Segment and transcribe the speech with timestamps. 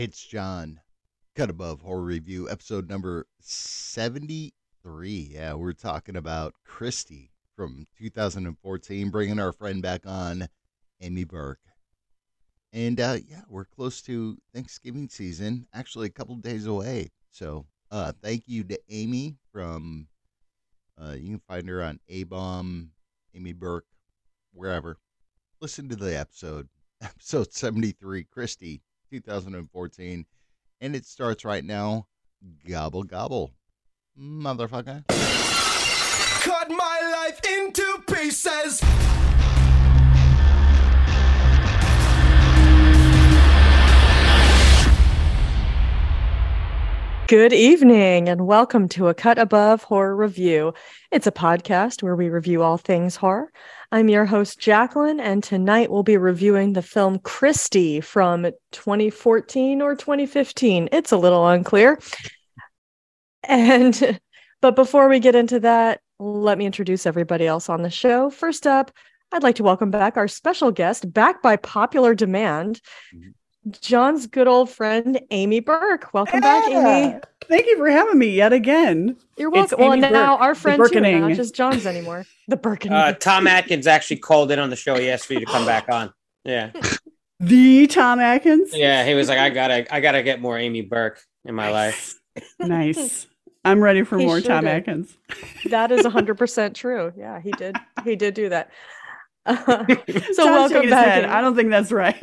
[0.00, 0.80] It's John.
[1.36, 5.30] Cut Above Horror Review, episode number 73.
[5.30, 10.48] Yeah, we're talking about Kristy from 2014, bringing our friend back on,
[11.02, 11.60] Amie Burke.
[12.72, 17.10] And uh, yeah, we're close to Thanksgiving season, actually a couple days away.
[17.30, 20.06] So uh, thank you to Amy from,
[20.98, 22.92] uh, you can find her on A-Bomb,
[23.36, 23.84] Amie Burke,
[24.54, 24.96] wherever.
[25.60, 26.70] Listen to the episode,
[27.02, 28.80] episode 73, Kristy
[29.10, 30.24] 2014.
[30.80, 32.06] And it starts right now.
[32.66, 33.52] Gobble, gobble.
[34.18, 35.04] Motherfucker.
[36.42, 38.80] Cut my life into pieces.
[47.30, 50.74] Good evening and welcome to a Cut Above Horror Review.
[51.12, 53.52] It's a podcast where we review all things horror.
[53.92, 59.94] I'm your host, Jacqueline, and tonight we'll be reviewing the film Kristy from 2014 or
[59.94, 60.88] 2015.
[60.90, 62.00] It's a little unclear.
[63.44, 64.18] And,
[64.60, 68.30] but before we get into that, let me introduce everybody else on the show.
[68.30, 68.90] First up,
[69.30, 72.80] I'd like to welcome back our special guest, back by popular demand.
[73.14, 73.30] Mm-hmm.
[73.82, 76.12] John's good old friend, Amie Burke.
[76.14, 77.18] Welcome back, Amy.
[77.46, 79.16] Thank you for having me yet again.
[79.36, 79.78] You're welcome.
[79.78, 82.24] Well, Amy now our friend too, not just John's anymore.
[82.48, 82.92] The Birkin.
[82.92, 84.96] Uh, Tom Atkins actually called in on the show.
[84.96, 86.12] He asked for you to come back on.
[86.44, 86.70] Yeah,
[87.40, 88.70] The Tom Atkins.
[88.74, 89.04] yeah.
[89.04, 92.14] He was like, I gotta, I gotta get more Amie Burke in my life.
[92.58, 93.26] Nice.
[93.62, 94.70] I'm ready for He more Tom did.
[94.70, 95.16] Atkins.
[95.66, 97.12] that is 100% true.
[97.16, 97.76] Yeah, he did.
[98.04, 98.70] He did do that.
[99.44, 99.54] Uh,
[100.32, 101.24] so Tom's welcome back.
[101.28, 102.18] I don't think that's right.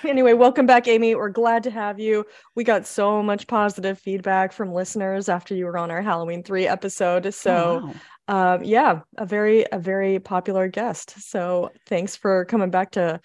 [0.04, 1.14] Anyway, welcome back, Amy.
[1.14, 2.24] We're glad to have you.
[2.54, 6.66] We got so much positive feedback from listeners after you were on our Halloween 3
[6.66, 7.32] episode.
[7.34, 7.94] So, Oh,
[8.28, 8.54] wow.
[8.54, 11.14] um, yeah, a very a very popular guest.
[11.20, 13.20] So, thanks for coming back to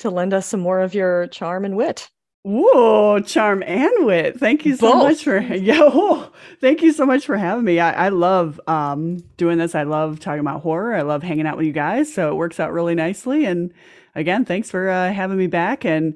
[0.00, 2.08] to lend us some more of your charm and wit.
[2.44, 4.38] Whoa, charm and wit.
[4.40, 5.02] Thank you so Both.
[5.04, 5.88] much for yeah.
[5.88, 6.28] whoa.
[6.60, 7.78] thank you so much for having me.
[7.78, 9.74] I, I love um, doing this.
[9.76, 10.94] I love talking about horror.
[10.94, 12.12] I love hanging out with you guys.
[12.12, 13.44] So it works out really nicely.
[13.44, 13.72] And
[14.14, 15.84] again, thanks for uh, having me back.
[15.84, 16.14] And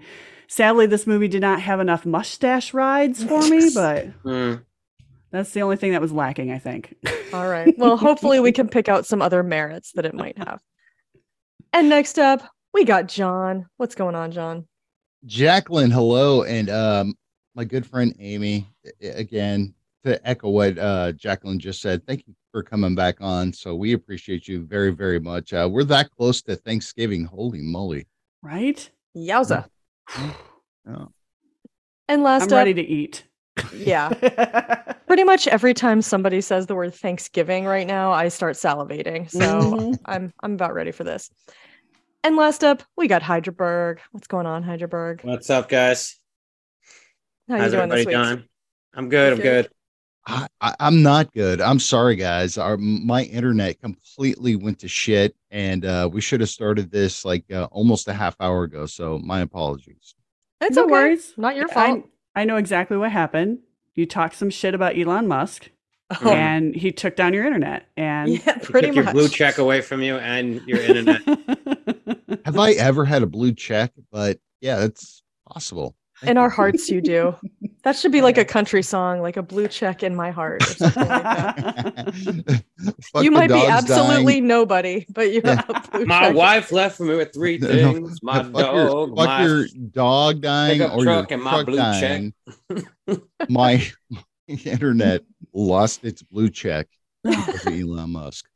[0.49, 4.63] sadly, this movie did not have enough mustache rides for me, but Mm.
[5.31, 6.51] that's the only thing that was lacking.
[6.53, 6.95] I think.
[7.33, 7.75] All right.
[7.79, 10.61] Well, hopefully we can pick out some other merits that it might have.
[11.73, 12.43] And next up,
[12.73, 13.67] we got John.
[13.77, 14.67] What's going on, John?
[15.25, 16.45] Jacqueline, hello.
[16.45, 17.15] And um,
[17.55, 18.67] my good friend Amy,
[19.03, 19.75] again,
[20.05, 23.53] to echo what uh, Jacqueline just said, thank you for coming back on.
[23.53, 25.53] So we appreciate you very, very much.
[25.53, 27.27] Uh, we're that close to Thanksgiving.
[27.27, 28.07] Holy moly.
[28.41, 28.89] right.
[29.15, 29.67] Yowza.
[30.89, 31.09] Oh.
[32.09, 33.25] And last I'm up, ready to eat.
[33.75, 34.09] yeah.
[35.07, 39.31] Pretty much every time somebody says the word Thanksgiving right now, I start salivating.
[39.31, 39.99] So Mhm.
[40.07, 41.29] I'm I'm about ready for this.
[42.25, 43.99] And last up, we got Hydraberg.
[44.13, 45.23] What's going on, Hydraberg?
[45.25, 46.19] What's up, guys?
[47.49, 48.37] How you How's doing this everybody week?
[48.39, 48.49] doing?
[48.95, 49.33] I'm good.
[49.35, 49.69] I'm Good.
[50.27, 50.33] Good.
[50.33, 51.61] I, I, I'm not good.
[51.61, 52.59] I'm sorry, guys.
[52.59, 57.51] Our my internet completely went to shit, and uh, we should have started this like
[57.53, 58.87] uh, almost a half hour ago.
[58.87, 60.15] So my apologies.
[60.61, 60.93] It's no okay.
[60.93, 61.35] worries.
[61.37, 62.05] Not your fault.
[62.35, 63.59] I, know exactly what happened.
[63.95, 65.71] You talked some shit about Elon Musk,
[66.11, 67.89] Oh, and he took down your internet.
[67.97, 69.05] And yeah, He pretty took much.
[69.05, 71.23] your blue check away from you and your internet.
[72.45, 73.93] Have I ever had a blue check?
[74.13, 75.97] But yeah, it's possible.
[76.21, 76.43] Thank In you.
[76.43, 77.35] our hearts, you do.
[77.87, 80.61] That should be like a country song, like a blue check in my heart.
[80.61, 82.65] Or something like that.
[83.23, 84.47] You might be absolutely dying.
[84.49, 85.55] nobody, but you Yeah.
[85.55, 86.35] have a blue My check.
[86.35, 89.67] wife left for me with three No, things: my fuck dog, your, fuck my your
[89.93, 92.01] dog dying or truck, your and my truck blue check.
[92.01, 92.35] dying.
[93.49, 95.23] my, my internet
[95.55, 96.89] lost its blue check
[97.23, 98.47] because of Elon Musk.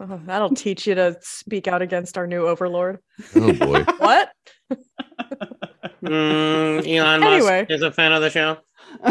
[0.00, 2.98] Oh, that'll teach you to speak out against our new overlord.
[3.34, 3.84] Oh boy.
[3.96, 4.32] What?
[6.04, 7.60] Mm, Elon Anyway.
[7.62, 8.58] Musk is a fan of the show.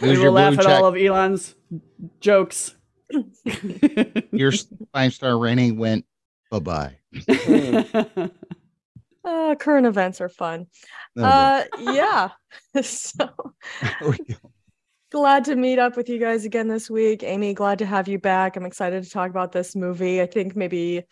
[0.00, 0.80] we will laugh blue at check.
[0.80, 1.54] all of Elon's
[2.20, 2.74] jokes.
[4.32, 4.52] Your
[4.92, 6.04] five star rating went
[6.50, 6.96] bye bye.
[9.22, 10.66] Uh, current events are fun.
[11.18, 12.30] Oh, Uh, yeah.
[12.82, 13.28] so
[13.82, 14.34] there we go.
[15.12, 17.22] glad to meet up with you guys again this week.
[17.22, 18.56] Amy, glad to have you back.
[18.56, 20.22] I'm excited to talk about this movie.
[20.22, 21.02] I think maybe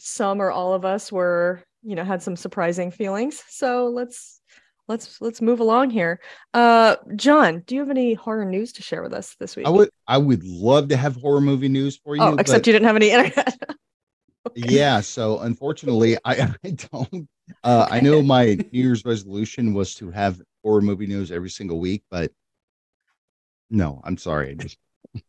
[0.00, 3.40] some or all of us were, you know, had some surprising feelings.
[3.48, 4.40] So let's
[4.88, 6.20] let's let's move along here.
[6.54, 9.66] Uh, John, do you have any horror news to share with us this week?
[9.66, 12.22] I would I would love to have horror movie news for you.
[12.22, 13.58] oh, except but you didn't have any internet.
[14.54, 17.28] yeah, so unfortunately I, I don't
[17.64, 21.78] uh I know my New Year's resolution was to have horror movie news every single
[21.80, 22.30] week, but
[23.70, 24.50] no, I'm sorry.
[24.50, 24.78] I just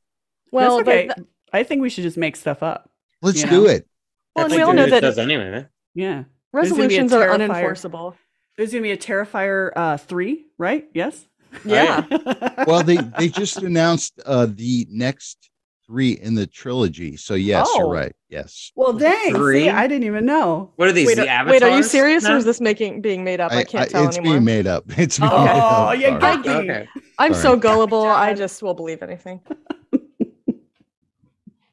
[0.51, 1.07] well, That's but okay.
[1.15, 2.89] th- I think we should just make stuff up.
[3.21, 3.69] let's You do know?
[3.69, 3.87] it.
[4.35, 5.69] Well, we all know that does anyway, man.
[5.93, 6.23] Yeah.
[6.51, 8.15] There's gonna be a resolutions are unenforceable.
[8.57, 10.87] There's gonna be a Terrifier uh three, right?
[10.93, 11.27] Yes.
[11.65, 12.05] Yeah.
[12.67, 15.49] Well, they they just announced uh the next
[15.85, 17.17] three in the trilogy.
[17.17, 17.79] So yes, Oh.
[17.79, 18.15] you're right.
[18.29, 18.71] Yes.
[18.75, 19.33] well, dang.
[19.35, 19.63] Three?
[19.63, 20.71] See, I didn't even know.
[20.77, 21.07] What are these?
[21.07, 21.61] Wait, the avatars?
[21.61, 23.51] wait, are you serious or is this making being made up?
[23.51, 24.35] I, can't tell it's anymore.
[24.35, 24.85] being made up.
[24.97, 25.95] It's being Oh, made up.
[25.97, 26.19] you Sorry.
[26.19, 26.51] got me.
[26.71, 26.87] Okay.
[27.19, 28.05] I'm so gullible.
[28.05, 29.41] I just will believe anything.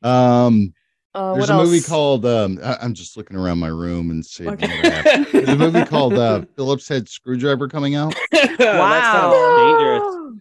[0.03, 0.73] Um,
[1.15, 2.25] Uh, there's what a movie called.
[2.25, 4.51] Um, I- I'm just looking around my room and seeing.
[4.51, 4.69] Okay.
[4.69, 5.33] what I have.
[5.33, 10.41] There's a movie called uh, Phillips Head Screwdriver coming out That sounds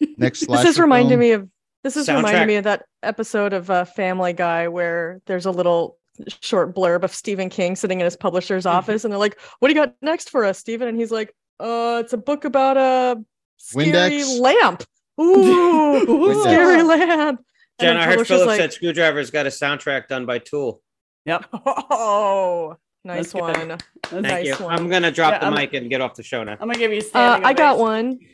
[0.00, 0.14] dangerous.
[0.18, 0.46] next.
[0.46, 1.20] this is reminding film.
[1.20, 1.48] me of
[1.82, 5.96] this is reminding me of that episode of uh, Family Guy where there's a little
[6.40, 8.76] short blurb of Stephen King sitting in his publisher's Mm-hmm.
[8.76, 11.34] office, and they're like, "What do you got next for us, Stephen?" And he's like,
[11.58, 13.24] "Uh, it's a book about a
[13.56, 14.40] scary Windex?
[14.40, 14.84] lamp.
[15.18, 16.42] Ooh, Windex.
[16.42, 17.40] scary lamp."
[17.80, 20.82] And Jen, I heard publisher's Phillips like, said Screwdriver's got a soundtrack done by Tool.
[21.26, 21.46] Yep.
[21.52, 24.64] "Oh, nice That's one." That's Thank Nice you.
[24.64, 24.74] one.
[24.74, 26.52] I'm gonna drop Yeah, the I'm- mic and get off the show now.
[26.52, 27.02] I'm gonna give you.
[27.14, 28.18] a Uh, I got one.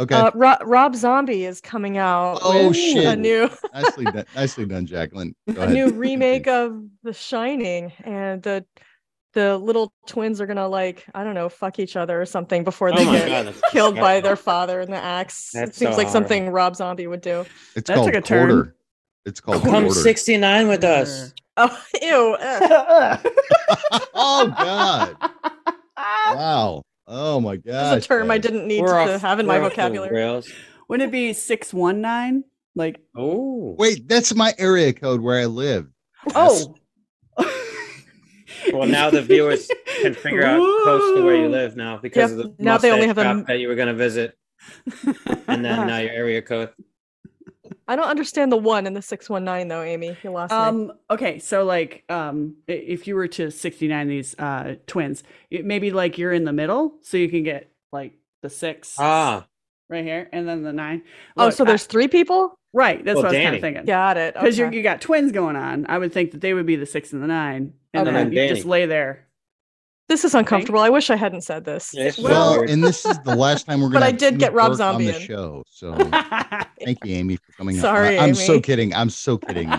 [0.00, 0.14] Okay.
[0.14, 2.38] Uh, Ro- Rob Zombie is coming out.
[2.44, 3.18] Oh, with A shit.
[3.18, 4.24] new nicely done.
[4.36, 5.34] Nicely done, Jacqueline.
[5.52, 5.74] Go a ahead.
[5.74, 8.64] new remake of The Shining, and the
[9.38, 12.88] the little twins are gonna like I don't know fuck each other or something before
[12.92, 14.22] Oh they my get god, killed by disgusting.
[14.24, 15.54] their father in the axe.
[15.54, 16.10] it seems so like horrible.
[16.12, 17.44] something Rob Zombie would do.
[17.76, 18.48] It's That called took a turn.
[18.48, 18.74] Quarter.
[19.26, 20.00] It's called Come Quarter.
[20.00, 21.32] 69 with us.
[21.60, 22.36] Oh, ew!
[24.14, 25.16] oh God!
[25.96, 26.82] Wow!
[27.08, 27.64] Oh my God!
[27.96, 29.76] That's a term I didn't need We're to off- have in my we're off the
[29.82, 30.14] vocabulary.
[30.14, 30.48] rails.
[30.88, 32.44] Wouldn't it be six one nine?
[32.76, 35.88] Like Oh, Wait, that's my area code where I live.
[36.36, 36.76] oh.
[38.72, 39.70] Well, now the viewers
[40.02, 42.90] can figure out close to where you live now because Yep, of the now they
[42.90, 44.36] only have a- shop that you were going to visit,
[45.46, 46.70] and then now your area code.
[47.86, 50.16] I don't understand the one in the six one nine though, Amy.
[50.22, 50.56] You lost me.
[50.58, 50.92] Um.
[51.10, 51.38] Okay.
[51.38, 56.18] So, like, um, if you were to sixty nine these uh twins, it maybe like
[56.18, 58.12] you're in the middle, so you can get like
[58.42, 59.46] the six Ah,
[59.88, 61.02] right here, and then the nine.
[61.36, 62.54] oh, Look, so I- there's three people.
[62.74, 63.02] right.
[63.04, 63.84] That's Well, what I was kind of thinking.
[63.86, 64.34] Got it.
[64.34, 64.76] Because okay.
[64.76, 65.86] you got twins going on.
[65.88, 68.12] I would think that they would be the six and the nine, and Okay.
[68.16, 69.24] then you then just lay there.
[70.08, 70.80] This is uncomfortable.
[70.80, 71.90] I wish I hadn't said this.
[71.92, 72.70] Yeah, Well, weird.
[72.70, 74.00] and this is the last time we're going.
[74.00, 74.08] to But.
[74.08, 75.26] I did get Rob Zombie on the in.
[75.26, 75.62] show.
[75.68, 75.92] So
[76.82, 77.76] thank you, Amy, for coming.
[77.76, 77.82] on.
[77.82, 78.34] Sorry, I, am Amy.
[78.34, 78.94] so kidding.
[78.94, 79.70] I'm so kidding.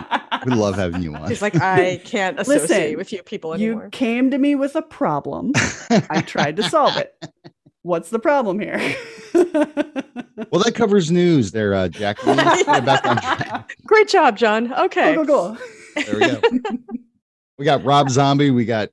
[0.46, 1.28] We love having you on.
[1.28, 3.84] He's like, I can't associate Listen, with you people anymore.
[3.84, 5.50] you came to me with a problem.
[6.10, 7.12] I tried to solve it.
[7.82, 8.78] What's the problem here?
[9.34, 12.36] well, that covers news there, uh, Jacqueline.
[12.36, 13.76] Let's get it back on track.
[13.84, 14.72] Great job, John.
[14.74, 15.14] Okay.
[15.16, 16.02] Go, go, go.
[16.04, 16.78] There we go.
[17.60, 18.50] We got Rob Zombie.
[18.50, 18.88] We got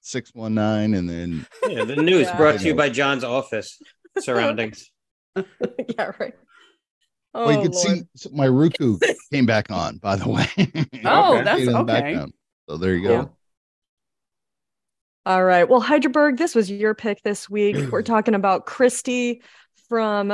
[0.00, 2.36] six one nine, and then yeah, the news Yeah.
[2.36, 3.80] brought to you by John's office
[4.18, 4.90] surroundings.
[5.36, 6.34] yeah, right.
[7.32, 7.98] Oh, well, you can oh, Lord.
[7.98, 8.98] see s- my Roku
[9.32, 9.98] came back on.
[9.98, 10.48] By the way.
[11.04, 12.26] Oh, that's In the okay.
[12.68, 13.22] So there you Yeah.
[13.22, 13.36] go.
[15.24, 15.68] All right.
[15.68, 17.76] Well, Hydraberg, this was your pick this week.
[17.92, 19.42] We're talking about Kristy
[19.88, 20.30] from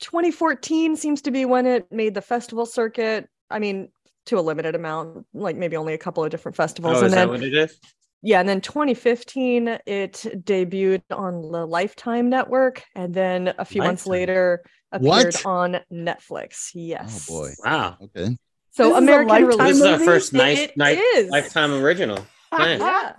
[0.00, 3.26] 2014, seems to be when it made the festival circuit.
[3.50, 3.88] I mean,
[4.28, 6.96] to a limited amount, like maybe only a couple of different festivals.
[6.96, 7.78] Oh, and is then that what it is?
[8.22, 10.12] Yeah, and then 2015 it
[10.44, 15.46] debuted on the Lifetime network, and then a few months later appeared What?
[15.46, 16.70] on Netflix.
[16.74, 17.26] Yes.
[17.30, 17.50] Oh boy.
[17.64, 18.36] Wow, Okay.
[18.70, 19.68] So This is a American Lifetime release.
[19.68, 21.28] this is our first nice It night is.
[21.30, 22.18] lifetime original.
[22.52, 22.80] Nice.
[22.80, 23.12] Yeah.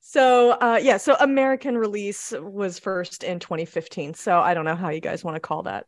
[0.00, 4.14] So uh yeah, so American release was first in 2015.
[4.14, 5.86] So I don't know how you guys want to call that.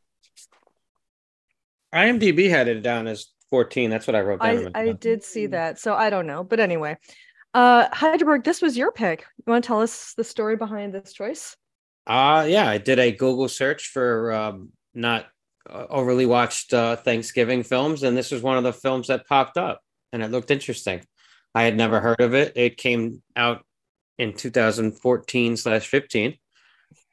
[1.95, 3.91] IMDb had it down as 14.
[3.91, 4.71] That's what I wrote down.
[4.75, 5.79] I, I did see that.
[5.79, 6.45] So I don't know.
[6.45, 6.97] But anyway.
[7.55, 9.25] Uh Heidelberg, this was your pick.
[9.38, 11.57] You want to tell us the story behind this choice?
[12.07, 15.26] Uh yeah, I did a Google search for um, not
[15.69, 19.57] uh, overly watched uh, Thanksgiving films, and this was one of the films that popped
[19.57, 19.81] up,
[20.12, 21.03] and it looked interesting.
[21.55, 22.53] I had never heard of it.
[22.57, 23.65] It came out
[24.19, 26.37] in 2014 slash 15,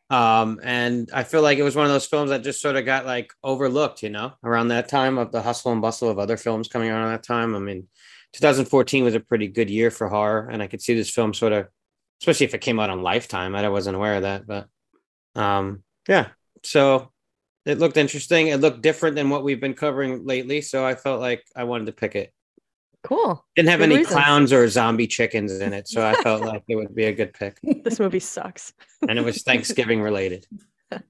[0.09, 2.85] um, and I feel like it was one of those films that just sort of
[2.85, 6.37] got like overlooked, you know, around that time of the hustle and bustle of other
[6.37, 7.55] films coming out around that time.
[7.55, 7.87] I mean,
[8.33, 11.53] 2014 was a pretty good year for horror, and I could see this film sort
[11.53, 11.67] of,
[12.21, 13.55] especially if it came out on Lifetime.
[13.55, 14.67] I wasn't aware of that, but
[15.35, 16.27] um yeah
[16.63, 17.11] so
[17.65, 21.19] it looked interesting it looked different than what we've been covering lately so i felt
[21.19, 22.31] like i wanted to pick it
[23.03, 23.45] Cool.
[23.55, 24.13] didn't have Good any reason.
[24.13, 27.33] clowns or zombie chickens in it so i felt like it would be a good
[27.33, 28.73] pick This movie sucks.
[29.07, 30.45] and it was thanksgiving related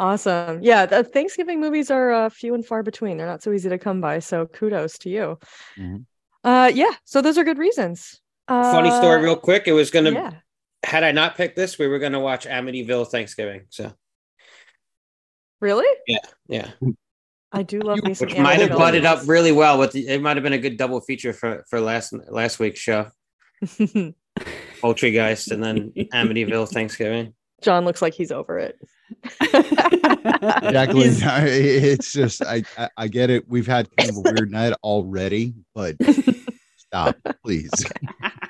[0.00, 0.62] Awesome.
[0.62, 3.16] Yeah, the Thanksgiving movies are uh, few and far between.
[3.16, 4.20] They're not so easy to come by.
[4.20, 5.38] So kudos to you.
[5.76, 6.04] Mhm.
[6.44, 6.92] Uh, yeah.
[7.04, 8.20] So those are good reasons.
[8.46, 10.30] Uh, funny story real quick it was gonna Yeah.
[10.84, 13.92] had i not picked this we were gonna watch amityville thanksgiving so
[15.60, 15.88] Really?
[16.06, 16.70] Yeah, yeah
[17.52, 19.78] I do love me some which might have butted up really well.
[19.78, 22.80] With the, it might have been a good double feature for for last last week's
[22.80, 23.10] show.
[24.80, 27.34] Poultrygeist and then Amityville Thanksgiving.
[27.62, 28.78] John looks like he's over it.
[30.72, 33.48] Jacqueline, He's- it's just I, I I get it.
[33.48, 35.96] We've had kind of a weird night already, but
[36.76, 37.70] stop, please.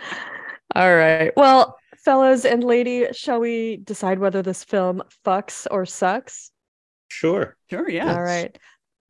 [0.74, 1.32] All right.
[1.36, 6.50] Well, fellows and lady, shall we decide whether this film fucks or sucks?
[7.08, 8.12] Sure, sure, yeah.
[8.14, 8.56] All right.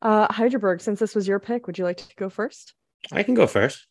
[0.00, 2.74] Uh Heidelberg, since this was your pick, would you like to go first?
[3.12, 3.86] I can go first.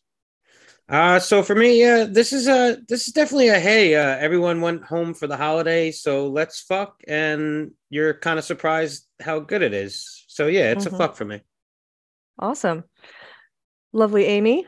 [0.88, 3.94] Uh, so for me, uh, this is a this is definitely a hey.
[3.94, 9.06] Uh, everyone went home for the holiday, so let's fuck, and you're kind of surprised
[9.20, 10.24] how good it is.
[10.28, 10.94] So yeah, it's Mhm.
[10.94, 11.42] a fuck for me.
[12.38, 12.84] Awesome.
[13.92, 14.66] Lovely Amy.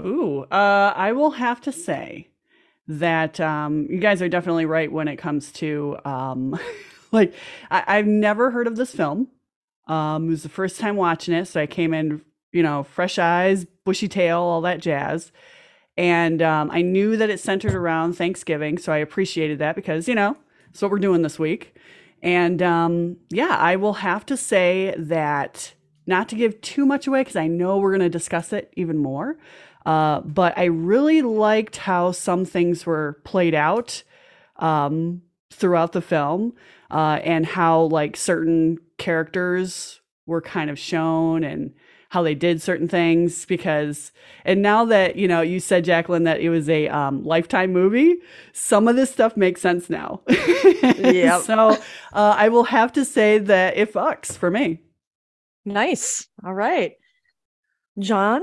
[0.00, 2.28] Ooh, uh, I will have to say
[2.86, 6.58] that um, you guys are definitely right when it comes to um,
[7.12, 7.34] like
[7.70, 9.28] I- I've never heard of this film.
[9.88, 13.18] Um, it was the first time watching it, so I came in, you know, fresh
[13.18, 15.32] eyes, bushy tail, all that jazz.
[15.96, 20.14] And um, I knew that it centered around Thanksgiving, so I appreciated that because you
[20.14, 20.36] know
[20.70, 21.74] it's what we're doing this week.
[22.22, 25.74] And um, yeah, I will have to say that
[26.06, 28.98] not to give too much away because I know we're going to discuss it even
[28.98, 29.36] more.
[29.86, 34.02] Uh, but I really liked how some things were played out
[34.56, 36.54] um, throughout the film
[36.90, 41.72] uh, and how like certain characters were kind of shown and
[42.10, 44.12] how they did certain things because
[44.44, 48.16] and now that you know you said jacqueline that it was a um, lifetime movie
[48.52, 50.20] some of this stuff makes sense now
[50.98, 51.70] yeah so
[52.12, 54.80] uh, i will have to say that it fucks for me
[55.68, 56.26] Nice.
[56.44, 56.94] All right.
[57.98, 58.42] John.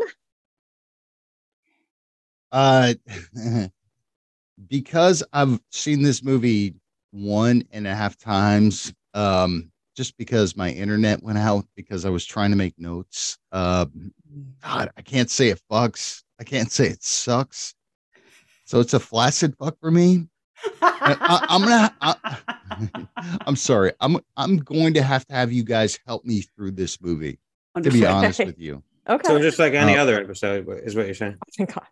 [2.52, 2.94] Uh,
[4.70, 6.76] because I've seen this movie
[7.12, 12.26] one and a half times, um, just because my internet went out because I was
[12.26, 13.38] trying to make notes.
[13.52, 14.12] Um,
[14.64, 16.24] God, I can't say it fucks.
[16.40, 17.74] I can't say it sucks.
[18.66, 20.28] So it's a flaccid fuck for me.
[20.82, 21.96] I, I, I'm gonna.
[22.02, 23.06] I,
[23.46, 23.92] I'm sorry.
[24.02, 27.40] I'm I'm going to have to have you guys help me through this movie.
[27.82, 29.28] To be honest with you, Okay.
[29.28, 31.38] So just like any Uh, other episode, is what you're saying.
[31.58, 31.86] Thank God.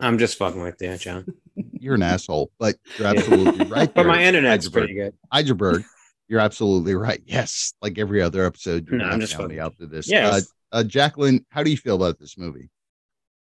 [0.00, 1.26] I'm just fucking with you, John.
[1.54, 3.92] you're an asshole, but you're absolutely right.
[3.94, 4.72] But my internet's Heidelberg.
[4.82, 5.14] pretty good.
[5.32, 5.84] Heidelberg,
[6.30, 7.20] you're absolutely right.
[7.26, 9.88] Yes, like every other episode, you're No, I'm have just to help me out through
[9.88, 10.08] this.
[10.08, 10.32] Yes.
[10.72, 12.70] Uh, uh, Jacqueline, how do you feel about this movie?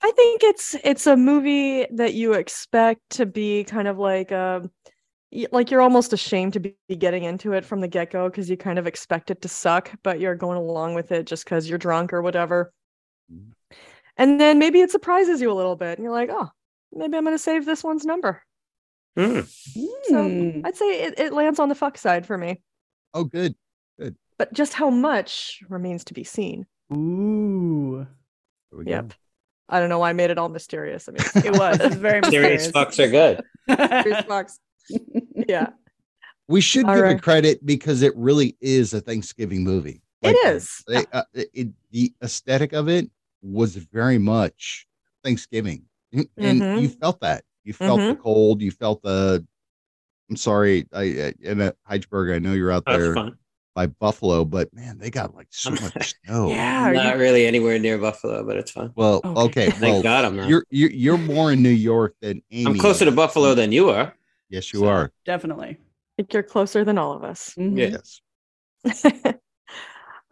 [0.01, 4.71] I think it's it's a movie that you expect to be kind of like um
[5.33, 8.57] y- like you're almost ashamed to be getting into it from the get-go because you
[8.57, 11.79] kind of expect it to suck, but you're going along with it just because you're
[11.79, 12.73] drunk or whatever.
[13.33, 13.51] Mhm.
[14.17, 16.49] And then maybe it surprises you a little bit and you're like, oh,
[16.93, 18.41] maybe I'm gonna save this one's number.
[19.17, 19.41] Hmm.
[20.05, 20.61] So Hmm.
[20.65, 22.63] I'd say it, it lands on the fuck side for me.
[23.15, 23.55] Oh, good.
[23.99, 24.17] Good.
[24.39, 26.67] But just how much remains to be seen.
[26.93, 28.07] Ooh.
[28.71, 28.91] There we go.
[28.91, 29.13] Yep.
[29.69, 31.09] I don't know why I made it all mysterious.
[31.09, 31.81] I mean, It was.
[31.81, 32.73] It was very Serious mysterious.
[32.73, 33.43] fucks are good.
[34.03, 34.59] serious fucks.
[35.49, 35.71] Yeah,
[36.49, 37.17] We should All give right.
[37.17, 40.01] it credit because it really is a Thanksgiving movie.
[40.23, 40.83] it is.
[40.89, 43.11] it- uh, it- the aesthetic of it
[43.43, 44.87] was very much
[45.25, 46.81] Thanksgiving, and Mhm.
[46.83, 47.45] you felt that.
[47.65, 48.63] You felt the cold.
[48.63, 49.47] You felt the.
[50.31, 52.31] I'm sorry, I I- in uh, Heidelberg.
[52.35, 53.15] I know you're out there
[53.75, 56.49] by Buffalo, but man, they got like so much snow.
[56.51, 56.91] Yeah.
[56.93, 58.93] Not you- really anywhere near Buffalo, but it's fun.
[58.97, 59.41] Well, Okay.
[59.41, 59.71] okay.
[59.71, 60.49] Thank Well, God I'm not.
[60.49, 62.67] you're, you're you're more in New York than Amy.
[62.73, 63.13] I'm closer to.
[63.13, 64.15] Buffalo than you are.
[64.51, 65.13] Yes, you So- are.
[65.25, 65.69] Definitely.
[65.79, 65.79] I
[66.23, 67.55] think you're closer than all of us.
[67.57, 67.79] Mhm.
[67.79, 68.21] Yes.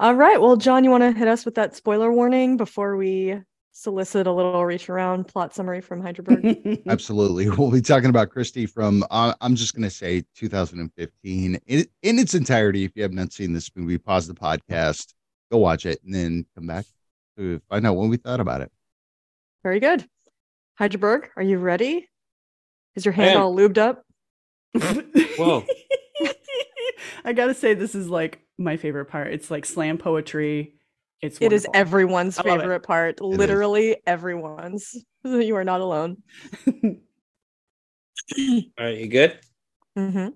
[0.00, 0.41] all right.
[0.41, 3.37] Well, John, you want to hit us with that spoiler warning before we
[3.76, 6.83] solicit a little reach around plot summary from Heidelberg?
[6.88, 7.50] Absolutely.
[7.56, 12.18] We'll be talking about Kristy from, uh, I'm just going to say 2015 in, in
[12.18, 12.85] its entirety.
[12.85, 15.14] If you have not seen this movie, pause the podcast,
[15.50, 16.87] go watch it, and then come back
[17.37, 18.71] to find out what we thought about it.
[19.62, 20.06] Very good.
[20.78, 22.09] Heidelberg, are you ready?
[22.95, 23.42] Is your I hand am.
[23.42, 24.02] all lubed up?
[25.38, 25.64] Whoa.
[27.25, 29.33] I gotta say, this is like my favorite part.
[29.33, 30.75] It's like slam poetry.
[31.23, 32.61] It's It is everyone's I love it.
[32.63, 33.15] favorite part.
[33.21, 33.21] is.
[33.27, 34.95] Literally everyone's.
[35.25, 36.19] You are not alone.
[38.39, 39.41] All right, you good?
[39.97, 40.29] hmm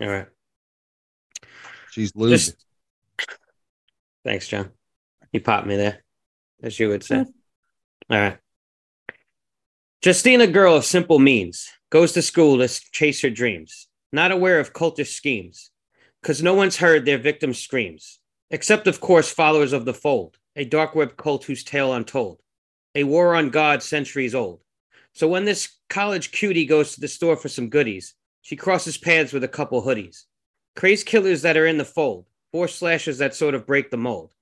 [0.00, 0.26] All right.
[1.90, 2.30] She's lubed.
[2.30, 2.56] Just-
[4.24, 4.70] Thanks, John.
[5.32, 6.04] You popped me there,
[6.62, 7.18] as you would say.
[7.18, 7.26] All
[8.08, 8.38] right.
[10.04, 14.72] Justina, girl of simple means, goes to school to chase her dreams, not aware of
[14.72, 15.70] cultish schemes,
[16.22, 20.64] because no one's heard their victims' screams, except, of course, followers of the fold, a
[20.64, 22.40] dark web cult whose tale untold,
[22.94, 24.62] a war on God centuries old.
[25.12, 29.32] So when this college cutie goes to the store for some goodies, she crosses paths
[29.32, 30.24] with a couple hoodies,
[30.74, 34.32] crazed killers that are in the fold, force slashers that sort of break the mold.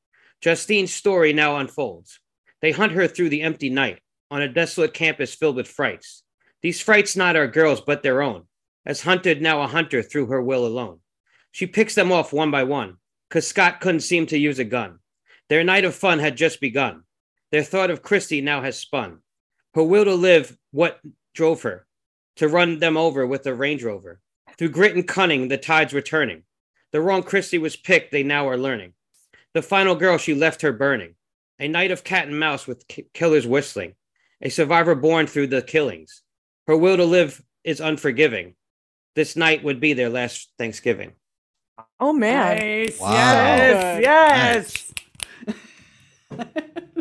[0.41, 2.21] Justine's story now unfolds.
[2.61, 6.23] They hunt her through the empty night on a desolate campus filled with frights.
[6.61, 8.45] These frights not our girls, but their own,
[8.85, 11.01] as hunted now a hunter through her will alone.
[11.53, 12.97] She picks them off one by one,
[13.31, 14.99] cause Scott couldn't seem to use a gun.
[15.49, 17.05] Their night of fun had just begun.
[17.51, 19.21] Their thought of Kristy now has spun.
[19.75, 21.01] Her will to live, what
[21.35, 21.87] drove her
[22.37, 24.21] to run them over with a Range Rover.
[24.57, 26.43] Through grit and cunning, the tide's returning.
[26.93, 28.93] The wrong Kristy was picked, they now are learning.
[29.53, 31.15] The final girl, she left her burning.
[31.59, 33.95] A night of cat and mouse with ki- killers whistling.
[34.41, 36.23] A survivor born through the killings.
[36.67, 38.55] Her will to live is unforgiving.
[39.15, 41.13] This night would be their last Thanksgiving.
[42.01, 43.01] Oh man, Nice.
[43.01, 43.13] Wow.
[43.13, 44.03] Yes.
[44.03, 44.93] Yes.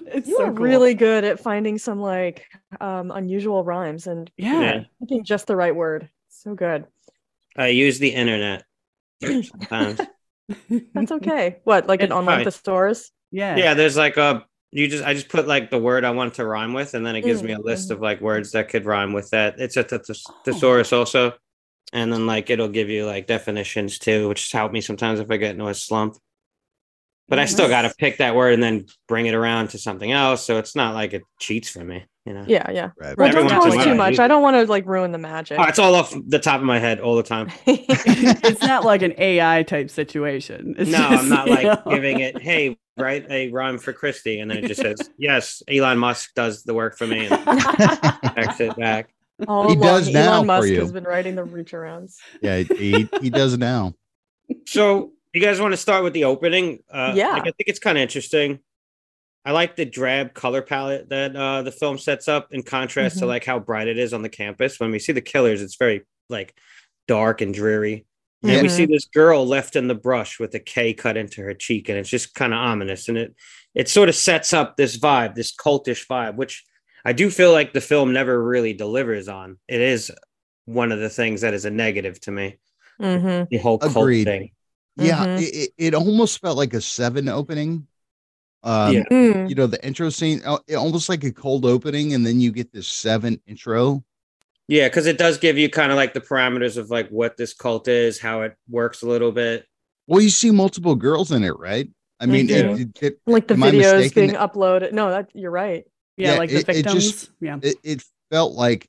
[0.08, 0.64] it's you so are cool.
[0.64, 2.48] really good at finding some like
[2.82, 4.62] um unusual rhymes and yeah.
[4.62, 4.84] Yeah.
[5.00, 6.10] picking just the right word.
[6.30, 6.86] So good.
[7.56, 8.64] I use the internet
[9.22, 10.02] sometimes.
[10.94, 11.60] That's okay.
[11.64, 12.46] What, like an It's online fine.
[12.46, 13.12] thesaurus?
[13.32, 13.56] Yeah.
[13.56, 16.46] yeah, there's like a you just I just put like the word I want to
[16.46, 19.14] rhyme with, and then it gives me a list of like words that could rhyme
[19.14, 19.60] with that.
[19.60, 21.34] It's a thes- thesaurus also,
[21.94, 25.38] and then like it'll give you like definitions too, which help me sometimes if I
[25.38, 26.18] get into a slump.
[27.30, 27.72] But I still mm-hmm.
[27.72, 30.76] got to pick that word and then bring it around to something else, so it's
[30.76, 32.44] not like it cheats for me, you know.
[32.46, 32.90] Yeah, yeah.
[32.98, 33.18] Right.
[33.18, 34.20] Well, Every don't tell us too I much.
[34.20, 35.58] I don't want to like ruin the magic.
[35.58, 37.50] Oh, it's all off the top of my head all the time.
[37.66, 40.76] it's not like an AI type situation.
[40.78, 41.92] It's No, just, I'm not like know.
[41.92, 44.42] giving it, hey, write a rhyme for Kristy.
[44.42, 47.46] And then it just says, yes, Elon Musk does the work for me and
[48.36, 49.14] text it back.
[49.48, 50.80] All He along, does now Elon for Musk you.
[50.82, 52.16] has been writing the reach arounds.
[52.42, 53.94] Yeah, he he does now.
[54.68, 56.80] So, you guys want to start with the opening?
[56.92, 57.30] Uh, Yeah.
[57.34, 58.60] like, I think it's kind of interesting.
[59.46, 63.26] I like the drab color palette that uh, the film sets up in contrast to
[63.26, 63.30] Mhm.
[63.30, 64.80] like how bright it is on the campus.
[64.80, 66.54] When we see the killers, it's very like
[67.08, 68.06] dark and dreary.
[68.42, 68.54] Yeah.
[68.56, 71.54] And we see this girl left in the brush with a K cut into her
[71.54, 73.10] cheek, and it's just kind of ominous.
[73.10, 73.34] And it
[73.74, 76.64] it sort of sets up this vibe, this cultish vibe, which
[77.06, 79.58] I do feel like the film never really delivers on.
[79.68, 80.12] It is
[80.66, 82.58] one of the things that is a negative to me.
[83.02, 83.46] Mm-hmm.
[83.50, 84.24] The whole cult Agreed.
[84.26, 84.52] thing.
[84.96, 85.42] Yeah, Mhm.
[85.42, 87.88] it, it, it almost felt like a seven opening.
[88.64, 89.04] Um, Yeah.
[89.12, 89.50] Mm.
[89.50, 92.72] you know, the intro scene, uh, almost like a cold opening, and then you get
[92.72, 94.04] this seven intro.
[94.70, 97.54] Yeah, because it does give you kind of like the parameters of like what this
[97.54, 99.66] cult is, how it works a little bit.
[100.08, 101.90] Well, you see multiple girls in it, right?
[102.20, 104.28] I mean, it, it, it, Like the videos mistaken?
[104.28, 104.94] being uploaded.
[104.94, 105.86] No, that you're right.
[106.18, 107.04] Yeah, Yeah, like the it- it victims.
[107.12, 107.58] just- yeah.
[107.62, 108.88] it, it felt like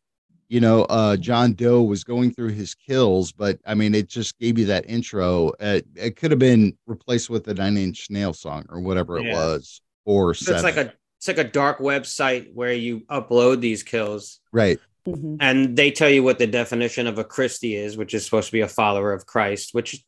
[0.48, 4.38] you know uh john doe was going through his kills but i mean it just
[4.38, 8.34] gave you that intro uh, it could have been replaced with a nine inch nail
[8.34, 9.34] song or whatever it Yeah.
[9.34, 13.82] was or So it's like a it's like a dark website where you upload these
[13.82, 15.38] kills right Mhm.
[15.40, 18.52] and they tell you what the definition of a Kristy is, which is supposed to
[18.52, 20.02] be a follower of Christ, which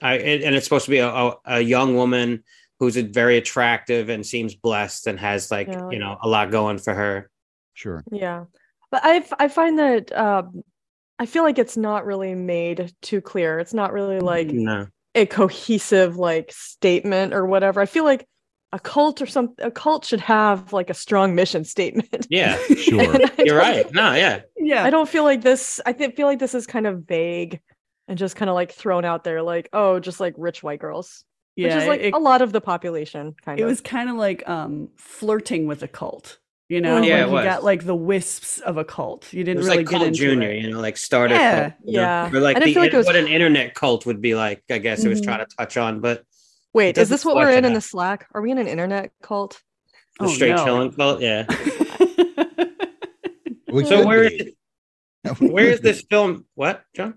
[0.00, 2.42] I and and it's supposed to be a, a, a young woman
[2.82, 5.88] who's very attractive and seems blessed and has like Yeah.
[5.90, 7.30] you know a lot going for her.
[7.74, 8.44] sure Yeah.
[8.90, 10.62] But i i find that um
[11.18, 13.60] I feel like it's not really made too clear.
[13.60, 17.80] It's not really like No, a cohesive like statement or whatever.
[17.80, 18.26] I feel like
[18.72, 22.26] a cult or some a cult should have like a strong mission statement.
[22.30, 23.86] yeah, sure you're right.
[23.92, 24.82] No, yeah, Yeah.
[24.82, 25.80] I don't feel like this.
[25.86, 27.60] I think feel like this is kind of vague
[28.08, 31.24] and just kind of like thrown out there, like oh, just like rich white girls,
[31.56, 31.66] yeah.
[31.74, 33.34] which is like it, a lot of the population.
[33.44, 33.68] Kind it of.
[33.68, 36.38] was kind of like um flirting with a cult.
[36.68, 37.06] You know, Mhm.
[37.06, 37.44] Yeah, like it you was.
[37.44, 39.30] got like the wisps of a cult.
[39.32, 40.62] You didn't was really like get cult into junior, it.
[40.62, 41.34] you know, like starter.
[41.34, 41.60] Yeah.
[41.70, 42.00] cult, you know?
[42.02, 42.30] Yeah.
[42.32, 44.34] or like I didn't the feel like it was- what an internet cult would be
[44.34, 44.62] like.
[44.70, 45.24] I guess it was Mhm.
[45.24, 46.24] trying to touch on, but
[46.74, 48.26] Wait, is this what we're it in in the Slack?
[48.32, 49.60] Are we in an internet cult?
[50.18, 50.64] the Oh, straight no.
[50.64, 51.44] chilling cult, yeah.
[53.70, 54.56] we So could where be.
[55.40, 56.46] where is this film?
[56.54, 57.14] What, John?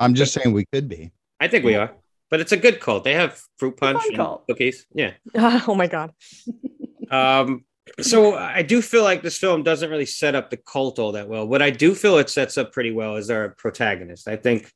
[0.00, 1.10] i'm just saying we could be
[1.40, 1.92] I think we are,
[2.30, 3.04] but it's a good cult.
[3.04, 4.46] They have fruit punch and cult.
[4.46, 4.86] cookies.
[4.94, 5.12] Yeah.
[5.34, 6.12] oh my god.
[7.10, 7.64] Um.
[8.02, 11.26] So I do feel like this film doesn't really set up the cult all that
[11.26, 11.46] well.
[11.48, 14.28] What I do feel it sets up pretty well is our protagonist.
[14.28, 14.70] I think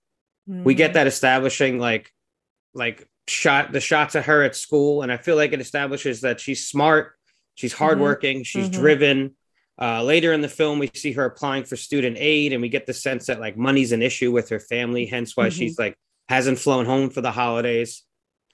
[0.46, 0.76] we Mm.
[0.78, 2.10] get that establishing like
[2.74, 6.40] like shot the shots of her at school, and I feel like it establishes that
[6.40, 7.12] she's smart,
[7.54, 8.72] she's hardworking, she's Mhm.
[8.72, 9.36] driven.
[9.78, 12.86] Uh, later in the film, we see her applying for student aid, and we get
[12.86, 15.52] the sense that like money's an issue with her family, hence why Mhm.
[15.52, 15.96] she's like
[16.28, 18.02] hasn't flown home for the holidays.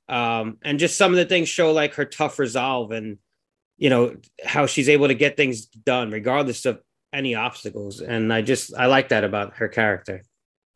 [0.09, 3.19] Um, and just some of the things show like her tough resolve and
[3.77, 6.81] you know how she's able to get things done regardless of
[7.13, 8.01] any obstacles.
[8.01, 10.23] And I just I like that about her character.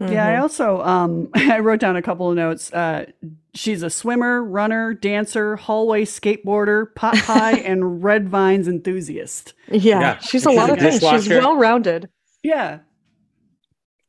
[0.00, 0.42] Yeah, I Mhm.
[0.42, 2.72] also um I wrote down a couple of notes.
[2.72, 3.06] Uh
[3.54, 9.54] she's a swimmer, runner, dancer, hallway skateboarder, pot pie, and red vines enthusiast.
[9.70, 10.18] yeah, Yeah.
[10.18, 11.00] she's a She's lot a of things.
[11.00, 12.08] She's well rounded
[12.42, 12.80] Yeah.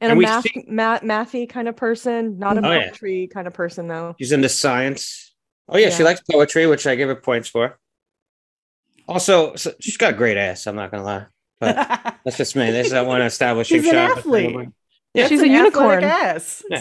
[0.04, 2.84] And, And a math, see- math mathy kind of person, not a Oh, yeah.
[2.90, 4.16] poetry kind of person though.
[4.20, 5.34] She's into science.
[5.70, 7.80] Oh yeah, she likes poetry, which I give her points for.
[9.08, 10.66] Also, so she's got a great ass.
[10.68, 11.26] I'm not gonna lie,
[11.60, 11.76] but
[12.26, 12.72] that's just me.
[12.72, 14.70] This is that one establishing She's an athlete.
[15.14, 15.28] Yeah.
[15.28, 16.04] She's a unicorn.
[16.04, 16.64] Ass.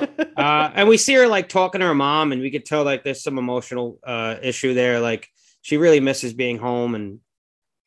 [0.00, 0.14] Yeah.
[0.36, 3.02] uh, and we see her like talking to her mom, and we could tell like
[3.02, 5.00] there's some emotional uh, issue there.
[5.00, 5.28] Like
[5.62, 7.18] she really misses being home, and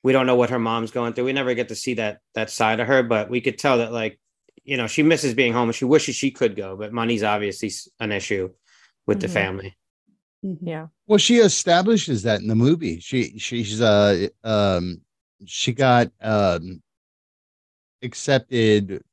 [0.04, 1.24] we don't know what her mom's going through.
[1.26, 3.94] We never get to see that that side of her, but we could tell that
[3.94, 4.20] like
[4.64, 7.72] you know she misses being home, and she wishes she could go, but money's obviously
[8.00, 8.50] an issue
[9.08, 9.34] with the Mhm.
[9.34, 9.76] family.
[10.46, 10.58] Mhm.
[10.62, 10.88] Yeah.
[11.08, 13.00] Well, she establishes that in the movie.
[13.00, 15.02] She she's uh um
[15.46, 16.82] she got um
[18.04, 19.04] accepted.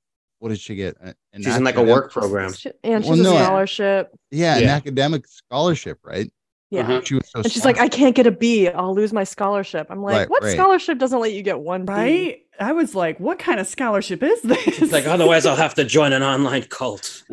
[0.40, 0.96] What did she get?
[1.02, 2.52] A- an She's in like a work program.
[2.52, 3.36] She- and Well, she's no.
[3.36, 4.16] a scholarship.
[4.30, 6.30] Yeah, an academic scholarship, right?
[6.70, 6.84] Yeah.
[6.86, 7.06] Mhm.
[7.06, 8.68] She was so And she's like, I can't get a B.
[8.68, 9.86] I'll lose my scholarship.
[9.90, 10.52] I'm like, Right, what right.
[10.52, 11.92] scholarship doesn't let you get one B?
[11.92, 12.42] Right?
[12.60, 14.82] I was like, what kind of scholarship is this?
[14.82, 17.22] It's like otherwise I'll have to join an online cult.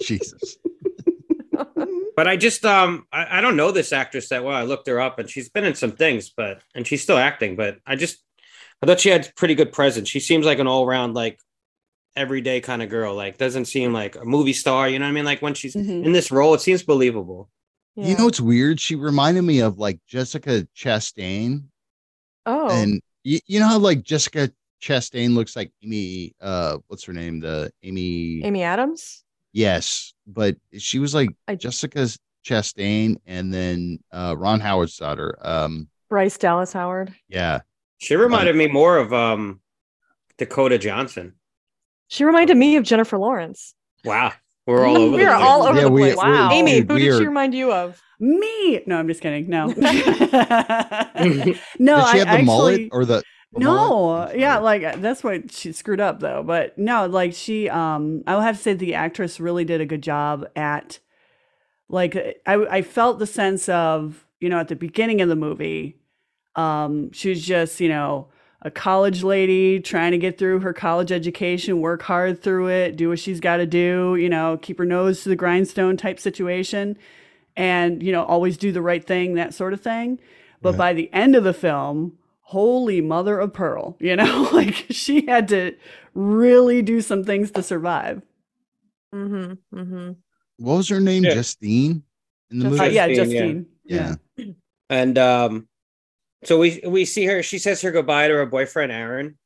[0.00, 0.56] Jesus.
[2.14, 4.54] But I just um I, I don't know this actress that well.
[4.54, 7.56] I looked her up and she's been in some things, but and she's still acting,
[7.56, 8.18] but I just
[8.82, 10.10] I thought she had pretty good presence.
[10.10, 11.40] She seems like an all around like
[12.16, 13.14] everyday kind of girl.
[13.14, 15.24] Like doesn't seem like a movie star, you know what I mean?
[15.24, 16.04] Like when she's Mhm.
[16.04, 17.48] in this role, it seems believable.
[17.96, 18.08] Yeah.
[18.08, 18.80] You know it's weird?
[18.80, 21.64] She reminded me of like Jessica Chastain,
[22.46, 24.50] oh, and you, you know how like Jessica
[24.82, 26.34] Chastain looks like Amy.
[26.40, 27.40] Uh, what's her name?
[27.40, 28.42] The Amy.
[28.44, 29.24] Amy Adams.
[29.52, 32.08] Yes, but she was like I- Jessica
[32.44, 35.38] Chastain, and then uh, Ron Howard's daughter.
[35.42, 37.14] Um, Bryce Dallas Howard.
[37.28, 37.60] yeah,
[37.98, 39.60] She reminded me more of um
[40.38, 41.34] Dakota Johnson.
[42.12, 43.74] She reminded me of Jennifer Lawrence.
[44.04, 44.32] Wow.
[44.66, 45.48] We're all over we the are place.
[45.48, 46.16] all over Yeah, the we- place.
[46.16, 46.48] Wow.
[46.50, 47.98] we're- Amy, who we did she remind you of?
[48.20, 48.82] Me?
[48.86, 49.48] No, I'm just kidding.
[49.48, 49.66] No.
[49.68, 53.22] no, did she I have the mullet or the?
[53.54, 54.38] the no mullet?
[54.38, 58.40] Yeah like that's what she screwed up though but no like she um i will
[58.42, 60.98] have to say the actress really did a good job at
[61.88, 65.98] like i i felt the sense of you know at the beginning of the movie
[66.56, 68.28] um she was just you know
[68.64, 73.08] a college lady trying to get through her college education work hard through it do
[73.08, 76.96] what she's got to do you know keep her nose to the grindstone type situation
[77.56, 80.18] and you know always do the right thing that sort of thing
[80.62, 80.78] but Right.
[80.78, 85.48] by the end of the film holy mother of pearl you know like she had
[85.48, 85.74] to
[86.14, 88.22] really do some things to survive
[89.14, 89.78] Mm-hmm.
[89.78, 90.12] Mm-hmm.
[90.58, 91.24] What was her name?
[91.24, 91.34] Yeah.
[91.34, 92.02] Justine
[92.50, 92.94] in the Just- Uh, movie.
[92.94, 93.98] yeah Justine, yeah.
[94.08, 94.52] justine yeah.
[94.88, 95.68] And um,
[96.44, 97.42] so we we see her.
[97.42, 99.38] She says her goodbye to her boyfriend Aaron,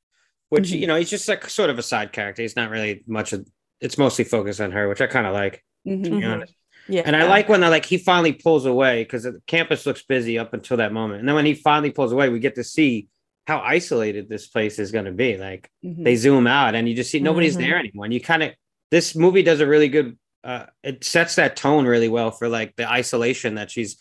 [0.49, 0.81] which Mhm.
[0.81, 2.43] you know he's just like sort of a side character.
[2.43, 3.47] He's not really much of.
[3.81, 5.63] It's mostly focused on her, which I kind of like.
[5.87, 6.05] Mhm.
[6.05, 6.33] To be Mhm.
[6.33, 6.55] honest.
[6.89, 7.03] Yeah.
[7.05, 10.39] And I like when I like he finally pulls away because the campus looks busy
[10.39, 13.09] up until that moment, and then when he finally pulls away, we get to see
[13.47, 15.37] how isolated this place is going to be.
[15.37, 16.05] Like Mhm.
[16.05, 17.61] they zoom out, and you just see nobody's Mhm.
[17.61, 18.05] there anymore.
[18.07, 18.53] And you kind of
[18.91, 20.17] this movie does a really good.
[20.45, 23.97] Uh, it sets that tone really well for like the isolation that she's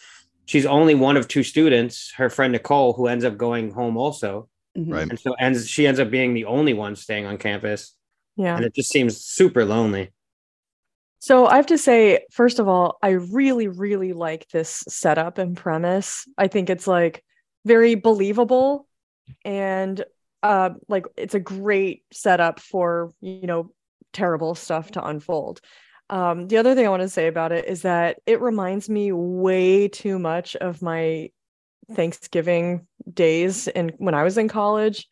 [0.46, 4.50] she's only one of two students, her friend Nicole, who ends up going home also.
[4.78, 4.94] Mhm.
[4.94, 5.10] Right.
[5.10, 7.94] And so ends she ends up being the only one staying on campus.
[8.36, 8.56] yeah.
[8.56, 10.12] And it just seems super lonely.
[11.20, 15.58] So I have to say, first of all, I really, really like this setup and
[15.58, 16.28] premise.
[16.38, 17.24] I think it's like
[17.66, 18.88] very believable
[19.44, 20.04] and
[20.44, 23.72] uh like it's a great setup for, you know,
[24.14, 25.62] terrible stuff to unfold.
[26.10, 29.12] Um, the other thing I want to say about it is that it reminds me
[29.12, 31.30] way too much of my
[31.94, 35.08] Thanksgiving days and when I was in college.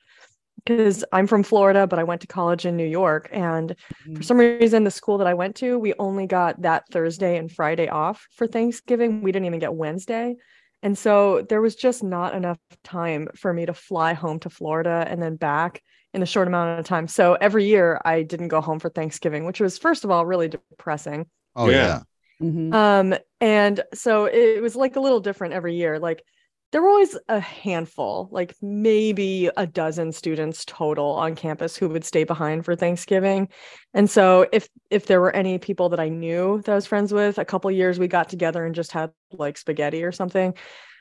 [0.65, 3.75] Because I'm from Florida, but I went to college in New York and
[4.15, 7.51] for some reason the school that i went to we only got that thursday and
[7.51, 9.21] friday off for thanksgiving.
[9.21, 10.37] We didn't even get wednesday.
[10.81, 15.05] And so there was just not enough time for me to fly home to florida
[15.09, 15.81] and then back
[16.13, 19.45] in a short amount of time so every year i didn't go home for thanksgiving
[19.45, 22.01] which was first of all really depressing Oh Yeah.
[22.39, 22.47] yeah.
[22.47, 22.73] Mhm.
[22.73, 26.23] um and so it was like a little different every year like
[26.71, 32.03] there were always a handful like maybe a dozen students total on campus who would
[32.03, 33.47] stay behind for thanksgiving
[33.93, 37.13] and so if if there were any people that i knew that i was friends
[37.13, 40.53] with a couple years we got together and just had like spaghetti or something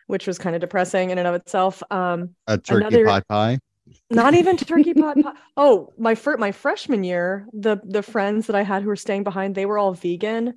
[0.08, 3.58] which was kind of depressing in and of itself um A turkey Another- pot pie.
[4.10, 5.32] Not even turkey pot pie.
[5.56, 9.24] Oh, my fir- my freshman year, the the friends that I had who were staying
[9.24, 10.54] behind, they were all vegan,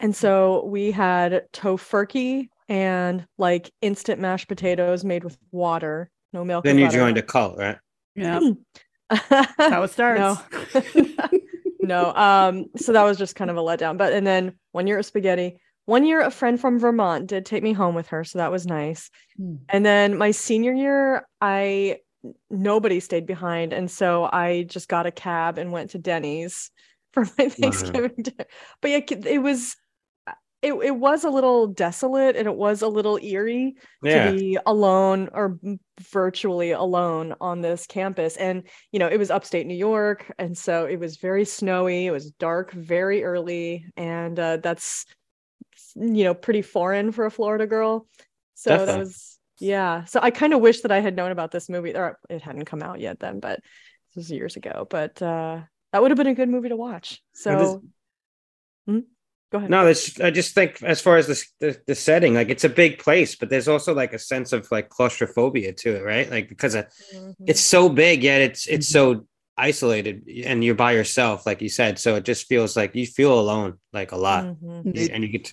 [0.00, 6.64] and so we had tofurkey and like instant mashed potatoes made with water, no milk.
[6.64, 6.98] Then you butter.
[6.98, 7.78] joined a cult, right?
[8.18, 8.40] yeah
[9.58, 10.40] how it starts
[11.80, 14.98] no um so that was just kind of a letdown but and then one year
[14.98, 18.38] of spaghetti one year a friend from vermont did take me home with her so
[18.38, 19.56] that was nice Hmm.
[19.68, 21.98] and then my senior year i
[22.50, 23.72] nobody stayed behind.
[23.72, 26.70] And so i just got a cab and went to denny's
[27.12, 28.46] for my thanksgiving dinner
[28.82, 29.76] but yeah it was
[30.62, 34.30] it, it was a little desolate and it was a little eerie Yeah.
[34.30, 35.58] to be alone or
[36.00, 38.36] virtually alone on this campus.
[38.36, 40.32] And you know it was upstate new york.
[40.38, 45.04] And so it was very snowy it was dark very early and uh, that's
[45.94, 48.06] you know pretty foreign for a florida girl.
[48.54, 51.68] So that was yeah so i kind of wish that i had known about this
[51.68, 53.60] movie or it hadn't come out yet then but
[54.14, 55.60] this was years ago but uh
[55.92, 57.82] that would have been a good movie to watch Now this- so
[58.86, 59.00] Hmm?
[59.50, 62.50] go ahead No, this I just think as far as this the, the setting, like
[62.50, 66.04] it's a big place, but there's also like a sense of like claustrophobia to it,
[66.04, 66.30] right?
[66.30, 67.34] Like because of, Mhm.
[67.48, 71.98] it's so big, yet it's it's so isolated, and you're by yourself, like you said.
[71.98, 74.94] So it just feels like you feel alone, like a lot, Mhm.
[74.96, 75.52] It- and you get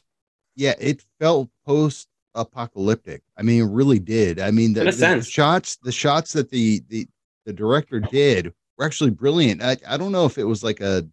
[0.56, 3.22] yeah, it felt post apocalyptic.
[3.38, 4.40] I mean, it really did.
[4.40, 5.28] I mean, the, the sense.
[5.28, 7.08] shots, the shots that the the
[7.46, 9.62] the director did were actually brilliant.
[9.62, 11.06] I, I don't know if it was like a,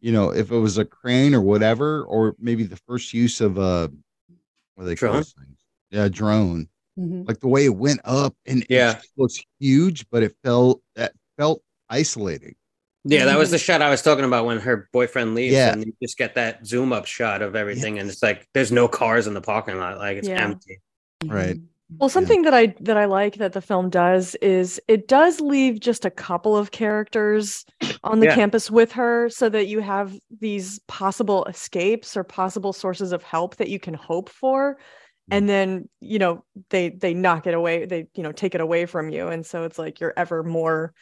[0.00, 3.56] you know, if it was a crane or whatever, or maybe the first use of
[3.58, 3.90] a,
[4.74, 5.16] what do they call Drone?
[5.18, 5.58] those things?
[5.90, 6.68] Yeah, drone.
[6.98, 7.26] Mhm.
[7.26, 8.90] Like the way it went up and Yeah.
[8.90, 12.54] it just looks huge, but it felt that felt isolating.
[13.08, 13.24] Yeah.
[13.24, 15.72] That was the shot I was talking about when her boyfriend leaves, Yeah.
[15.72, 18.88] and you just get that zoom up shot of everything, and it's like there's no
[18.88, 20.42] cars in the parking lot, like it's Yeah.
[20.44, 20.80] empty.
[21.26, 21.56] Right.
[21.56, 21.64] Mhm.
[21.98, 25.80] Well, something that I that I like that the film does is it does leave
[25.80, 27.64] just a couple of characters
[28.04, 28.34] on the Yeah.
[28.34, 33.56] campus with her so that you have these possible escapes or possible sources of help
[33.56, 34.76] that you can hope for.
[35.30, 38.84] And then, you know, they they knock it away, they, you know, take it away
[38.84, 39.28] from you.
[39.28, 40.92] And so it's like you're ever more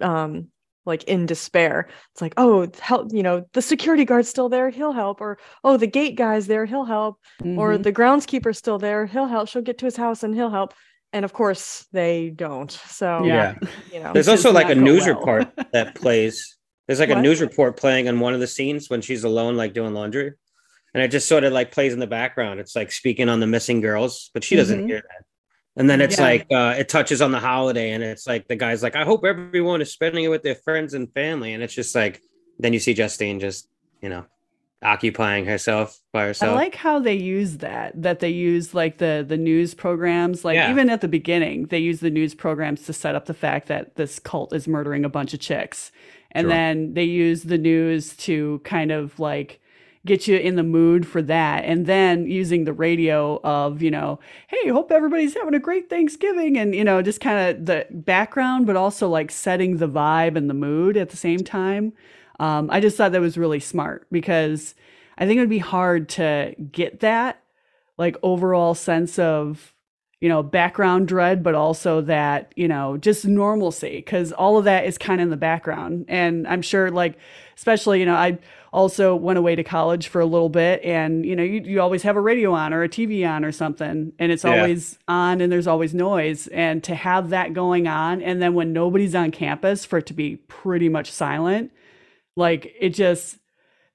[0.00, 0.48] um
[0.86, 1.88] like in despair.
[2.12, 5.76] It's like, oh, help, you know, the security guard's still there, he'll help, or oh,
[5.76, 7.82] the gate guy's there, he'll help or Mhm.
[7.82, 10.72] the groundskeeper's still there he'll help she'll get to his house and he'll help
[11.12, 13.54] and of course they don't so yeah.
[13.92, 15.16] you know There's also like a news well.
[15.16, 16.56] report that plays.
[16.86, 19.74] There's like a news report playing on one of the scenes when she's alone, like
[19.74, 20.32] doing laundry.
[20.92, 22.58] And it just sort of like plays in the background.
[22.58, 24.86] It's like speaking on the missing girls, but she doesn't Mhm.
[24.88, 25.24] hear that.
[25.76, 26.24] And then it's Yeah.
[26.24, 29.24] like uh, it touches on the holiday, and it's like the guy's like, "I hope
[29.24, 32.20] everyone is spending it with their friends and family." And it's just like,
[32.58, 33.68] then you see Justine just,
[34.02, 34.26] you know,
[34.82, 36.52] occupying herself by herself.
[36.52, 38.00] I like how they use that.
[38.00, 40.44] That they use like the the news programs.
[40.44, 40.70] Like Yeah.
[40.70, 43.96] even at the beginning, they use the news programs to set up the fact that
[43.96, 45.92] this cult is murdering a bunch of chicks,
[46.32, 46.50] and Sure.
[46.50, 49.59] then they use the news to kind of like
[50.06, 54.18] get you in the mood for that, and then using the radio of you know,
[54.48, 58.66] hey, hope everybody's having a great Thanksgiving, and you know, just kind of the background,
[58.66, 61.92] but also like setting the vibe and the mood at the same time.
[62.38, 64.74] Um, I just thought that was really smart because
[65.18, 67.42] I think it would be hard to get that
[67.98, 69.74] like overall sense of
[70.20, 74.84] you know background dread, but also that you know just normalcy because all of that
[74.84, 76.04] is kind of in the background.
[76.08, 77.18] And I'm sure like
[77.56, 78.38] especially you know I
[78.72, 82.02] also went away to college for a little bit and you know you, you always
[82.04, 84.58] have a radio on or a tv on or something and it's Yeah.
[84.58, 88.72] always on and there's always noise and to have that going on and then when
[88.72, 91.72] nobody's on campus for it to be pretty much silent
[92.36, 93.38] like it just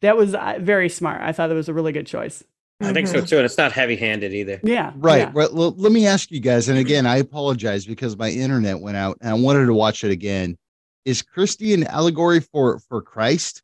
[0.01, 2.43] that was uh, very smart i thought that was a really good choice
[2.85, 3.25] I think so mm-hmm.
[3.25, 4.59] too, and it's not heavy-handed either.
[4.63, 5.19] yeah Right.
[5.19, 5.31] yeah.
[5.33, 5.51] Right.
[5.53, 9.17] Well, let me ask you guys, and again, I apologize because my internet went out
[9.21, 10.57] and I wanted to watch it again.
[11.05, 13.61] Is Kristy an allegory for for Christ?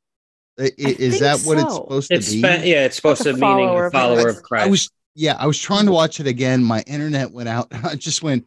[0.60, 1.84] I- i- Is think that what it's so.
[1.84, 2.22] supposed to be?
[2.22, 4.66] spe- yeah, it's supposed Like to a meaning follower a of follower of Christ.
[4.66, 6.64] I was yeah, I was trying to watch it again.
[6.64, 7.68] My internet went out.
[7.84, 8.46] I just went.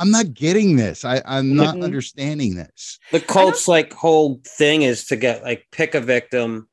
[0.00, 1.04] I'm not getting this.
[1.04, 2.98] I, I'm not understanding this.
[3.12, 6.68] the cult's like whole thing is to get like pick a victim,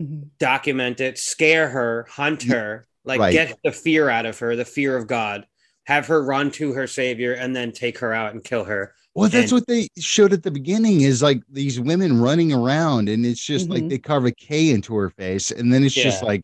[0.00, 0.28] Mhm.
[0.38, 3.32] document it, scare her, hunt her, like right.
[3.32, 5.46] get the fear out of her, the fear of God,
[5.84, 8.94] have her run to her savior, and then take her out and kill her.
[9.14, 11.00] Well, that's And- what they showed at the beginning.
[11.02, 13.90] Is like these women running around, and it's just like Mhm.
[13.90, 16.42] they carve a K into her face, and then it's just like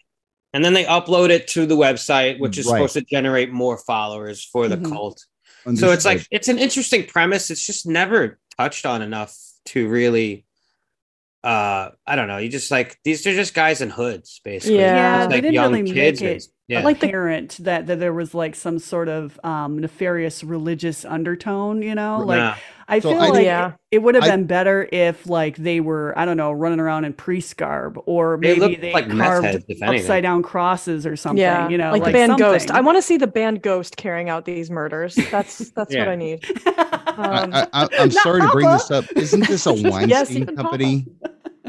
[0.52, 2.78] And then they upload it to the website, which is Right.
[2.78, 4.88] supposed to generate more followers for the Mhm.
[4.90, 5.26] cult.
[5.74, 7.50] So it's like it's an interesting premise.
[7.50, 10.44] It's just never touched on enough to really
[11.46, 12.38] uh I don't know.
[12.38, 14.78] You just like these are just guys in hoods, basically.
[14.78, 16.82] Yeah, It's they didn't young really make it and- yeah.
[16.82, 21.82] like the- parent that, that there was like some sort of um, nefarious religious undertone
[21.82, 22.54] you know like Nah.
[22.88, 23.68] I So feel I- like Yeah.
[23.92, 26.80] it, it would have I- been better if like they were I don't know running
[26.80, 31.14] around in priest garb or maybe look they, like carved heads, upside down crosses or
[31.14, 31.38] something.
[31.40, 34.28] yeah you know, like, the band ghost i want to see the band ghost carrying
[34.28, 36.70] out these murders that's that's what i need I,
[37.16, 38.78] um, I, I, I'm Not sorry to bring Papa.
[38.78, 39.04] this up.
[39.16, 41.06] Isn't this a Weinstein even company?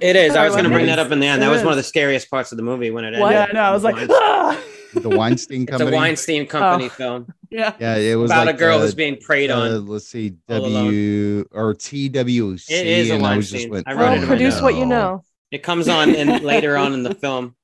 [0.02, 0.36] It is.
[0.36, 0.88] I I was going to bring it.
[0.88, 1.42] that up in the end.
[1.42, 3.34] It That was one of the scariest parts of the movie when it What?
[3.36, 3.56] ended.
[3.56, 4.60] yeah, no, I was like, ah!
[4.94, 5.98] The Weinstein it's a company.
[5.98, 6.90] Weinstein Company Oh.
[6.90, 9.86] film yeah, Yeah, it was about like a girl uh, who's being preyed uh, on.
[9.88, 12.70] let's see, all W or TWC.
[12.72, 13.72] It is a and I was just Weinstein.
[13.72, 16.78] went, I well wrote it in produce what you know It comes on in later
[16.78, 17.56] on in the film,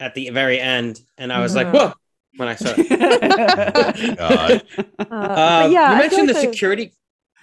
[0.00, 1.72] at the very end, and I was like, Mhm.
[1.74, 1.92] "Whoa!"
[2.36, 2.88] when I saw it.
[4.18, 4.62] God.
[4.98, 6.92] Uh, Uh, yeah, you mentioned like the security.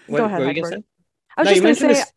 [0.07, 0.83] What, Go ahead, what were you say?
[1.37, 1.87] I was No, just gonna say.
[1.87, 2.11] this-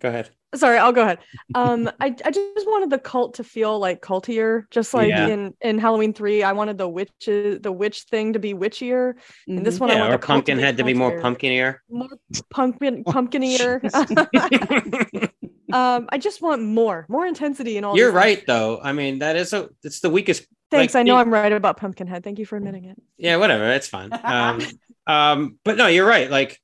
[0.00, 0.30] Go ahead.
[0.54, 1.18] Sorry i'll go ahead
[1.54, 5.26] um I, I just wanted the cult to feel like cultier just like Yeah.
[5.26, 9.14] in in halloween 3 i wanted the witches the witch thing to be witchier
[9.46, 9.80] and this Mhm.
[9.80, 11.76] one i Yeah, want or the cult to be to be more pumpkinier.
[11.90, 12.08] more
[12.50, 13.80] pumpkin Oh, pumpkinier
[15.72, 18.46] um i just want more more intensity in all You're right, things.
[18.46, 18.80] though.
[18.82, 19.68] I mean, that is a.
[19.82, 20.46] It's the weakest.
[20.70, 23.70] thanks like, i know i'm right about pumpkinhead thank you for admitting it Yeah, whatever.
[23.72, 24.10] It's fine.
[24.24, 24.60] Um,
[25.06, 26.30] um, but no, you're right.
[26.30, 26.58] Like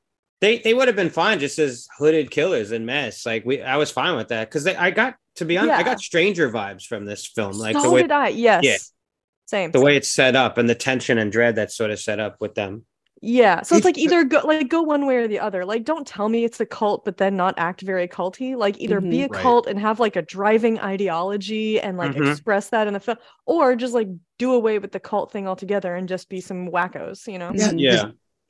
[0.44, 3.24] they they would have been fine just as hooded killers in mess.
[3.26, 6.00] Like we, I was fine with that because I got to be honest, I got
[6.00, 7.52] Stranger vibes from this film.
[7.52, 8.76] Like so the way did i yes Yeah.
[9.46, 12.20] same the way it's set up and the tension and dread that's sort of set
[12.20, 12.84] up with them.
[13.26, 15.64] Yeah, so it's It's like either go like go one way or the other.
[15.64, 18.54] Like, don't tell me it's a cult, but then not act very culty.
[18.54, 19.40] Like, either be a Right.
[19.40, 22.30] cult and have like a driving ideology and like Mhm.
[22.30, 25.94] express that in the film, or just like do away with the cult thing altogether
[25.94, 27.26] and just be some wackos.
[27.26, 27.50] You know?
[27.54, 27.72] Yeah.
[27.74, 28.04] Yeah.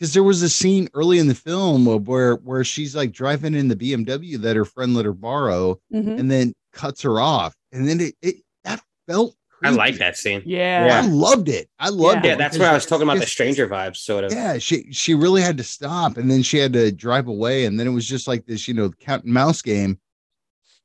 [0.05, 3.69] Because there was a scene early in the film where where she's like driving in
[3.69, 6.21] the BMW that her friend let her borrow, Mhm.
[6.21, 9.35] and then cuts her off, and then it, it that felt.
[9.63, 10.43] I like that scene.
[10.45, 11.01] Yeah.
[11.03, 11.71] I loved it.
[11.79, 12.33] I loved Yeah, it.
[12.33, 14.33] Yeah, that's because where I was talking about the stranger vibes, sort of.
[14.33, 17.81] Yeah, she she really had to stop, and then she had to drive away, and
[17.81, 19.99] then it was just like this, you know, cat and mouse game.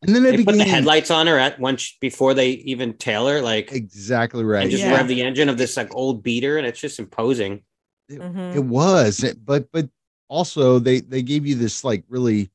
[0.01, 3.27] And then it They put the headlights on her at once before they even tail
[3.27, 4.61] her, like exactly right.
[4.61, 4.95] and just Yeah.
[4.95, 7.63] rev the engine of this like old beater, and it's just imposing.
[8.09, 8.55] Mhm.
[8.55, 9.89] it was it- but but
[10.27, 12.49] also they they gave you this like really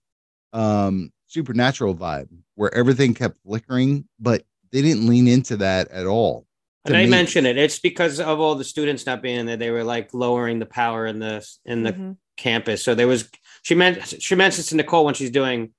[0.52, 6.46] um supernatural vibe where everything kept flickering but they didn't lean into that at all
[6.86, 7.10] And I me.
[7.10, 7.56] mentioned it.
[7.56, 9.56] It's because of all the students not being there.
[9.56, 12.16] They were like lowering the power in the in the Mhm.
[12.36, 12.82] campus.
[12.82, 13.28] So there was
[13.62, 15.72] she meant she mentions to Nicole when she's doing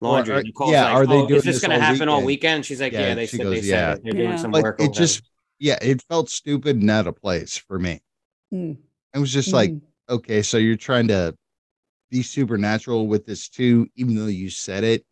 [0.00, 0.34] laundry.
[0.34, 1.92] Or are- Nicole's yeah, like, are they "Oh, doing is this, this going to all
[1.92, 2.66] happen all weekend?" weekend?
[2.66, 4.00] She's like, yeah, Yeah, they she said goes, they "Yeah." it.
[4.02, 4.80] they're doing some like work.
[4.80, 5.22] it just
[5.60, 8.00] yeah it felt stupid and out of place for me
[8.52, 8.76] Mm.
[9.14, 9.80] It was just like Mhm.
[10.10, 11.34] okay so you're trying to
[12.10, 15.04] be supernatural with this too even though you said it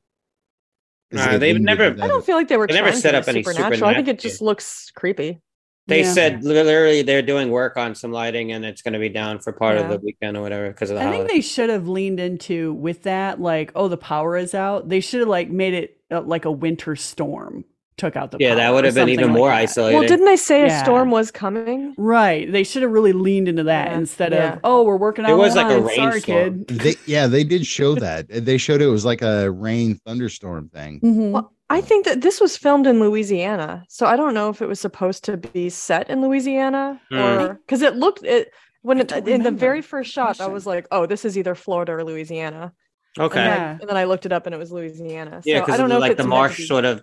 [1.11, 3.27] Is Nah, it they've never- I don't feel like they were They never set up
[3.27, 3.91] any supernatural.
[3.91, 5.41] I think it just looks creepy.
[5.89, 6.13] They Yeah.
[6.13, 9.53] said literally they're doing work on some lighting and it's going to be down for
[9.53, 12.21] part of the weekend or whatever because of the I think they should have leaned
[12.21, 14.89] into with that, like, oh, the power is out.
[14.89, 17.65] They should have like made it uh, like a winter storm
[18.01, 19.59] took out the Yeah, that would have been even like more that.
[19.59, 19.99] isolated.
[19.99, 20.81] Well, didn't they say Yeah.
[20.81, 21.95] a storm was coming?
[21.99, 22.51] Right.
[22.51, 24.55] They should have really leaned into that Yeah, instead yeah.
[24.55, 25.95] of, oh, we're working on It was the like a line.
[25.95, 26.65] Sorry, rainstorm.
[26.65, 26.79] kid.
[26.81, 31.01] they, yeah they did show that they showed it was like a rain thunderstorm thing
[31.05, 31.31] Mhm.
[31.33, 34.67] Well, I think that this was filmed in Louisiana, so I don't know if it
[34.67, 37.19] was supposed to be set in Louisiana Hmm.
[37.19, 38.51] or because it looked it
[38.83, 41.55] when it, don't in the very first shot, I was like, "Oh, this is either
[41.55, 42.73] Florida or Louisiana."
[43.19, 43.39] okay.
[43.41, 43.79] And, then I, Yeah.
[43.81, 45.43] and then I looked it up, and it was Louisiana.
[45.45, 47.03] yeah, so I because don't know like if the it's meant marsh be- sort of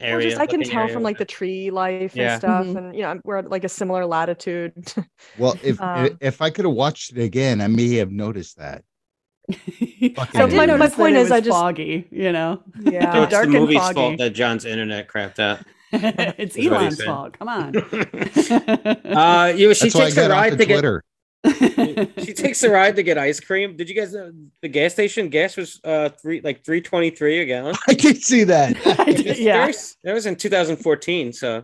[0.00, 0.28] Well, area.
[0.30, 2.32] just I can tell area from like the tree life Yeah.
[2.34, 2.76] and stuff, Mhm.
[2.78, 4.72] and you know we're at like a similar latitude.
[5.38, 8.84] well if Um, if i could have watched it again i may have noticed that
[10.34, 12.62] So my- my notice that point it is I was just- foggy, you know.
[12.84, 13.94] So yeah, it's dark the and movie's foggy.
[13.94, 15.60] fault that John's internet crapped out.
[15.90, 17.38] it's Is Elon's fault.
[17.38, 17.74] Come on.
[17.76, 20.74] uh, you, she that's why i takes a got off ride the to get.
[20.74, 21.02] twitter
[21.46, 23.76] She takes a ride to get ice cream.
[23.76, 27.40] Did you guys know the gas station gas was uh three like three twenty three
[27.40, 27.74] a gallon?
[27.88, 29.58] i did see that I did- It's yeah.
[29.64, 29.74] very-
[30.04, 31.32] that was in 2014.
[31.32, 31.62] So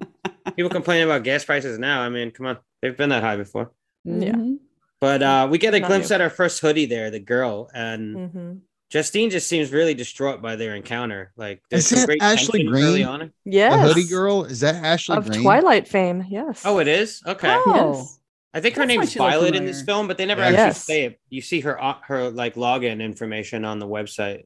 [0.56, 2.00] people complaining about gas prices now.
[2.02, 3.72] I mean, come on, they've been that high before.
[4.04, 4.32] Yeah.
[4.32, 4.58] Mhm.
[5.00, 6.14] But uh, we get a Not glimpse new.
[6.14, 8.52] at our first hoodie there, the girl, and hmm
[8.90, 11.32] Justine just seems really distraught by their encounter.
[11.36, 13.06] Like, there's Is that great Ashley tension early Greene?
[13.06, 13.32] on.
[13.44, 16.24] yes, the hoodie girl is that ashley of Greene Twilight fame.
[16.28, 16.62] Yes.
[16.64, 17.56] Oh, it is okay.
[17.66, 17.92] Oh.
[17.96, 18.18] Yes.
[18.54, 20.46] I think her That's why name's Violet in this film, but they never Yeah.
[20.48, 20.84] actually Yes.
[20.84, 21.20] say it.
[21.28, 24.44] You see her uh, her like login information on the website,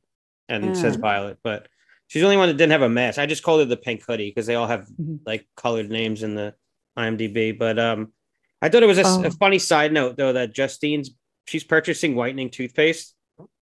[0.48, 1.68] and it says Violet, but
[2.06, 3.18] she's the only one that didn't have a mask.
[3.18, 5.20] I just called her the pink hoodie because they all have Mhm.
[5.26, 6.54] like colored names in the
[6.96, 7.52] IMDb.
[7.56, 8.12] But um,
[8.62, 9.24] I thought it was a, s- Oh.
[9.24, 11.10] a funny side note though that Justine's
[11.46, 13.14] she's purchasing whitening toothpaste,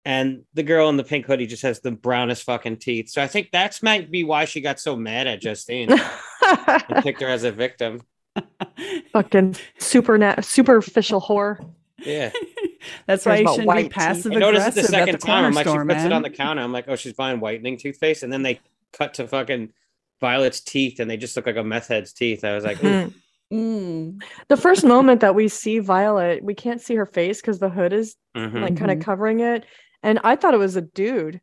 [0.05, 3.11] and the girl in the pink hoodie just has the brownest fucking teeth.
[3.11, 5.89] So I think that's might be why she got so mad at Justine
[6.43, 8.01] and picked her as a victim.
[9.13, 11.65] Fucking super superficial whore.
[11.99, 12.31] Yeah.
[13.07, 13.93] That's why you shouldn't be white teeth.
[13.93, 15.45] passive I noticed it aggressive the at second the time.
[15.45, 16.63] I'm corner like, she store, puts it on the counter.
[16.63, 18.61] I'm like, oh, she's buying whitening toothpaste, and then they
[18.93, 19.73] cut to fucking
[20.21, 22.45] Violet's teeth, and they just look like a meth head's teeth.
[22.45, 22.79] I was like.
[22.79, 23.15] Mm.
[23.53, 24.23] Mm.
[24.49, 27.93] The first moment that we see Violet, we can't see her face because the hood
[27.93, 28.63] is Mhm.
[28.63, 29.03] like kind of Mhm.
[29.05, 29.67] covering it.
[30.03, 31.39] And I thought it was a dude.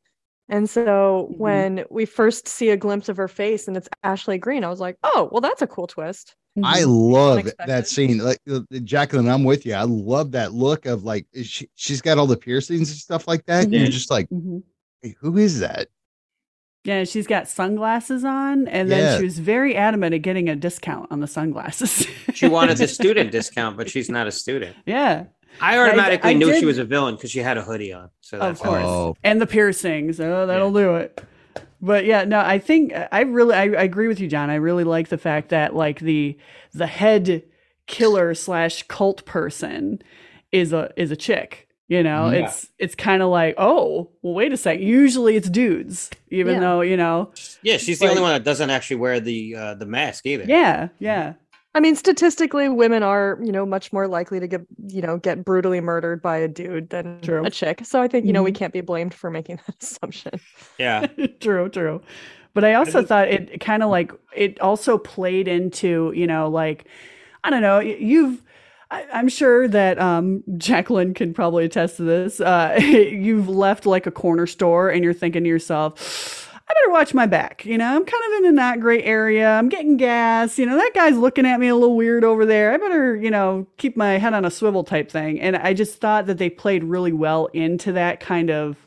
[0.49, 1.37] And so Mhm.
[1.37, 4.79] when we first see a glimpse of her face and it's Ashley Greene, I was
[4.79, 6.35] like, oh, well, that's a cool twist.
[6.63, 7.11] I Mhm.
[7.13, 7.67] love Unexpected.
[7.69, 8.17] that scene.
[8.17, 9.73] Like uh, Jacqueline, I'm with you.
[9.75, 13.45] I love that look of like she, she's got all the piercings and stuff like
[13.45, 13.65] that.
[13.65, 14.63] and You're just like, Mhm.
[15.01, 15.87] hey, who is that?
[16.85, 19.17] Yeah, she's got sunglasses on, and then Yeah.
[19.17, 22.07] she was very adamant at getting a discount on the sunglasses.
[22.33, 24.75] She wanted the student discount, but she's not a student.
[24.85, 25.25] yeah,
[25.61, 28.09] I automatically I knew did- she was a villain because she had a hoodie on.
[28.21, 29.15] So that's of that's course, Oh.
[29.23, 30.19] and the piercings.
[30.21, 31.21] Oh, that'll do it.
[31.81, 34.49] But yeah, no, I think I really I, I agree with you, John.
[34.49, 36.37] I really like the fact that like the
[36.73, 37.43] the head
[37.87, 40.01] killer slash cult person
[40.51, 41.67] is a is a chick.
[41.87, 42.43] You know, Mhm.
[42.45, 44.79] it's it's kind of like, oh, well, wait a sec.
[44.79, 46.59] Usually it's dudes, even Yeah.
[46.59, 47.31] though you know,
[47.63, 50.43] Yeah, she's the Like- only one that doesn't actually wear the uh, the mask either.
[50.47, 51.33] yeah, yeah,
[51.75, 55.45] I mean, statistically, women are, you know, much more likely to get, you know, get
[55.45, 57.43] brutally murdered by a dude than True.
[57.43, 57.81] a chick.
[57.85, 58.55] So I think, you know, we Mhm.
[58.55, 60.39] can't be blamed for making that assumption.
[60.79, 61.05] Yeah.
[61.39, 62.01] true, true.
[62.53, 66.85] But I also thought it kind of like it also played into, you know, like
[67.43, 68.41] I don't know, you've
[68.91, 72.41] I, I'm sure that um, Jacqueline can probably attest to this.
[72.41, 77.13] Uh, you've left like a corner store and you're thinking to yourself, I better watch
[77.15, 77.65] my back.
[77.65, 79.49] You know, I'm kind of in a not great area.
[79.49, 80.59] I'm getting gas.
[80.59, 82.71] You know, that guy's looking at me a little weird over there.
[82.73, 85.39] I better, you know, keep my head on a swivel type thing.
[85.41, 88.77] And I just thought that they played really well into that kind of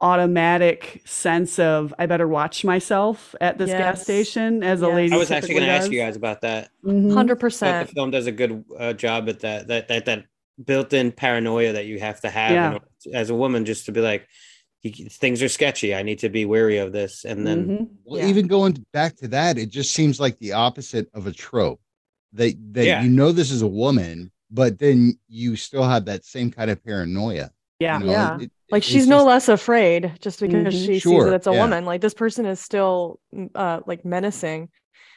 [0.00, 5.12] automatic sense of I better watch myself at this gas station as a lady.
[5.12, 6.70] I was actually going to ask you guys about that.
[6.84, 7.12] Mhm.
[7.12, 7.62] 100%.
[7.68, 9.68] I thought the film does a good uh, job at that.
[9.68, 10.24] That that that
[10.64, 12.66] built-in paranoia that you have to have Yeah.
[12.68, 14.26] in order to- as a woman, just to be like,
[14.84, 15.94] "Y- things are sketchy.
[15.94, 17.24] I need to be wary of this.
[17.24, 17.88] And then Mhm.
[18.04, 18.28] Well, Yeah.
[18.28, 21.80] even going back to that, it just seems like the opposite of a trope.
[22.34, 23.02] That that Yeah.
[23.02, 26.82] you know this is a woman, but then you still have that same kind of
[26.84, 27.50] paranoia.
[27.80, 27.98] Yeah.
[28.00, 28.10] you know?
[28.12, 28.38] Yeah.
[28.40, 30.86] It- Like it's she's no less afraid just because Mhm.
[30.86, 31.62] she sees that it's a yeah.
[31.62, 31.84] woman.
[31.86, 34.68] Like this person is still mm, uh like menacing.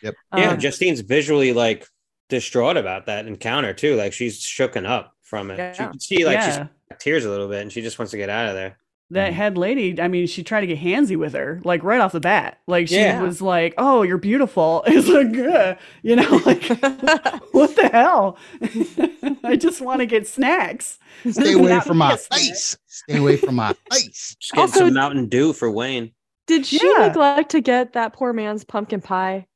[0.04, 0.14] Yep.
[0.38, 1.86] yeah, Um, Justine's visually like
[2.30, 3.96] distraught about that encounter too.
[3.96, 5.76] Like she's shooken up from it.
[5.76, 5.90] She Yeah.
[5.90, 6.68] can see like Yeah.
[6.92, 8.78] she's tears a little bit, and she just wants to get out of there.
[9.12, 9.36] That mm-hmm.
[9.36, 12.20] head lady, I mean, she tried to get handsy with her, like right off the
[12.20, 12.60] bat.
[12.68, 13.22] Like she Yeah.
[13.22, 16.64] was like, "Oh, you're beautiful." It's like, "Ugh," you know, like
[17.52, 18.38] what the hell?
[19.44, 20.98] I just want to get snacks.
[21.30, 22.78] Stay away from my a face.
[22.88, 24.36] Stay away from my face.
[24.40, 26.12] Just getting Also- some Mountain Dew for Wayne.
[26.48, 27.08] Did she Yeah.
[27.08, 29.48] neglect to get that poor man's pumpkin pie?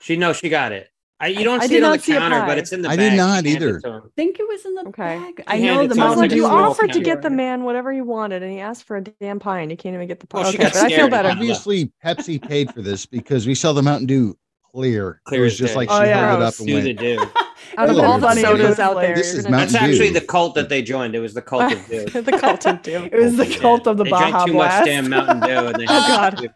[0.00, 0.88] She no, she got it.
[1.24, 2.72] I, you don't I see did it on not the see a counter, but it's
[2.72, 2.98] in the bag.
[2.98, 3.10] I bag.
[3.12, 3.76] did not either.
[3.78, 4.12] it to him.
[4.16, 5.18] think it was in the Okay.
[5.18, 5.44] bag.
[5.46, 7.30] I know the it to I was like, you get Dew offered to get the
[7.30, 10.06] man whatever he wanted, and he asked for a damn pie, and you can't even
[10.06, 10.40] get the pie.
[10.42, 11.28] Well, she okay, got but I feel better.
[11.30, 14.36] Obviously, Pepsi paid for this because we saw the Mountain Dew
[14.72, 15.20] clear.
[15.24, 15.78] Clear it was just day.
[15.78, 16.28] like oh, she Oh, yeah.
[16.28, 17.40] held it up and went.
[17.74, 17.78] Do.
[17.80, 20.54] Out of all the sodas it's out there, This is That's Mountain actually the cult
[20.56, 21.14] that they joined.
[21.14, 22.04] It was the cult of Dew.
[22.06, 23.08] the cult of Dew.
[23.12, 24.78] It was the cult of the they Baja drank too Blast.
[24.80, 25.66] much damn Mountain Dew.
[25.66, 26.50] And they Oh, God.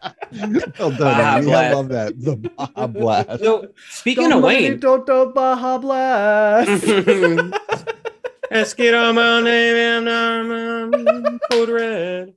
[0.79, 1.53] Well done, Baja Amie.
[1.53, 2.19] I love that.
[2.19, 3.39] The Baja Blast.
[3.43, 6.85] So speaking Don't of Wayne, don't do Baja Blast.
[8.51, 12.33] let's get on my name and um, code red.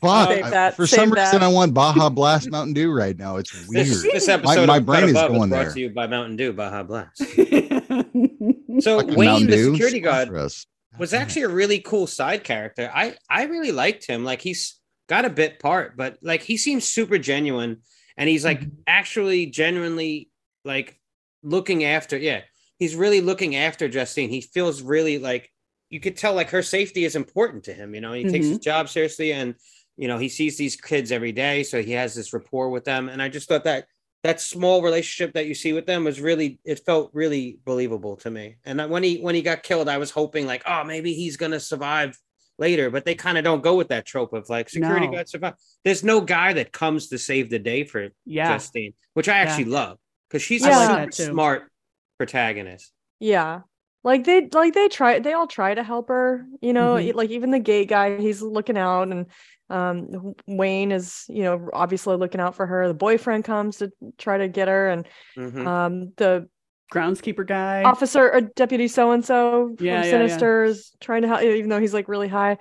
[0.00, 0.28] Fuck.
[0.28, 1.42] Save I- that, for save some reason.
[1.42, 3.36] I want Baja Blast Mountain Dew right now.
[3.36, 3.86] It's weird.
[3.86, 5.72] This, this episode my of brain is Above going brought there.
[5.72, 7.22] to you by Mountain Dew, Baja Blast.
[8.80, 10.66] So Fucking Wayne, Mountain the Dew, security guard, sponsor
[10.98, 12.90] was actually a really cool side character.
[12.94, 14.24] I I really liked him.
[14.24, 17.82] Like he's got a bit part, but like he seems super genuine,
[18.16, 18.80] and he's like mm-hmm.
[18.86, 20.30] actually genuinely
[20.64, 20.98] like
[21.42, 22.16] looking after.
[22.16, 22.42] Yeah,
[22.78, 24.30] he's really looking after Justine.
[24.30, 25.50] He feels really like
[25.90, 27.94] you could tell like her safety is important to him.
[27.94, 28.62] You know, he takes his mm-hmm.
[28.62, 29.54] job seriously, and
[29.96, 33.08] you know he sees these kids every day, so he has this rapport with them.
[33.08, 33.86] And I just thought that
[34.24, 38.30] that small relationship that you see with them was really it felt really believable to
[38.30, 41.36] me and when he when he got killed i was hoping like oh maybe he's
[41.36, 42.18] gonna survive
[42.58, 45.12] later but they kind of don't go with that trope of like security No.
[45.12, 48.54] guard survive there's no guy that comes to save the day for yeah.
[48.54, 49.98] justine which i actually love
[50.30, 51.24] because she's I a like super that too.
[51.34, 51.70] smart
[52.16, 53.60] protagonist Yeah.
[54.04, 57.02] Like they like they try they all try to help her, you know, Mhm.
[57.04, 59.26] e- like even the gate guy, he's looking out and
[59.70, 62.86] um Wayne is, you know, obviously looking out for her.
[62.86, 65.06] The boyfriend comes to try to get her and
[65.38, 65.66] Mhm.
[65.66, 66.48] um the
[66.92, 67.82] Groundskeeper guy.
[67.82, 70.62] officer or deputy so and so from Yeah, yeah, yeah.
[70.64, 72.58] Is trying to help even though he's like really high.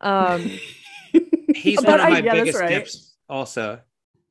[0.00, 0.50] Um
[1.54, 2.68] he's but one of I- my yeah, that's biggest right.
[2.70, 3.80] tips also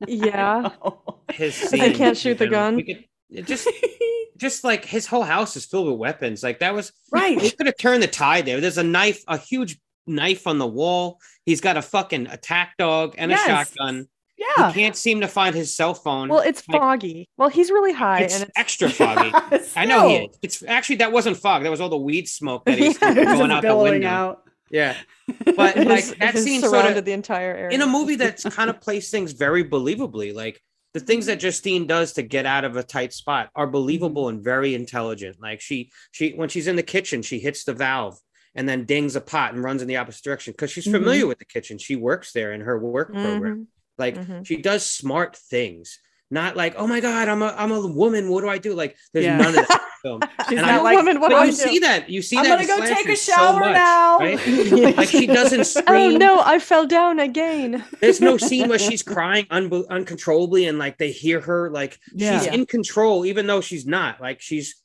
[0.06, 0.70] yeah.
[1.32, 2.74] his They scene, can't shoot the gun.
[2.76, 3.68] we could- it just
[4.36, 7.36] just like his whole house is filled with weapons like that was right.
[7.36, 7.56] right.
[7.56, 8.60] could have turned the tide there.
[8.60, 11.18] There's a knife, a huge knife on the wall.
[11.44, 13.44] He's got a fucking attack dog and Yes.
[13.46, 14.08] a shotgun.
[14.38, 14.70] Yeah.
[14.70, 16.28] He can't seem to find his cell phone.
[16.28, 17.28] Well, it's Like, foggy.
[17.38, 19.30] Well, he's really high it's and it's extra foggy.
[19.74, 20.38] I know he is.
[20.42, 21.62] It's actually that wasn't fog.
[21.62, 24.06] That was all the weed smoke that he's Yeah, going out the window.
[24.08, 24.42] out.
[24.70, 24.96] Yeah,
[25.44, 27.70] but like that scene sort surrounded of the entire area.
[27.74, 30.34] in a movie that's kind of plays things very believably.
[30.34, 30.60] Like
[30.96, 34.42] the things that Justine does to get out of a tight spot are believable and
[34.42, 35.36] very intelligent.
[35.38, 38.18] Like she she when she's in the kitchen, she hits the valve
[38.54, 41.38] and then dings a pot and runs in the opposite direction because she's familiar with
[41.38, 41.76] the kitchen.
[41.76, 43.42] She works there in her work program.
[43.42, 43.66] Mhm.
[43.98, 44.46] Like Mhm.
[44.46, 45.98] she does smart things,
[46.30, 48.28] not like, oh my god, I'm a I'm a woman.
[48.30, 48.74] What do I do?
[48.74, 49.36] Like there's Yeah.
[49.36, 50.20] none of that film.
[50.48, 51.56] She's And not I- like, woman, what do I you do?
[51.56, 52.10] see that.
[52.10, 52.44] You see that.
[52.46, 54.18] I'm gonna go take a slashers so shower much, now.
[54.18, 54.96] right?
[54.96, 56.14] Like she doesn't oh, scream.
[56.14, 57.84] Oh no, I fell down again.
[58.00, 62.38] There's no scene where she's crying unbe- uncontrollably and like they hear her like Yeah.
[62.40, 64.20] she's in control even though she's not.
[64.20, 64.82] Like she's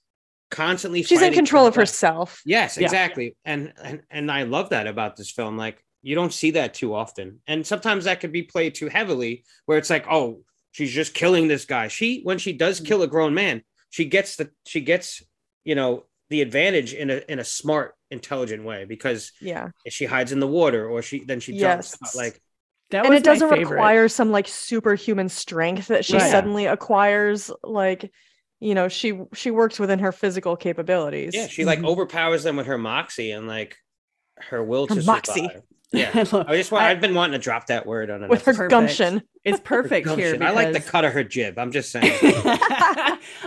[0.52, 2.42] constantly She's in control of herself.
[2.46, 2.86] Yes, Yeah.
[2.86, 3.36] exactly.
[3.46, 5.58] And, and and I love that about this film.
[5.58, 7.40] Like you don't see that too often.
[7.48, 10.42] And sometimes that could be played too heavily where it's like, oh,
[10.72, 11.88] she's just killing this guy.
[11.88, 15.22] She when she does kill a grown man, she gets the she gets,
[15.64, 19.70] you know, the advantage in a in a smart, intelligent way because Yeah.
[19.88, 22.16] she hides in the water or she then she jumps Yes.
[22.16, 22.42] out, like
[22.90, 23.70] that and it doesn't favorite.
[23.72, 26.30] require some like superhuman strength that she Right.
[26.32, 28.12] suddenly acquires like
[28.60, 31.86] you know she she works within her physical capabilities yeah, she like Mhm.
[31.88, 33.78] overpowers them with her moxie and like
[34.40, 35.34] her will Her to moxie.
[35.42, 35.62] survive.
[35.92, 36.10] Yeah.
[36.16, 38.54] I just want, I- I've been wanting to drop that word on an with her.
[38.54, 38.70] Perfect.
[38.72, 40.32] gumption It's perfect here.
[40.32, 40.44] Gumption.
[40.44, 41.58] I like the cut of her jib.
[41.60, 42.14] I'm just saying.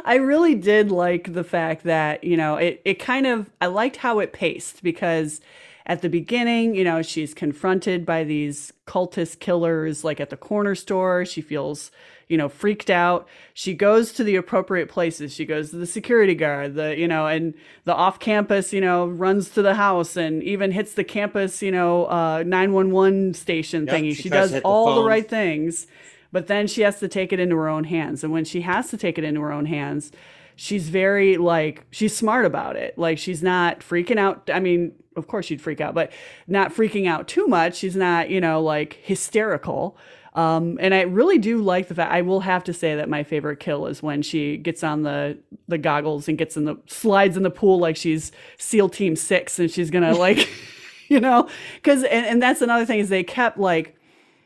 [0.05, 3.97] I really did like the fact that, you know, it, it kind of, I liked
[3.97, 5.41] how it paced because
[5.87, 10.75] at the beginning, you know, she's confronted by these cultist killers, like at the corner
[10.75, 11.25] store.
[11.25, 11.91] She feels,
[12.29, 13.29] you know, freaked out.
[13.53, 15.33] She goes to the appropriate places.
[15.33, 17.55] She goes to the security guard, the, you know, and
[17.85, 21.71] the off campus, you know, runs to the house and even hits the campus, you
[21.73, 24.15] know, uh, 911 station Yep, thingy.
[24.15, 25.87] she She, does hit the all the right things
[26.33, 28.91] but then she has to take it into her own hands and when she has
[28.91, 30.11] to take it into her own hands
[30.57, 35.27] she's very like she's smart about it like she's not freaking out i mean of
[35.27, 36.13] course she'd freak out but
[36.47, 39.97] not freaking out too much she's not you know like hysterical
[40.35, 43.23] um, and I really do like the fact I will have to say that my
[43.23, 47.37] favorite kill is when she gets on the the goggles and gets in the slides
[47.37, 50.49] in the pool like she's SEAL Team Six and she's gonna like,
[51.09, 53.97] you know, because and, and that's another thing is they kept like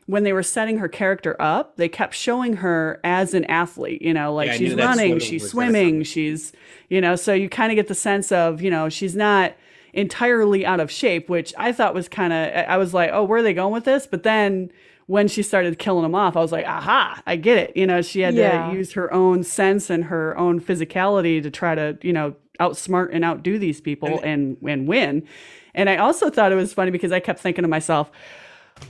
[0.05, 4.15] when they were setting her character up, they kept showing her as an athlete, you
[4.15, 6.53] know, like Yeah, she's running, she's swimming, she's,
[6.89, 9.53] you know, so you kind of get the sense of, you know, she's not
[9.99, 13.41] entirely out of shape, which I thought was kind of, I was like, oh, where
[13.41, 14.07] are they going with this?
[14.07, 14.71] But then
[15.07, 17.77] when she started killing them off, I was like, aha, I get it.
[17.77, 18.69] You know, she had Yeah.
[18.69, 23.11] to use her own sense and her own physicality to try to, you know, outsmart
[23.13, 25.27] and outdo these people and and win.
[25.75, 28.11] And I also thought it was funny because I kept thinking to myself,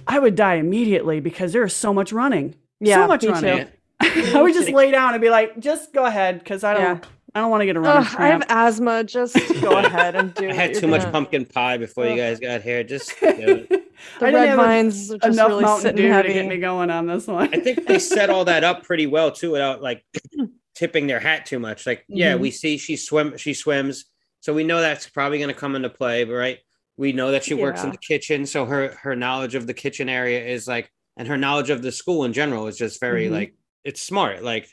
[0.06, 2.54] I would die immediately because there's so much running.
[2.80, 3.68] Yeah, so much running.
[4.00, 6.98] I would just lay down and be like, just go ahead because I don't Yeah.
[7.34, 10.32] I don't want to get a running Ugh, I have asthma just go ahead and
[10.34, 10.50] do it.
[10.52, 12.82] I had too much gonna- pumpkin pie before you guys got here.
[12.82, 13.82] Just you know, the
[14.20, 16.58] I red have vines are just enough really Mountain sitting Dew heavy to get me
[16.58, 17.52] going on this one.
[17.54, 20.04] I think they set all that up pretty well too, without like
[20.74, 21.86] tipping their hat too much.
[21.86, 22.40] Like, yeah, Mhm.
[22.40, 24.06] we see she swim, she swims,
[24.40, 26.24] so we know that's probably going to come into play.
[26.24, 26.58] But right,
[26.96, 30.08] we know that she works in the kitchen, so her her knowledge of the kitchen
[30.08, 33.32] area is like, and her knowledge of the school in general is just very Mhm.
[33.32, 33.54] like
[33.84, 34.42] it's smart.
[34.42, 34.68] Like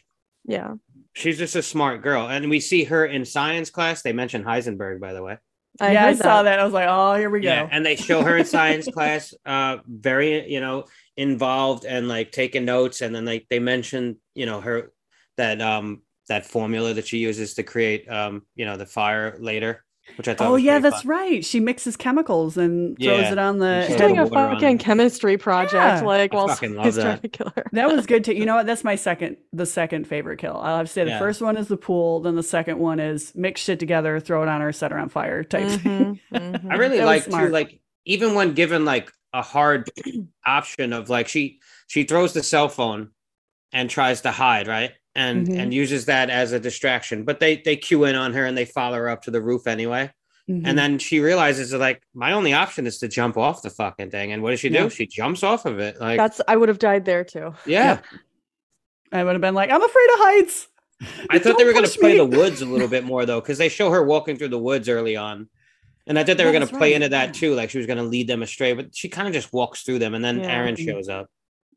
[0.45, 0.75] yeah
[1.15, 4.01] she's just a smart girl, and we see her in science class.
[4.01, 5.37] They mention Heisenberg, by the way.
[5.79, 6.59] I yeah, I heard saw that.
[6.59, 7.49] I was like, oh, here we go.
[7.49, 10.85] Yeah, and they show her in science class, uh, very you know
[11.17, 14.91] involved and like taking notes, and then like they mentioned you know her
[15.37, 19.83] that um that formula that she uses to create um you know the fire later,
[20.17, 20.47] which I thought.
[20.47, 21.09] Oh was yeah, that's fun.
[21.11, 21.45] right.
[21.45, 23.81] She mixes chemicals and throws it on the.
[23.81, 26.01] She's She's doing a Water on fucking chemistry project, Yeah.
[26.01, 27.03] like I while fucking love he's that.
[27.03, 27.65] trying to kill her.
[27.73, 28.33] That was good too.
[28.33, 28.65] You know what?
[28.67, 30.55] That's my second, the second favorite kill.
[30.57, 31.19] I'll have to say the Yeah.
[31.19, 32.21] first one is the pool.
[32.21, 35.09] Then the second one is mix shit together, throw it on her, set her on
[35.09, 36.19] fire type thing.
[36.33, 36.71] Mhm, mhm.
[36.71, 39.89] I really like too, like even when given like a hard
[40.45, 43.09] option of like she she throws the cell phone
[43.73, 44.91] and tries to hide, right?
[45.17, 45.57] And Mhm.
[45.59, 47.23] and uses that as a distraction.
[47.23, 49.65] But they they cue in on her and they follow her up to the roof
[49.65, 50.11] anyway.
[50.49, 50.63] Mhm.
[50.65, 54.11] And then she realizes that like my only option is to jump off the fucking
[54.11, 54.33] thing.
[54.33, 54.75] And what does she do?
[54.75, 54.89] Yeah.
[54.89, 55.99] She jumps off of it.
[56.01, 57.53] Like That's I would have died there too.
[57.65, 57.99] yeah.
[59.11, 60.67] I would have been like, I'm afraid of heights.
[61.29, 63.69] I thought they were gonna play the woods a little bit more though, because they
[63.69, 65.47] show her walking through the woods early on.
[66.07, 67.31] And I thought they Yeah, were gonna that's play right, into that yeah.
[67.31, 69.99] too, like she was gonna lead them astray, but she kind of just walks through
[69.99, 70.51] them and then Yeah.
[70.51, 70.85] Aaron Mhm.
[70.85, 71.29] shows up.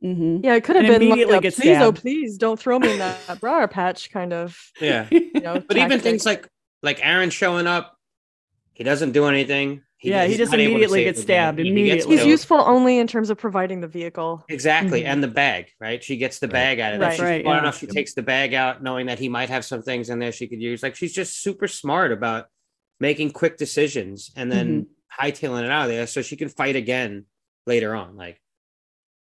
[0.03, 0.45] Mm-hmm.
[0.45, 2.79] Yeah, it could have And been immediately like a, gets please, oh please, don't throw
[2.79, 4.57] me in that briar patch kind of.
[4.81, 5.09] Yeah.
[5.11, 6.49] You know, But even things like
[6.83, 7.97] like Aaron showing up,
[8.75, 9.83] he doesn't do anything.
[10.01, 11.33] Yeah, he just not able to immediately gets the day.
[11.35, 12.13] stabbed, He- he gets immediately.
[12.15, 12.31] he's killed.
[12.31, 14.45] useful only in terms of providing the vehicle.
[14.49, 15.07] Exactly, Mhm.
[15.07, 16.05] and the bag, right?
[16.05, 16.53] She gets the Right.
[16.53, 17.09] bag out of Right.
[17.09, 17.13] it.
[17.15, 17.63] She's Right, smart yeah.
[17.63, 17.79] enough.
[17.81, 20.47] She takes the bag out, knowing that he might have some things in there she
[20.47, 20.85] could use.
[20.85, 22.47] Like she's just super smart about
[23.01, 25.27] making quick decisions and then Mm-hmm.
[25.27, 27.25] hightailing it out of there so she can fight again
[27.67, 28.17] later on.
[28.17, 28.41] Like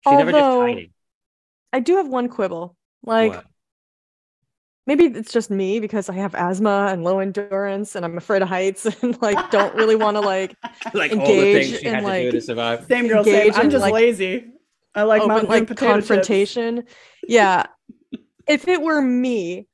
[0.03, 0.89] she never just Although- hiding.
[1.73, 2.75] I do have one quibble.
[3.03, 3.45] Like What?
[4.85, 8.47] maybe it's just me because I have asthma and low endurance and I'm afraid of
[8.49, 10.55] heights and like don't really want to like
[10.93, 12.85] like all the Engage things she in, had to do to survive.
[12.85, 13.53] Same girl, same.
[13.53, 14.47] I'm just like, lazy.
[14.95, 16.07] I like open mountain like potato chips.
[16.07, 16.83] confrontation.
[17.27, 17.65] Yeah.
[18.47, 19.67] if it were me,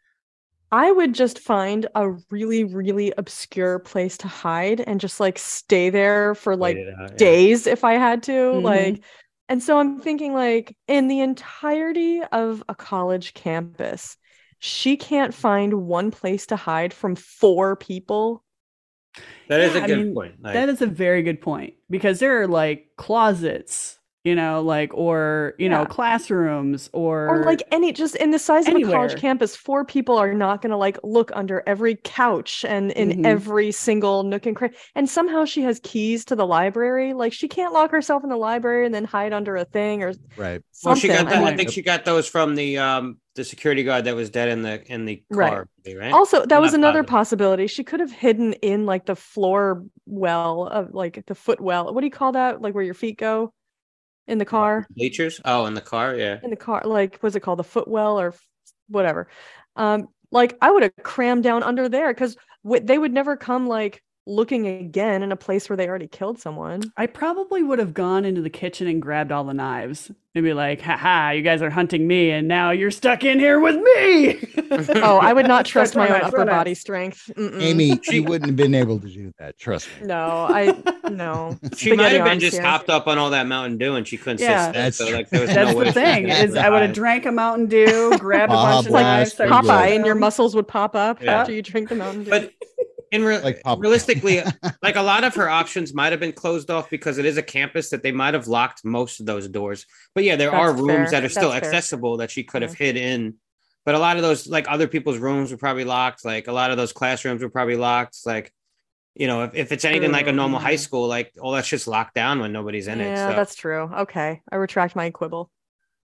[0.72, 5.92] I would just find a really, really obscure place to hide and just like stay
[5.92, 7.16] there for like Wait it out, yeah.
[7.18, 8.32] days if I had to.
[8.32, 8.64] Mhm.
[8.64, 9.04] Like,
[9.50, 14.18] and so I'm thinking, like, in the entirety of a college campus,
[14.60, 18.44] she can't find one place to hide from four people.
[19.48, 20.42] That is Yeah, a I good mean, point.
[20.42, 24.94] Like, That is a very good point because there are like closets, you know, like
[24.94, 29.16] or you know classrooms or Or like any just in the size of a college
[29.16, 33.24] campus, four people are not gonna like look under every couch and in Mhm.
[33.24, 34.76] every single nook and cranny.
[34.96, 37.14] And somehow she has keys to the library.
[37.14, 40.14] Like she can't lock herself in the library and then hide under a thing or
[40.36, 40.62] Right.
[40.82, 41.44] well, she got I'm that.
[41.44, 44.62] I think she got those from the um the security guard that was dead in
[44.64, 45.60] the in the Right.
[45.60, 46.12] car, movie, right?
[46.12, 47.04] Also, that I'm was another positive.
[47.04, 47.68] possibility.
[47.68, 51.94] She could have hidden in like the floor well of like the foot well.
[51.94, 52.62] What do you call that?
[52.62, 53.54] Like where your feet go
[54.28, 54.88] in the car?
[54.96, 55.42] Bleachers.
[55.46, 56.16] Oh, in the car.
[56.16, 56.40] Yeah.
[56.44, 57.60] In the car, like what's it called?
[57.60, 58.34] The footwell or
[58.88, 59.28] whatever.
[59.76, 63.68] Um, like I would have crammed down under there because w- they would never come
[63.68, 66.82] like looking again in a place where they already killed someone.
[66.96, 70.54] I probably would have gone into the kitchen and grabbed all the knives and be
[70.54, 74.40] like, haha, you guys are hunting me and now you're stuck in here with me.
[74.96, 77.30] Oh, I would not trust my own upper body strength.
[77.36, 77.62] Mm-mm.
[77.62, 79.60] Amie, she wouldn't have been able to do that.
[79.60, 80.08] Trust me.
[80.08, 80.76] No, I
[81.12, 81.60] no.
[81.78, 82.64] She might have been just here.
[82.66, 84.68] hopped up on all that Mountain Dew and she couldn't Yeah.
[84.68, 84.74] sit.
[84.74, 85.16] That's so true.
[85.18, 87.68] like there was That's no the she thing is I would have drank a Mountain
[87.68, 89.52] Dew, grabbed a bunch of Blast, knives, pretty.
[89.52, 91.42] Popeye and your muscles would pop up Yeah.
[91.42, 92.30] after you drink the Mountain Dew.
[92.32, 92.52] But
[93.14, 94.42] in re- Like realistically,
[94.82, 97.44] like a lot of her options might have been closed off because it is a
[97.44, 99.86] campus that they might have locked most of those doors.
[100.16, 101.22] But yeah, there are rooms fair.
[101.22, 101.76] that are still That's fair.
[101.76, 103.36] accessible that she could have hid in.
[103.86, 106.26] But a lot of those, like other people's rooms, were probably locked.
[106.26, 108.18] Like a lot of those classrooms were probably locked.
[108.26, 108.54] Like,
[109.14, 111.88] you know, if, if it's anything like a normal high school, like all that shit's
[111.88, 113.06] locked down when nobody's in it.
[113.12, 113.36] yeah, So.
[113.36, 113.92] that's true.
[114.00, 115.52] Okay, I retract my quibble.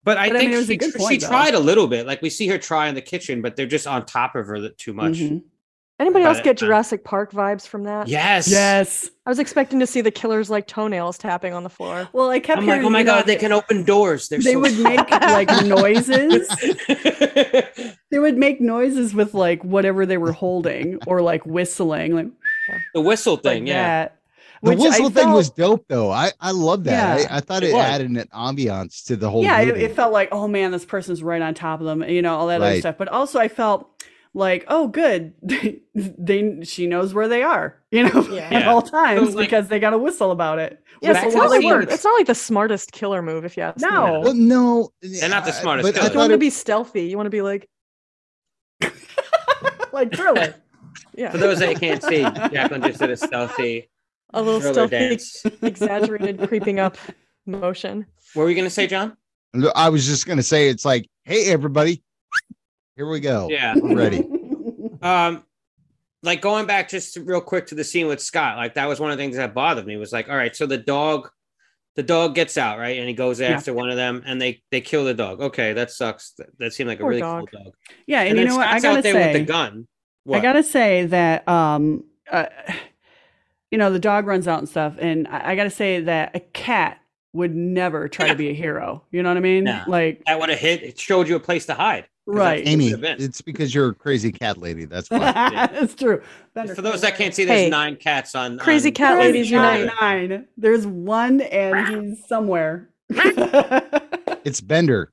[0.06, 1.88] But I But I think mean, it was a she, good she tried a little
[1.88, 2.06] bit.
[2.06, 4.70] Like we see her try in the kitchen, but they're just on top of her
[4.70, 5.14] too much.
[5.14, 5.43] Mhm.
[6.00, 8.08] Anybody else get Jurassic Park vibes from that?
[8.08, 8.50] Yes.
[8.50, 9.10] Yes.
[9.26, 12.10] I was expecting to see the killer's like toenails tapping on the floor.
[12.14, 14.28] Well, I kept I'm like, oh my you know, god, they can open doors.
[14.28, 16.50] They're they so would make like noises.
[18.14, 22.28] They would make noises with like whatever they were holding or like whistling, like,
[22.94, 23.66] the whistle like thing.
[23.66, 24.04] yeah.
[24.04, 24.20] that.
[24.62, 26.12] The which I whistle thing was dope, though.
[26.12, 27.22] I I love that.
[27.22, 29.41] Yeah, I, I thought it it, added an ambiance to the whole.
[29.41, 29.84] yeah, it, movie.
[29.86, 32.46] it felt like, oh man, this person's right on top of them, you know, all
[32.48, 33.00] that other stuff.
[33.00, 33.93] But also, I felt
[34.34, 35.34] like, oh, good,
[35.96, 38.42] they she knows where they are, you know, Yeah.
[38.44, 38.72] at Yeah.
[38.72, 40.80] all times like- because they got a whistle about it.
[41.02, 41.94] Yes, Whistle it's not, like, works.
[41.94, 43.90] it's not like the smartest killer move, if you ask me.
[43.90, 44.22] No.
[44.22, 46.14] Well, no, They're not the I- smartest But I killers.
[46.14, 47.04] You want to be stealthy.
[47.04, 47.70] You want to be like,
[49.92, 50.56] like thriller.
[51.16, 53.90] yeah, For those that can't see, Jacqueline just did a stealthy
[54.34, 55.46] a little stealthy, dance.
[55.62, 56.98] exaggerated creeping up
[57.46, 58.06] motion.
[58.34, 59.16] What were you gonna say, John?
[59.76, 62.02] I was just gonna say it's like, hey, everybody,
[62.96, 63.48] here we go.
[63.50, 63.74] Yeah.
[63.74, 64.24] I'm ready.
[65.02, 65.44] Um,
[66.22, 69.12] like going back just real quick to the scene with Scott, like that was one
[69.12, 69.98] of the things that bothered me.
[69.98, 71.30] Was like, all right, so the dog,
[71.98, 73.50] the dog gets out, right, and he goes Yeah.
[73.50, 75.41] after one of them, and they they kill the dog.
[75.41, 76.32] Okay, that sucks.
[76.38, 77.50] That, that seemed like a really dog.
[77.52, 77.74] cool dog.
[78.08, 78.68] yeah, and, And, you then know what?
[78.70, 79.88] I gotta out there say, with the gun.
[80.32, 82.46] I gotta say that um uh,
[83.72, 86.39] you know the dog runs out and stuff, and I, I gotta say that a
[86.39, 87.00] cat
[87.34, 89.04] would never try to be a hero.
[89.12, 89.66] You know what I mean?
[89.66, 89.84] Nah.
[89.86, 90.82] Like that would have hit.
[90.82, 92.08] It showed you a place to hide.
[92.26, 92.66] 'Cause right.
[92.68, 94.86] Amie, it's because you're a crazy cat lady.
[94.86, 95.20] That's why.
[95.74, 96.22] That's true.
[96.54, 99.52] Bender, For those that can't see, Hey, there's nine cats on crazy on- cat ladies
[99.52, 99.94] not unite.
[100.02, 100.48] nine.
[100.58, 102.90] There's one, and he's somewhere.
[104.46, 105.12] It's Bender.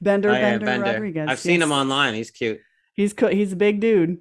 [0.00, 0.86] Bender, Oh, yeah, Bender, Bender.
[0.92, 1.26] Rodriguez.
[1.28, 2.14] I've seen him online.
[2.14, 2.60] He's cute.
[2.94, 4.18] He's co- he's a big dude.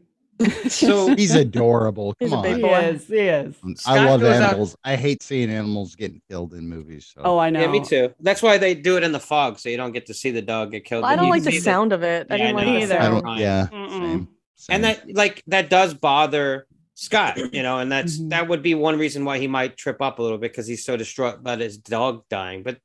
[0.70, 2.14] So He's adorable.
[2.22, 2.84] Come a big on.
[2.84, 3.08] He is.
[3.08, 3.56] He is.
[3.86, 4.76] I love goes out- animals.
[4.84, 7.12] I hate seeing animals getting killed in movies.
[7.16, 7.22] So.
[7.24, 7.62] Oh, I know.
[7.62, 8.14] yeah, me too.
[8.20, 10.42] That's why they do it in the fog, so you don't get to see the
[10.42, 11.04] dog get killed.
[11.04, 12.28] Well, I don't like the see sound of it.
[12.30, 13.00] I Yeah, I didn't like Either.
[13.00, 13.38] I don't.
[13.38, 13.68] Yeah.
[13.70, 14.28] Same.
[14.56, 14.76] same.
[14.76, 18.30] and that like that does bother Scott, you know, and that's Mhm.
[18.30, 20.86] that would be one reason why he might trip up a little bit because he's
[20.86, 22.62] so distraught about his dog dying.
[22.64, 22.78] But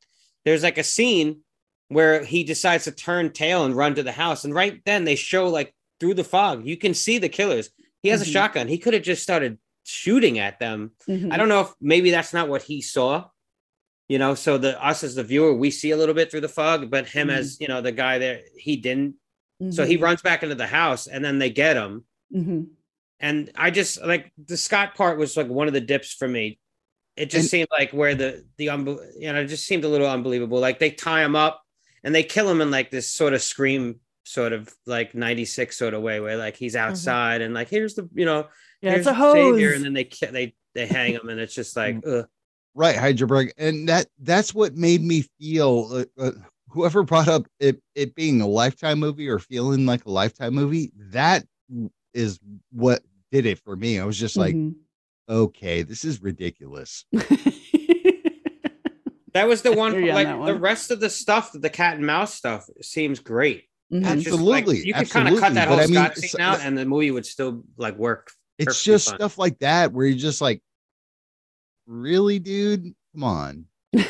[0.44, 1.40] there's like a scene
[1.88, 5.14] where he decides to turn tail and run to the house, and right then they
[5.14, 7.70] show like through the fog, you can see the killers.
[8.02, 8.28] He has Mhm.
[8.28, 8.68] a shotgun.
[8.68, 10.92] He could have just started shooting at them.
[11.08, 11.32] Mhm.
[11.32, 13.28] I don't know if maybe that's not what he saw.
[14.08, 16.48] You know, so the us as the viewer, we see a little bit through the
[16.48, 17.36] fog, but him Mhm.
[17.36, 19.16] as you know the guy there, he didn't.
[19.70, 20.02] So he Mhm.
[20.02, 22.04] runs back into the house, and then they get him.
[22.32, 22.68] Mhm.
[23.18, 26.60] And I just like the Scott part was like one of the dips for me.
[27.16, 29.88] It just And- seemed like where the the unbe- you know it just seemed a
[29.88, 30.60] little unbelievable.
[30.60, 31.60] Like they tie him up
[32.04, 35.94] and they kill him in like this sort of scream sort of like 96 sort
[35.94, 38.46] of way where like he's outside and like here's the you know
[38.82, 39.76] Yeah, here's it's a the savior, hose.
[39.76, 42.26] and then they ki- they they hang him and it's just like ugh.
[42.74, 45.88] Right, Hydraberg, and that that's what made me feel.
[45.90, 46.30] Uh, uh,
[46.68, 50.92] whoever brought up it it being a lifetime movie or feeling like a lifetime movie,
[51.10, 51.44] that
[52.14, 52.38] is
[52.70, 53.02] what
[53.32, 53.98] did it for me.
[53.98, 54.74] I was just like, Mhm.
[55.28, 57.04] okay, this is ridiculous.
[59.34, 60.60] that was the one hear you on like the one.
[60.60, 64.16] rest of the stuff the cat and mouse stuff seems great Mhm.
[64.16, 65.94] It's just like, Absolutely, you could kind of cut absolutely, that but whole I mean,
[65.94, 69.18] Scott it's- scene out and the movie would still like work It's just fine.
[69.18, 70.62] stuff like that where you're just like,
[71.86, 73.64] really, dude, come on.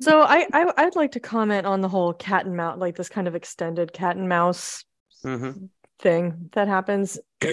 [0.00, 3.08] So I, I I'd like to comment on the whole cat and mouse, like this
[3.10, 4.84] kind of extended cat and mouse
[5.24, 5.68] Mhm.
[6.00, 7.18] thing that happens.
[7.42, 7.48] I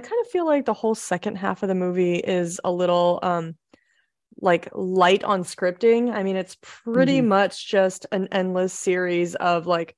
[0.00, 3.54] kind of feel like the whole second half of the movie is a little um
[4.40, 6.12] like light on scripting.
[6.12, 7.26] I mean, it's pretty Mhm.
[7.28, 9.94] much just an endless series of like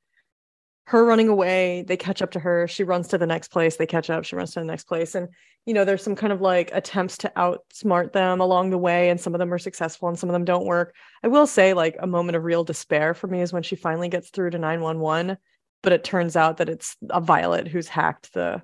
[0.87, 3.87] her running away, they catch up to her, she runs to the next place, they
[3.87, 5.14] catch up, she runs to the next place.
[5.14, 5.28] And
[5.66, 9.18] you know, there's some kind of like attempts to outsmart them along the way, and
[9.20, 10.95] some of them are successful and some of them don't work.
[11.22, 14.11] I will say, like, a moment of real despair for me is when she finally
[14.11, 15.39] gets through to 911,
[15.82, 18.62] but it turns out that it's a Violet who's hacked the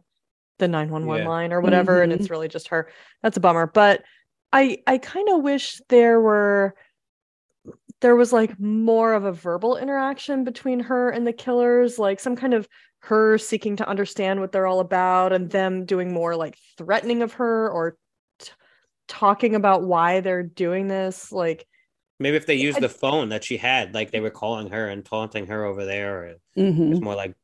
[0.58, 1.28] the 911 Yeah.
[1.28, 2.32] line or whatever, and it's mm-hmm.
[2.32, 2.90] really just her.
[3.22, 3.66] That's a bummer.
[3.66, 4.02] But
[4.52, 6.74] I I kind of wish there were
[8.00, 12.36] there was like more of a verbal interaction between her and the killers, like some
[12.36, 12.66] kind of
[13.00, 17.32] her seeking to understand what they're all about and them doing more like threatening of
[17.34, 17.96] her or
[18.38, 18.50] t-
[19.08, 21.66] talking about why they're doing this like
[22.18, 24.86] maybe if they used I- the phone that she had like they were calling her
[24.88, 26.90] and taunting her over there or it Mhm.
[26.90, 27.34] was more like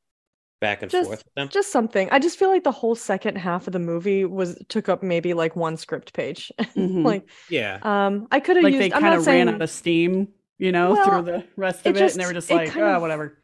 [0.60, 1.48] back and Just- forth with them.
[1.48, 2.08] just something.
[2.10, 5.32] I just feel like the whole second half of the movie was took up maybe
[5.32, 6.52] like one script page.
[6.76, 7.02] Mhm.
[7.04, 7.78] like yeah.
[7.82, 10.28] um i could have like used they kind not of saying ran out of steam,
[10.58, 12.84] you know, Well, through the rest of it, just- and they were just like, kind
[12.84, 13.42] ah, of- whatever.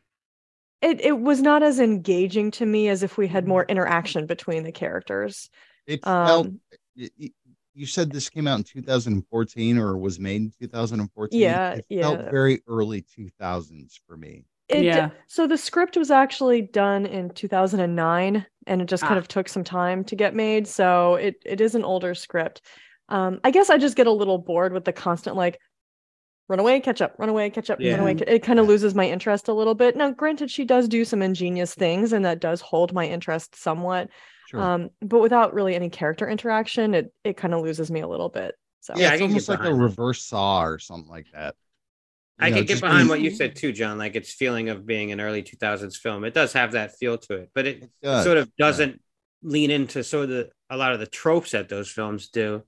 [0.80, 4.64] it, it was not as engaging to me as if we had more interaction between
[4.64, 5.48] the characters
[5.86, 6.46] It felt.
[6.46, 6.60] um
[6.96, 7.30] y- y-
[7.74, 11.40] You said this came out in 2014 or was made in 2014.
[11.40, 14.44] Yeah, it felt very early 2000s for me.
[14.68, 15.08] It, Yeah.
[15.26, 19.18] So the script was actually done in 2009 and it just kind Ah.
[19.18, 20.66] of took some time to get made.
[20.68, 22.60] So it, it is an older script.
[23.08, 25.58] Um, I guess I just get a little bored with the constant like
[26.48, 28.16] run away, catch up, run away, catch up, run away.
[28.26, 29.96] It kind of loses my interest a little bit.
[29.96, 34.08] Now, granted, she does do some ingenious things and that does hold my interest somewhat.
[34.48, 34.60] Sure.
[34.60, 38.28] Um, but without really any character interaction, it it kind of loses me a little
[38.28, 38.54] bit.
[38.80, 39.82] So Yeah, it's can almost like a behind that.
[39.84, 41.54] reverse saw or something like that.
[42.38, 43.96] I You know, could get behind being- what you said too, John.
[43.98, 46.24] Like its feeling of being an early 2000s film.
[46.24, 49.00] It does have that feel to it, but it It sort of doesn't
[49.42, 52.62] lean into sort of the, a lot of the tropes that those films do.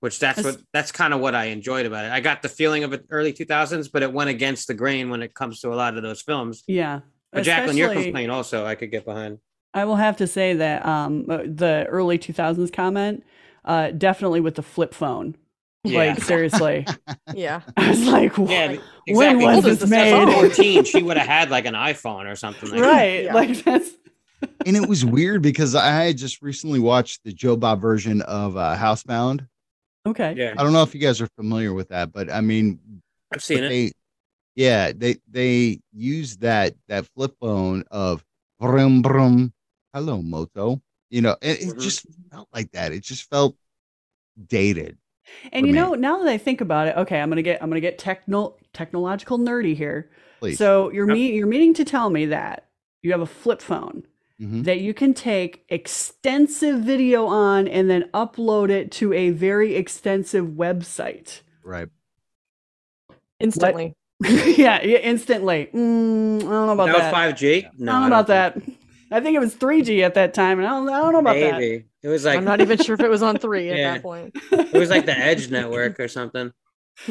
[0.00, 2.10] Which that's That's- what that's kind of what I enjoyed about it.
[2.10, 5.22] I got the feeling of it early 2000s, but it went against the grain when
[5.22, 6.64] it comes to a lot of those films.
[6.66, 7.00] Yeah.
[7.32, 9.38] But Jacqueline, your complaint also I could get behind.
[9.74, 13.22] I will have to say that um, uh, the early 2000s comment,
[13.64, 15.36] uh, definitely with the flip phone.
[15.84, 15.98] Yeah.
[15.98, 16.86] Like, seriously.
[17.34, 17.60] yeah.
[17.76, 18.76] I was like, Yeah,
[19.06, 19.14] exactly.
[19.14, 20.32] when was Old this made?
[20.32, 22.86] 14, she would have had like an iPhone or something like that.
[22.86, 23.24] right.
[23.24, 23.34] Yeah.
[23.34, 23.90] Like, that's.
[24.66, 28.56] and it was weird because I had just recently watched the Joe Bob version of
[28.56, 29.46] uh, Housebound.
[30.10, 30.34] Okay.
[30.36, 32.78] Yeah, I don't know if you guys are familiar with that, but I mean,
[33.32, 33.68] I've seen it.
[33.68, 33.92] they,
[34.56, 38.24] yeah, they they use that that flip phone of
[38.58, 39.52] brum brum.
[39.94, 40.80] Hello, Moto.
[41.10, 41.80] You know, it, it Mhm.
[41.80, 42.92] just felt like that.
[42.92, 43.56] It just felt
[44.48, 44.98] dated.
[45.52, 45.78] And you me.
[45.78, 48.56] know, now that I think about it, okay, I'm gonna get I'm gonna get techno
[48.72, 50.10] technological nerdy here.
[50.40, 50.58] Please.
[50.58, 51.14] So you're Yep.
[51.14, 52.68] me you're meaning to tell me that
[53.02, 54.04] you have a flip phone
[54.40, 54.64] Mhm.
[54.64, 60.46] that you can take extensive video on and then upload it to a very extensive
[60.46, 61.42] website.
[61.62, 61.88] right.
[63.38, 63.94] Instantly.
[64.22, 65.68] yeah, yeah, instantly.
[65.74, 67.14] Mm, I don't know about that was that.
[67.14, 67.70] 5G.
[67.78, 68.56] No, I don't know about that.
[69.10, 71.34] I think it was 3G at that time, and I don't, I don't know about
[71.36, 71.52] that.
[71.58, 73.92] Maybe it was like I'm not even sure if it was on three at Yeah.
[73.94, 74.36] that point.
[74.52, 76.52] it was like the Edge network or something.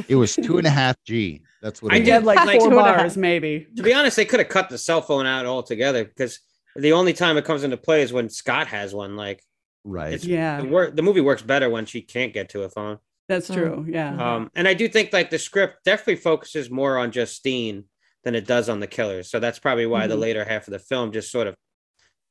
[0.07, 1.41] It was two and a half G.
[1.61, 2.23] That's what I it did was.
[2.25, 2.97] like like four two and a half.
[2.99, 3.67] bars, maybe.
[3.75, 6.39] To be honest, they could have cut the cell phone out altogether because
[6.75, 9.15] the only time it comes into play is when Scott has one.
[9.15, 9.43] Like
[9.83, 10.13] Right.
[10.13, 10.61] it's Yeah.
[10.61, 12.99] the, wor- the movie works better when she can't get to a phone.
[13.27, 13.53] That's Mm.
[13.53, 13.85] true.
[13.89, 14.35] Yeah.
[14.35, 17.85] Um, and I do think like the script definitely focuses more on Justine
[18.23, 19.29] than it does on the killers.
[19.29, 20.19] So that's probably why the Mhm.
[20.19, 21.55] later half of the film just sort of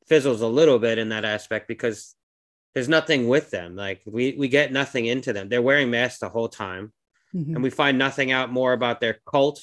[0.08, 2.14] fizzles a little bit in that aspect because
[2.74, 3.76] there's nothing with them.
[3.76, 5.48] Like we we get nothing into them.
[5.48, 6.92] They're wearing masks the whole time,
[7.34, 7.54] Mhm.
[7.54, 9.62] and we find nothing out more about their cult.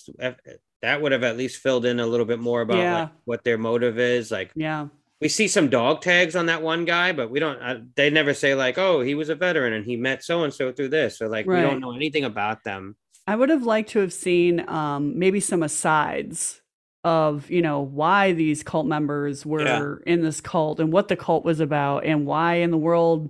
[0.86, 3.00] That would have at least filled in a little bit more about Yeah.
[3.00, 4.30] like, what their motive is.
[4.30, 4.88] Like yeah.
[5.20, 7.60] we see some dog tags on that one guy, but we don't.
[7.60, 10.54] Uh, they never say like, "Oh, he was a veteran and he met so and
[10.54, 12.96] so through this," or like we don't know anything about them.
[13.28, 16.62] I would have liked to have seen um, maybe some asides
[17.04, 21.44] of you know why these cult members were in this cult and what the cult
[21.44, 23.30] was about and why in the world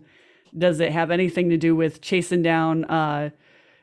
[0.58, 3.30] does it have anything to do with chasing down uh,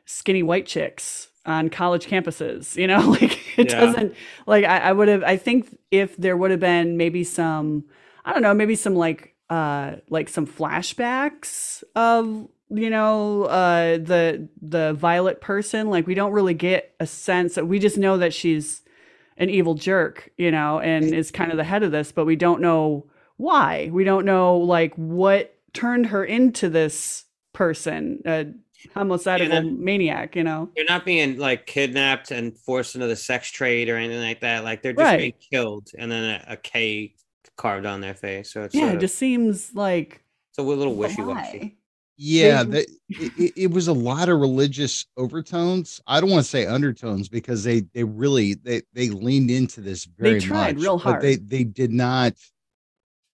[0.05, 3.79] skinny white chicks on college campuses you know like it Yeah.
[3.81, 4.15] doesn't
[4.47, 7.85] like I, I would have i think if there would have been maybe some
[8.25, 14.47] i don't know maybe some like uh like some flashbacks of you know uh the
[14.61, 18.33] the violet person like we don't really get a sense that we just know that
[18.33, 18.81] she's
[19.37, 22.35] an evil jerk you know and is kind of the head of this but we
[22.35, 23.05] don't know
[23.37, 28.45] why we don't know like what turned her into this person a
[28.93, 33.49] homicidal then- maniac you know They're not being like kidnapped and forced into the sex
[33.49, 34.63] trade or anything like that.
[34.63, 35.19] Like they're just Right.
[35.19, 37.13] being killed and then a, a K
[37.57, 38.51] carved on their face.
[38.51, 41.77] So it's yeah it of, just seems like it's a little wishy washy.
[42.15, 45.99] Yeah, They- that, it, it- it was a lot of religious overtones.
[46.05, 50.05] I don't want to say undertones because they they really they they leaned into this
[50.05, 52.33] They very tried much, real but they they did not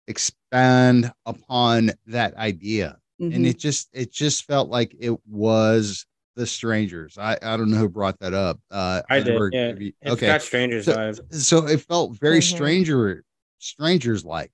[0.07, 3.47] expand upon that idea, and Mhm.
[3.49, 6.05] it just it just felt like it was
[6.35, 7.17] the strangers.
[7.17, 8.59] I I don't know who brought that up.
[8.71, 9.29] Uh, I did.
[9.35, 9.67] Edward, Yeah.
[9.67, 11.33] have you- It's okay, got strangers So- vibe.
[11.33, 12.43] so it felt very Mhm.
[12.55, 13.23] stranger
[13.59, 14.51] strangers like.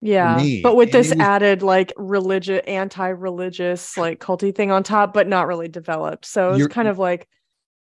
[0.00, 5.14] Yeah, but with and this was- added like religious, anti-religious, like culty thing on top,
[5.14, 6.26] but not really developed.
[6.26, 7.28] So it's You're- kind of like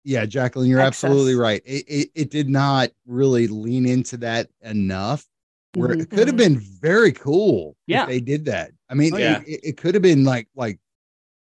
[0.06, 1.62] Yeah, Jacqueline, you're absolutely right.
[1.64, 5.24] It, it it did not really lean into that enough.
[5.74, 6.02] Where Mhm.
[6.02, 8.02] it could have been very cool Yeah.
[8.02, 8.70] if they did that.
[8.88, 9.40] I mean, Oh, it- yeah.
[9.46, 10.78] it, it could have been like like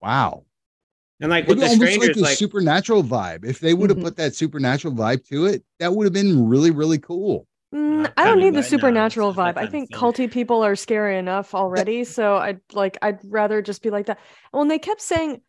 [0.02, 0.44] wow,
[1.20, 3.46] And like with Maybe the almost like strangers, the like, supernatural vibe.
[3.46, 4.04] If they would have Mhm.
[4.04, 7.48] put that supernatural vibe to it, that would have been really really cool.
[7.74, 9.58] mm, I don't need the right supernatural it's vibe.
[9.58, 9.98] I think thing.
[10.00, 12.04] culty people are scary enough already.
[12.04, 14.20] So I'd like I'd rather just be like that.
[14.52, 15.42] And when they kept saying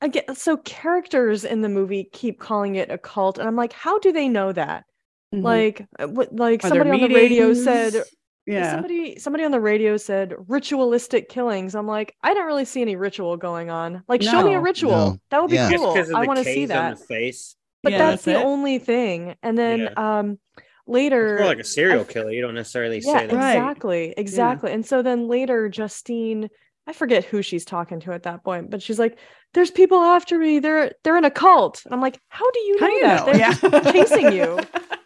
[0.00, 3.98] again, so characters in the movie keep calling it a cult, and I'm like, how
[4.00, 4.84] do they know that?
[5.32, 5.42] Mhm.
[5.42, 6.34] Like, uh, what?
[6.34, 8.02] Like Are somebody on the radio said
[8.44, 11.74] yeah somebody somebody on the radio said ritualistic killings.
[11.74, 14.02] I'm like, I don't really see any ritual going on.
[14.08, 14.90] Like, show me a ritual.
[14.90, 15.18] No.
[15.30, 15.70] That would be Yeah.
[15.72, 15.96] cool.
[16.16, 16.98] I want to see K's on that.
[16.98, 17.56] the face.
[17.82, 19.34] But Yeah, that's, that's the only thing.
[19.42, 20.18] And then Yeah.
[20.18, 20.38] um
[20.86, 22.30] later It's more like a serial f- killer.
[22.32, 23.36] You don't necessarily yeah, say that.
[23.36, 23.56] Right.
[23.56, 24.14] exactly.
[24.16, 24.72] Exactly.
[24.72, 26.48] And so then later Justine
[26.88, 29.16] I forget who she's talking to at that point, but she's like,
[29.54, 30.58] There's people after me.
[30.58, 31.82] They're they're in a cult.
[31.84, 33.26] And I'm like, How do you how know do you that?
[33.26, 33.32] know
[33.68, 34.58] They're yeah chasing you.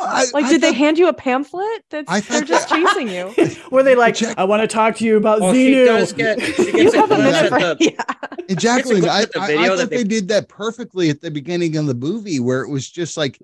[0.00, 1.84] I, Like, I did they thought- hand you a pamphlet?
[1.90, 3.34] That's I they're just that- chasing you.
[3.70, 6.40] were they like Jack- i want to talk to you about she xenu does get.
[6.40, 8.36] She You gets have a minute for the- yeah.
[8.48, 11.76] And Jacqueline, I, at I, I thought they- they did that perfectly at the beginning
[11.76, 13.38] of the movie, where it was just like,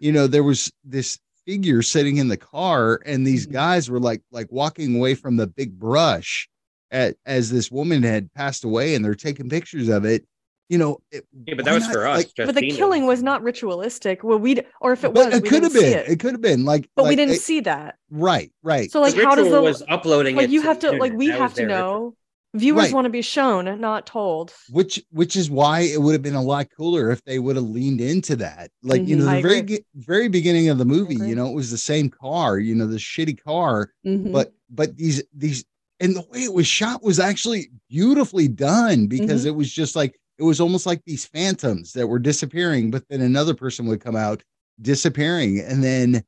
[0.00, 3.52] you know, there was this figure sitting in the car, and these Mhm.
[3.52, 6.48] guys were like, like walking away from the big brush,
[6.90, 10.24] at, as this woman had passed away, and they're taking pictures of it.
[10.70, 12.16] You know, it, Yeah, but that was not, for us.
[12.18, 14.24] like, But the killing was not ritualistic.
[14.24, 15.98] Well, we or if it but was, it could have been.
[15.98, 16.08] it.
[16.08, 16.20] It.
[16.20, 17.96] could have been like, But we didn't it- see that.
[18.10, 18.90] right, right.
[18.90, 20.92] So like the how does ritual the was uploading like it you to have to
[20.92, 21.82] like we have to their ritual.
[21.82, 22.16] know
[22.54, 22.92] viewers Right.
[22.94, 26.42] want to be shown not told which which is why it would have been a
[26.42, 29.24] lot cooler if they would have leaned into that like you Mhm.
[29.24, 29.84] know I the very agree.
[29.96, 32.96] very beginning of the movie you know it was the same car you know the
[32.98, 34.30] shitty car Mhm.
[34.30, 35.64] but but these these
[35.98, 39.48] and the way it was shot was actually beautifully done because Mm-hmm.
[39.48, 43.20] it was just like it was almost like these phantoms that were disappearing but then
[43.20, 44.42] another person would come out
[44.80, 46.22] disappearing and then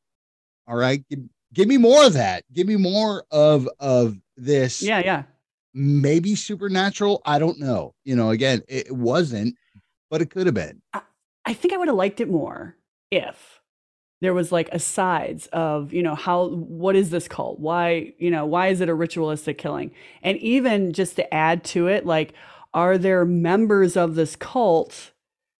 [0.69, 1.21] all right give,
[1.53, 5.23] give me more of that give me more of of this yeah yeah
[5.77, 7.21] maybe supernatural.
[7.27, 7.95] I don't know.
[8.05, 9.55] You know, again, it, wasn't,
[10.11, 10.81] but it could have been.
[11.45, 12.77] I think I would have liked it more
[13.13, 13.61] if
[14.23, 17.61] there was like asides of, you know, how what is this cult?
[17.61, 19.93] Why, you know, why is it a ritualistic killing?
[20.23, 22.33] And even just to add to it, like,
[22.77, 25.11] are there members of this cult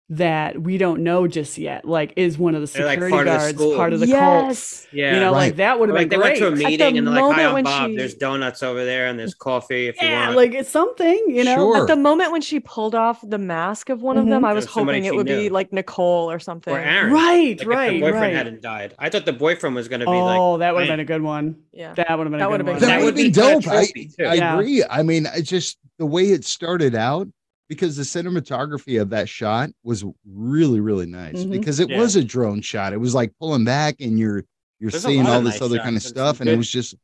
[0.09, 1.85] that we don't know just yet?
[1.85, 4.07] Like, is one of the They're, like, security part of the guards part of the
[4.07, 4.47] cult?
[4.47, 5.15] yes Yeah.
[5.15, 5.39] You know, Right.
[5.49, 6.41] like that would have like been they great.
[6.41, 7.91] went to a meeting and they're like, moment "Hi, I'm when Bob.
[7.91, 11.25] she- There's donuts over there and there's coffee if you yeah, want." like it's something,
[11.29, 11.57] you know.
[11.57, 11.81] Sure.
[11.83, 14.47] at the moment when she pulled off the mask of one of them Mhm.
[14.47, 17.13] i was was hoping it she would be like nicole or something or Aaron.
[17.13, 18.33] Right, Like, if right, the boyfriend right.
[18.35, 18.95] hadn't died.
[19.01, 20.39] I thought the boyfriend was going to be like.
[20.39, 21.57] oh, that would have been a good one.
[21.73, 22.81] yeah That would have been That a would've good been one.
[22.81, 23.67] That, That would would have been be dope.
[23.73, 24.25] I, tropey, too.
[24.25, 24.55] I Yeah.
[24.55, 24.85] agree.
[24.89, 27.27] I mean, it's just the way it started out
[27.69, 31.51] because the cinematography of that shot was really, really nice Mhm.
[31.51, 31.99] because it Yeah.
[32.01, 32.93] was a drone shot.
[32.93, 34.45] It was like pulling back and you're
[34.79, 36.71] you're There's seeing all this nice other shots kind of and stuff, and it was
[36.71, 36.95] just,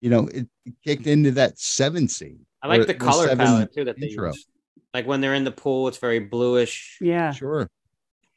[0.00, 2.46] you know, it, it kicked into that seven scene.
[2.62, 4.28] I like the color seven palette too that they intro.
[4.28, 4.46] use.
[4.94, 6.98] Like when they're in the pool, it's very bluish.
[7.00, 7.32] Yeah.
[7.32, 7.68] Sure.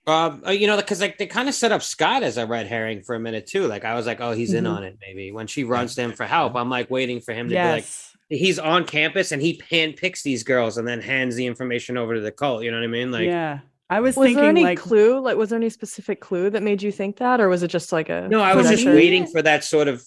[0.08, 2.66] Um, uh, you know, because like they kind of set up Scott as a red
[2.68, 3.68] herring for a minute too.
[3.68, 4.76] Like I was like, oh, he's in Mhm.
[4.76, 4.98] on it.
[5.00, 7.62] Maybe when she runs to him for help, I'm like waiting for him to be
[7.62, 8.13] like, Yes.
[8.30, 12.22] He's on campus and he handpicks these girls and then hands the information over to
[12.22, 12.64] the cult.
[12.64, 13.12] You know what I mean?
[13.12, 13.60] Like, yeah.
[13.90, 15.20] I was, Was thinking there any like clue?
[15.20, 17.92] Like, was there any specific clue that made you think that, or was it just
[17.92, 18.28] like a?
[18.28, 20.04] No, I was just waiting for that sort of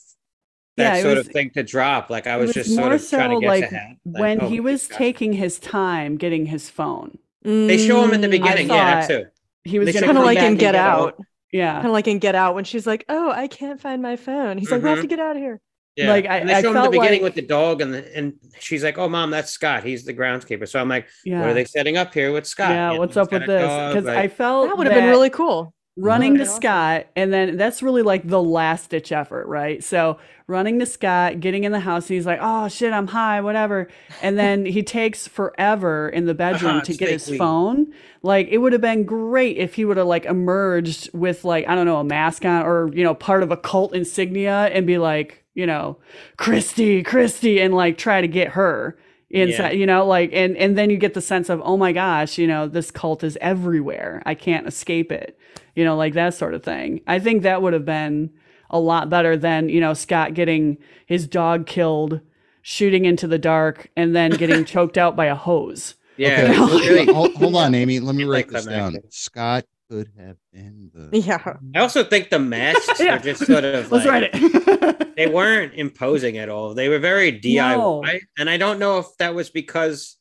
[0.77, 2.11] that it sort was- of thing to drop.
[2.11, 3.97] Like I was, was just sort more of trying so to guess like ahead.
[4.05, 7.19] Like, when oh, he was he's taking his time getting his phone.
[7.43, 9.27] They show him in the Mm, beginning, yeah, that too.
[9.63, 11.21] He was They going show to Kind of like in Get get all- Out.
[11.53, 11.75] yeah.
[11.75, 14.59] Kind of like in Get Out when she's like, "Oh, I can't find my phone."
[14.59, 15.61] He's like, "We have to get out of here."
[15.97, 16.09] Yeah.
[16.11, 17.95] Like, I- and they I show him in the beginning like- with the dog, and
[17.95, 19.83] the, and she's like, "Oh, mom, that's Scott.
[19.83, 21.41] He's the groundskeeper." So I'm like, Yeah.
[21.41, 23.63] "What are they setting up here with Scott?" yeah, You know, what's up with this?
[23.95, 25.73] Because like- I felt That would have been really cool.
[25.99, 26.57] running to awesome.
[26.57, 29.83] Scott, and then that's really like the last ditch effort, right?
[29.83, 33.41] So running to Scott, getting in the house, and he's like, "Oh shit, I'm high,
[33.41, 33.89] whatever,"
[34.23, 37.39] and then he takes forever in the bedroom Uh-huh, to get his weed.
[37.39, 37.87] phone.
[38.23, 41.75] Like it would have been great if he would have like emerged with like I
[41.75, 44.99] don't know a mask on or you know part of a cult insignia and be
[44.99, 45.99] like you know
[46.39, 48.97] Kristy, Kristy, and like try to get her
[49.31, 52.39] inside you know like and and then you get the sense of oh my gosh
[52.39, 55.37] you know this cult is everywhere i can't escape it
[55.75, 58.31] you know like that sort of thing i think that would have been
[58.71, 62.21] a lot better than you know scott getting his dog killed
[62.63, 66.43] shooting into the dark and then getting choked out by a hose Yeah,
[66.73, 67.99] Okay, it's hold- hold, hold on, Amie.
[67.99, 68.93] Let me write like this down.
[68.93, 69.13] climactic.
[69.13, 71.17] Scott could have been the.
[71.19, 71.55] Yeah.
[71.75, 73.17] I also think the masks Yeah.
[73.17, 76.75] are just sort of let's like, write it they weren't imposing at all.
[76.75, 80.17] They were very DIY, and I don't know if that was because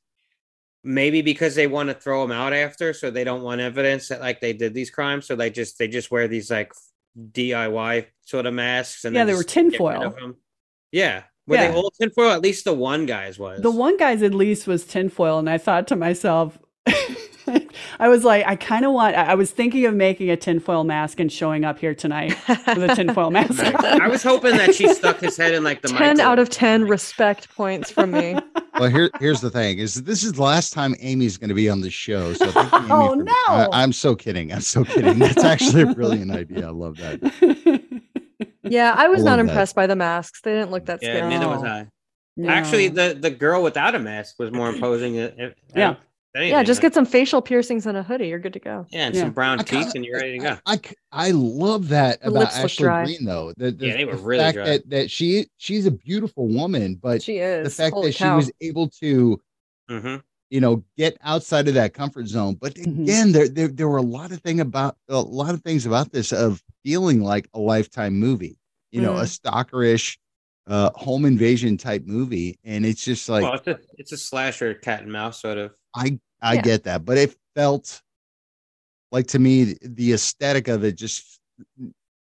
[0.84, 4.22] maybe because they want to throw them out after, so they don't want evidence that
[4.22, 6.72] like they did these crimes, so they just they just wear these like
[7.32, 9.04] DIY sort of masks.
[9.04, 10.34] And Yeah, then they were just get tinfoil.
[10.94, 11.72] Yeah, were Yeah.
[11.72, 12.32] they all tinfoil?
[12.32, 13.62] At least the one guy's was.
[13.62, 16.58] The one guy's at least was tinfoil, and I thought to myself,
[18.00, 19.16] I was like, I kind of want.
[19.16, 22.90] I I was thinking of making a tinfoil mask and showing up here tonight with
[22.90, 23.62] a tinfoil mask.
[23.64, 26.86] I was hoping that she stuck his head in like the 10 out of 10
[26.88, 28.38] respect points from me.
[28.78, 31.70] Well, here, here's the thing: is this is the last time Amie's going to be
[31.70, 32.34] on the show.
[32.34, 33.70] So thank you, Amie, Oh, for- no.
[33.72, 34.52] I, am so kidding.
[34.52, 35.18] I'm so kidding.
[35.18, 36.68] That's actually a brilliant idea.
[36.68, 38.02] I love that.
[38.64, 39.52] Yeah, I was I not love that.
[39.52, 40.42] impressed by the masks.
[40.42, 41.30] They didn't look that Yeah, scary.
[41.30, 41.70] neither was No.
[41.70, 41.88] I.
[42.36, 42.50] No.
[42.50, 45.18] Actually, the the girl without a mask was more imposing.
[45.20, 45.96] uh, uh, Yeah.
[46.36, 48.28] Than Yeah, just get some facial piercings and a hoodie.
[48.28, 48.86] You're good to go.
[48.90, 49.22] yeah, and Yeah.
[49.22, 50.58] some brown I kinda- teeth, and you're ready to go.
[50.66, 53.06] I, I, I love that The about Ashley dry.
[53.06, 53.54] Greene, though.
[53.56, 54.66] The, the, Yeah, they were the really fact dry.
[54.66, 57.64] that that she she's a beautiful woman, but She is.
[57.64, 59.42] the fact Holy that she was able to
[59.90, 60.16] hmm
[60.52, 63.02] you know get outside of that comfort zone but Mhm.
[63.04, 66.12] again there, there there were a lot of thing about a lot of things about
[66.12, 68.58] this of feeling like a lifetime movie
[68.92, 70.18] you know a stalkerish
[70.68, 74.76] uh home invasion type movie and it's just like well, it's a, it's a slasher
[74.76, 75.72] cat and mouse sort of.
[75.96, 76.62] I i Yeah.
[76.62, 78.02] get that but it felt
[79.12, 81.40] like to me the aesthetic of it just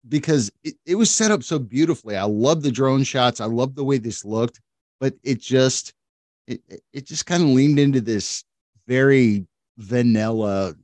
[0.08, 2.16] because it, it was set up so beautifully.
[2.16, 3.38] I love the drone shots.
[3.40, 4.60] I love the way this looked
[4.98, 5.94] but it just
[6.46, 8.44] it, it- it just kind of leaned into this
[8.88, 9.46] very
[9.78, 10.74] vanilla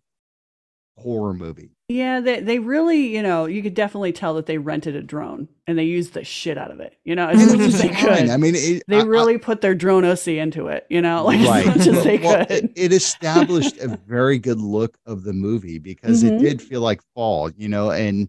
[0.96, 4.96] horror movie Yeah, they they really, you know, you could definitely tell that they rented
[4.96, 6.98] a drone and they used the shit out of it.
[7.04, 8.28] You know, as much as they could.
[8.28, 10.84] i mean it, they I- I- really put their drone OC into it.
[10.90, 12.50] You know, like right as much as they Well, could.
[12.50, 16.32] it, it established a very good look of the movie because Mhm.
[16.32, 18.28] it did feel like fall you know and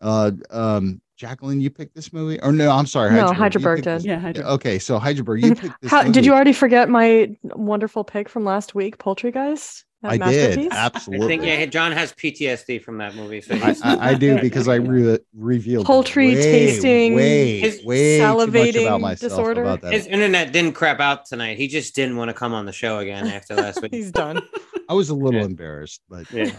[0.00, 4.04] uh um jacqueline you picked this movie or no i'm sorry No, You Hydraberg picked
[4.04, 4.44] yeah, Hydra.
[4.54, 8.44] okay so Hydraberg, you picked this How, did you already forget my wonderful pick from
[8.44, 9.84] last week, Poultrygeist?
[9.84, 11.22] That i did masterpiece?
[11.22, 13.40] I think yeah, John has PTSD from that movie.
[13.40, 18.18] So I, I, I do because I re- revealed Poultry way, tasting, way, his way
[18.18, 19.62] too much salivating about myself disorder.
[19.62, 19.92] about that.
[19.92, 21.56] his internet didn't crap out tonight.
[21.56, 23.92] He just didn't want to come on the show again after last week.
[23.94, 24.42] He's done.
[24.88, 25.46] I was a little Yeah.
[25.46, 26.50] embarrassed, but Yeah.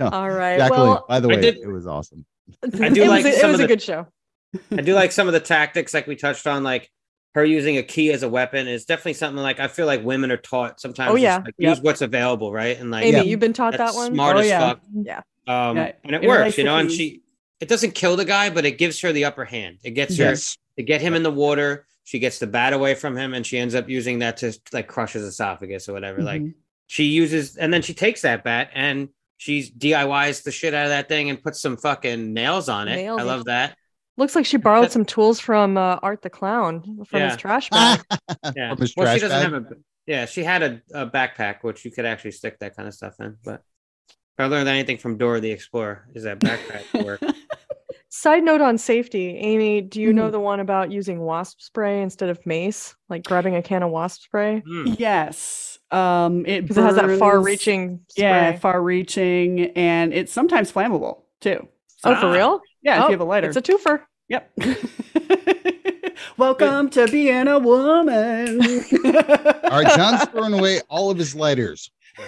[0.00, 0.58] No, All right.
[0.58, 2.26] Jacqueline, well, by the way, did- it was awesome.
[2.64, 4.08] I do it like was, a, it was of a the- good show.
[4.72, 6.90] I do like some of the tactics, like we touched on, like
[7.34, 10.30] her using a key as a weapon is definitely something like I feel like women
[10.30, 11.10] are taught sometimes.
[11.10, 11.36] Oh, just, yeah.
[11.44, 11.76] like, Yep.
[11.76, 12.78] use what's available, right?
[12.78, 13.22] And like Amie, Yeah.
[13.22, 14.12] you've been taught that one.
[14.12, 14.58] smart Oh, as yeah.
[14.60, 14.80] fuck.
[14.94, 15.20] Yeah.
[15.46, 16.76] Um, Yeah, and it it works, you know.
[16.76, 17.22] And she,
[17.60, 19.78] it doesn't kill the guy, but it gives her the upper hand.
[19.82, 20.58] It gets her Yes.
[20.76, 21.86] to get him in the water.
[22.04, 24.88] She gets the bat away from him, and she ends up using that to like
[24.88, 26.20] crush his esophagus or whatever.
[26.22, 26.54] Like Mhm.
[26.88, 29.08] she uses, and then she takes that bat and
[29.38, 32.96] she DIYs the shit out of that thing and puts some fucking nails on it.
[32.96, 33.76] Nails I love that.
[34.22, 37.30] Looks like she borrowed some tools from uh, Art the Clown from Yeah.
[37.30, 38.00] his trash bag.
[38.54, 38.68] Yeah.
[38.70, 39.52] From his well, she doesn't bag?
[39.52, 39.76] have a.
[40.06, 43.16] Yeah, she had a, a backpack which you could actually stick that kind of stuff
[43.18, 43.36] in.
[43.44, 43.62] But
[44.10, 47.20] if I learned anything from Dora the Explorer, is that backpack work?
[48.10, 50.32] Side note on safety, Amie, do you know Mhm.
[50.32, 52.94] the one about using wasp spray instead of mace?
[53.08, 54.62] Like grabbing a can of wasp spray?
[54.64, 54.94] Hmm.
[54.98, 55.80] Yes.
[55.90, 58.00] Um, it Because it has that far reaching.
[58.16, 61.66] Yeah, far reaching, and it's sometimes flammable too.
[62.04, 62.32] Oh, for Ah.
[62.32, 62.60] real?
[62.82, 63.46] Yeah, if Oh, you have a lighter.
[63.48, 64.00] It's a twofer.
[64.32, 64.50] Yep.
[66.38, 68.62] Welcome to being a woman.
[68.62, 71.90] All right, John's throwing away all of his lighters.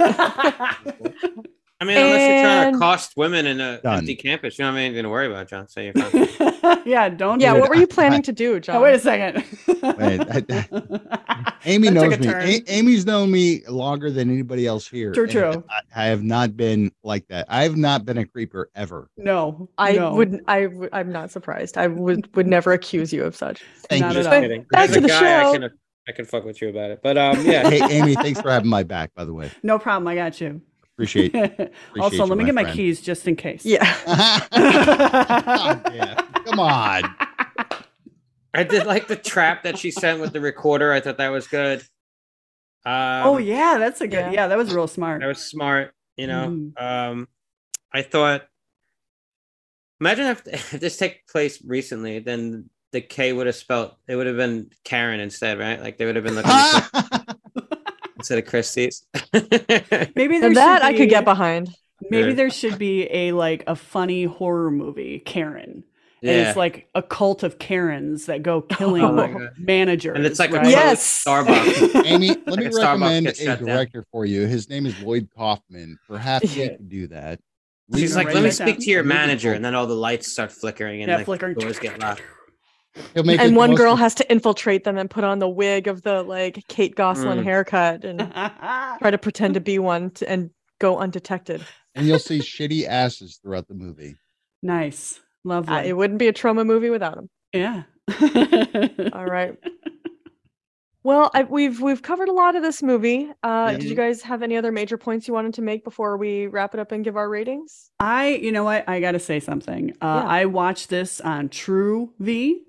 [1.84, 3.98] I mean, unless you're trying to cost women in a Done.
[3.98, 5.68] empty campus, you don't have anything to worry about, John.
[5.68, 6.82] So you're fine.
[6.86, 7.40] yeah, don't.
[7.40, 8.76] yeah, do what were you planning to do, John?
[8.76, 9.44] Oh, wait a second.
[9.68, 10.20] Wait,
[11.66, 12.62] Amie That took knows me.
[12.66, 15.12] A- Amie's known me longer than anybody else here.
[15.12, 15.64] True, and true.
[15.94, 17.46] I, I have not been like that.
[17.48, 19.08] I have not been a creeper ever.
[19.16, 20.14] no, I no.
[20.14, 21.76] would I w- I'm not surprised.
[21.78, 23.62] I would would never accuse you of such.
[23.88, 24.20] Thank Not you.
[24.20, 24.40] at Just all.
[24.40, 24.66] kidding.
[24.70, 25.50] Back As to a the guy, show.
[25.52, 25.70] I can
[26.08, 27.00] I can fuck with you about it.
[27.02, 27.68] But um, yeah.
[27.68, 29.50] Hey, Amie, thanks for having my back, by the way.
[29.62, 30.08] No problem.
[30.08, 30.60] I got you.
[30.96, 31.34] Appreciate
[32.00, 33.64] also, you, let me my get my keys just in case.
[33.64, 33.82] Yeah.
[34.54, 36.16] God damn.
[36.44, 37.02] Come on.
[38.54, 40.92] I did like the trap that she sent with the recorder.
[40.92, 41.80] I thought that was good.
[42.86, 44.18] Um, oh yeah, that's a good.
[44.18, 44.30] Yeah.
[44.32, 45.20] Yeah, that was real smart.
[45.20, 45.94] that was smart.
[46.16, 46.80] You know, Mhm.
[46.82, 47.28] um,
[47.92, 48.42] I thought.
[50.00, 54.28] Imagine if, if this take place recently, then the K would have spelled it would
[54.28, 55.80] have been Karen instead, right?
[55.80, 57.13] Like they would have been looking at-
[58.24, 59.04] instead of Kristy's.
[60.16, 61.68] Maybe there And that should I could get behind.
[62.10, 62.34] Maybe Yeah.
[62.34, 65.84] there should be a like a funny horror movie, Karen.
[66.22, 70.16] And it's like a cult of Karens that go oh killing Oh my managers.
[70.16, 70.62] and it's like a right?
[70.62, 71.24] closed Yes.
[71.24, 72.06] Starbucks.
[72.06, 73.68] Amie, let Like me a recommend a shut down.
[73.68, 74.46] director for you.
[74.46, 75.98] His name is Lloyd Kaufman.
[76.08, 76.64] Perhaps Yeah.
[76.64, 77.40] you can do that.
[77.94, 78.68] She's Leave like, let me right down.
[78.68, 81.54] speak to your manager, and then all the lights start flickering and Yeah, like flickering.
[81.58, 82.22] doors get locked.
[83.14, 85.88] He'll make And one most- girl has to infiltrate them and put on the wig
[85.88, 87.44] of the like Kate Gosselin Mm.
[87.44, 88.20] haircut and
[88.98, 91.64] try to pretend to be one to, and go undetected.
[91.94, 94.14] and you'll see shitty asses throughout the movie.
[94.62, 95.74] nice, lovely.
[95.74, 97.28] Uh, it wouldn't be a Troma movie without him.
[97.52, 97.82] yeah.
[99.12, 99.56] All right.
[101.02, 103.30] Well, I, we've we've covered a lot of this movie.
[103.42, 103.96] Uh, Did you Mhm.
[103.96, 106.92] guys have any other major points you wanted to make before we wrap it up
[106.92, 107.90] and give our ratings?
[108.00, 108.88] I, you know what?
[108.88, 109.90] I got to say something.
[110.00, 110.28] Uh, Yeah.
[110.28, 112.62] I watched this on True V,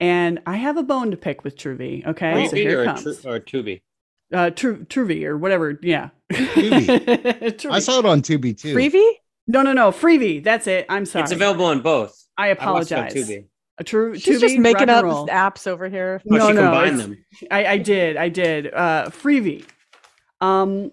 [0.00, 2.02] and I have a bone to pick with True V.
[2.06, 3.02] Okay, so here or, it comes.
[3.02, 3.82] tru- or a Tubi?
[4.32, 5.78] uh, True True V or whatever.
[5.82, 6.10] Yeah.
[6.32, 7.58] Tubi.
[7.60, 7.80] True I V.
[7.80, 8.74] saw it on Tubi too.
[8.74, 9.12] Freevee?
[9.46, 9.90] No, no, no.
[9.90, 10.42] Freevee.
[10.42, 10.86] That's it.
[10.88, 11.24] I'm sorry.
[11.24, 12.16] It's available on both.
[12.38, 13.28] I I watched it on apologize.
[13.28, 13.44] Tubi.
[13.78, 14.16] A true.
[14.18, 16.20] She's Tubi, just making up apps over here.
[16.30, 17.24] Oh, No, she no, combined them.
[17.50, 18.16] I, I did.
[18.16, 18.72] I did.
[18.72, 19.64] Uh, Freevee.
[20.40, 20.92] Um,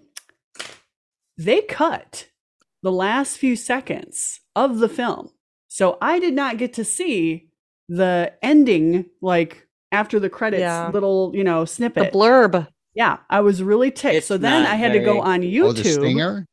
[1.36, 2.28] they cut
[2.82, 5.30] the last few seconds of the film,
[5.68, 7.47] so I did not get to see
[7.88, 10.90] the ending, like after the credits, Yeah.
[10.92, 12.12] little you know snippet.
[12.12, 12.68] The blurb.
[12.94, 14.14] yeah, I was really ticked.
[14.16, 15.94] It's so then I had to go very- on Oh, the YouTube.
[15.94, 16.46] stinger.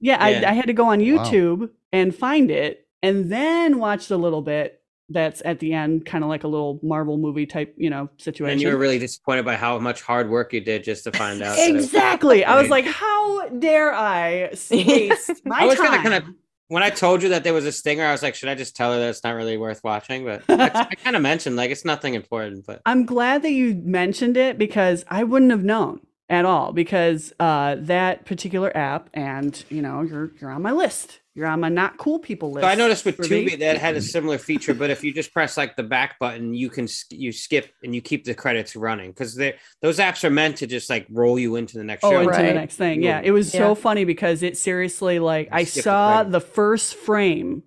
[0.00, 0.48] Yeah, Yeah.
[0.48, 1.04] I, I had to go on Wow.
[1.24, 6.24] YouTube and find it, and then watch the little bit that's at the end, kind
[6.24, 8.52] of like a little Marvel movie type, you know, situation.
[8.52, 11.42] And you were really disappointed by how much hard work you did just to find
[11.42, 11.56] out.
[11.56, 12.44] that it- Exactly.
[12.44, 15.86] I was like, how dare I waste my I was time?
[15.86, 16.24] gonna kind of
[16.72, 18.74] when I told you that there was a stinger, I was like, should I just
[18.74, 20.24] tell her that it's not really worth watching?
[20.24, 22.64] But I, kind of mentioned like it's nothing important.
[22.64, 26.00] But I'm glad that you mentioned it because I wouldn't have known
[26.30, 31.20] at all because uh, that particular app and you know you're you're on my list.
[31.34, 32.62] You're on my not cool people list.
[32.64, 33.46] so I noticed with for me.
[33.46, 36.52] Tubi that had a similar feature, but if you just press like the back button,
[36.52, 40.30] you can you skip and you keep the credits running because they those apps are
[40.30, 42.20] meant to just like roll you into the next Oh, show.
[42.20, 43.02] into the next thing.
[43.02, 46.94] Yeah, it was so funny because it seriously like I Skip the saw the first
[46.96, 47.62] frame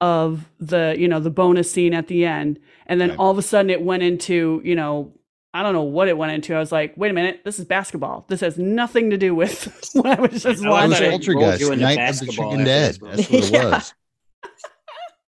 [0.00, 3.18] of the you know the bonus scene at the end, and then Right.
[3.18, 5.14] all of a sudden it went into you know
[5.54, 6.54] I don't know what it went into.
[6.54, 8.24] I was like, wait a minute, this is basketball.
[8.28, 11.06] This has nothing to do with what I was just I love was watching.
[11.06, 11.22] it rolled
[11.60, 12.98] Poultrygeist, Night of the Chicken Dead.
[13.02, 13.70] That's what it Yeah.
[13.70, 13.94] was.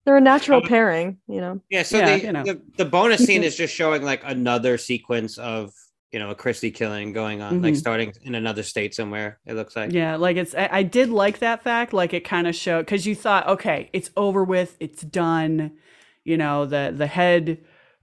[0.05, 1.61] They're a natural Um, pairing, you know.
[1.69, 2.45] Yeah, so Yeah, the, you know.
[2.45, 5.73] the the bonus scene is just showing like another sequence of
[6.13, 7.79] you know a Kristy killing going on, like Mhm.
[7.79, 9.41] starting in another state somewhere.
[9.45, 9.93] It looks like.
[9.93, 11.93] Yeah, like it's I, I did like that fact.
[11.93, 15.73] Like it kind of showed because you thought, okay, it's over with, it's done.
[16.25, 17.59] You know, the the head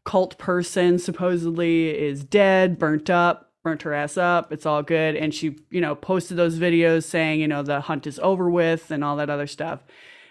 [0.06, 4.52] cult person supposedly is dead, burnt up, burnt her ass up.
[4.52, 8.06] It's all good, and she you know posted those videos saying you know the hunt
[8.08, 9.82] is over with and all that other stuff.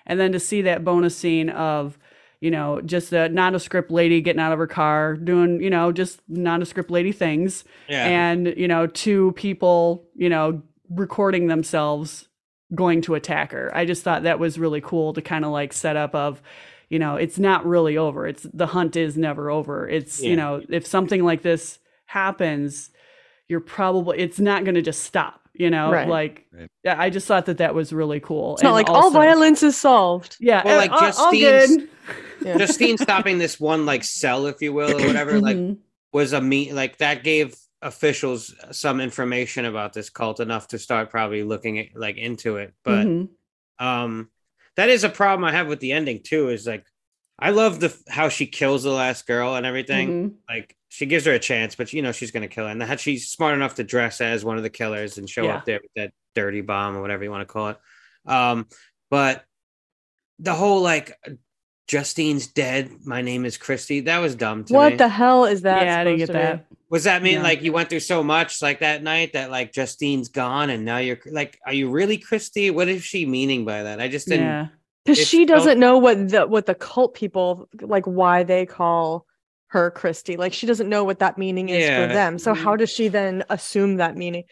[0.07, 1.99] And then to see that bonus scene of
[2.41, 6.21] you know just a nondescript lady getting out of her car doing you know just
[6.29, 8.05] nondescript lady things Yeah.
[8.07, 12.29] and you know two people you know recording themselves
[12.75, 15.73] going to attack her i just thought that was really cool to kind of like
[15.73, 16.43] set up of
[16.93, 20.31] you know it's not really over it's the hunt is never over it's Yeah.
[20.31, 22.91] you know if something like this happens
[23.49, 26.09] you're probably it's not going to just stop you know Right.
[26.09, 26.69] like Right.
[26.99, 29.77] i just thought that that was really cool It's not And like all violence is
[29.77, 30.37] solved.
[30.39, 31.67] yeah Well, uh, like, all, all Yeah.
[32.59, 35.79] Justine stopping this one like cell, if you will, or whatever, like Mhm.
[36.13, 41.11] was a me like that gave officials some information about this cult enough to start
[41.11, 42.75] probably looking at like into it.
[42.85, 43.29] But Mhm.
[43.79, 44.29] um
[44.77, 46.85] that is a problem I have with the ending too, is like
[47.39, 50.09] I love the how she kills the last girl and everything.
[50.31, 50.35] Mhm.
[50.49, 52.71] Like she gives her a chance, but you know she's gonna kill her.
[52.71, 55.57] And how she's smart enough to dress as one of the killers and show Yeah.
[55.57, 57.79] up there with that dirty bomb or whatever you want to call it.
[58.27, 58.67] Um,
[59.11, 59.45] but
[60.39, 61.17] the whole like
[61.89, 62.91] Justine's dead.
[63.05, 64.05] My name is Kristy.
[64.05, 64.97] That was dumb to What me.
[64.97, 65.85] the hell is that?
[65.85, 66.69] yeah, I didn't get that.
[66.71, 66.77] be?
[66.93, 67.43] Was that mean Yeah.
[67.43, 70.99] like you went through so much like that night that like Justine's gone and now
[70.99, 72.71] you're like, are you really Kristy?
[72.71, 73.99] What is she meaning by that?
[73.99, 74.45] I just didn't.
[74.45, 74.67] Yeah.
[75.03, 79.25] because she doesn't know what the what the cult people like why they call
[79.69, 80.37] her Kristy.
[80.37, 82.07] Like she doesn't know what that meaning is Yeah.
[82.07, 82.39] for them.
[82.39, 82.81] So how mm-hmm.
[82.81, 84.45] does she then assume that meaning?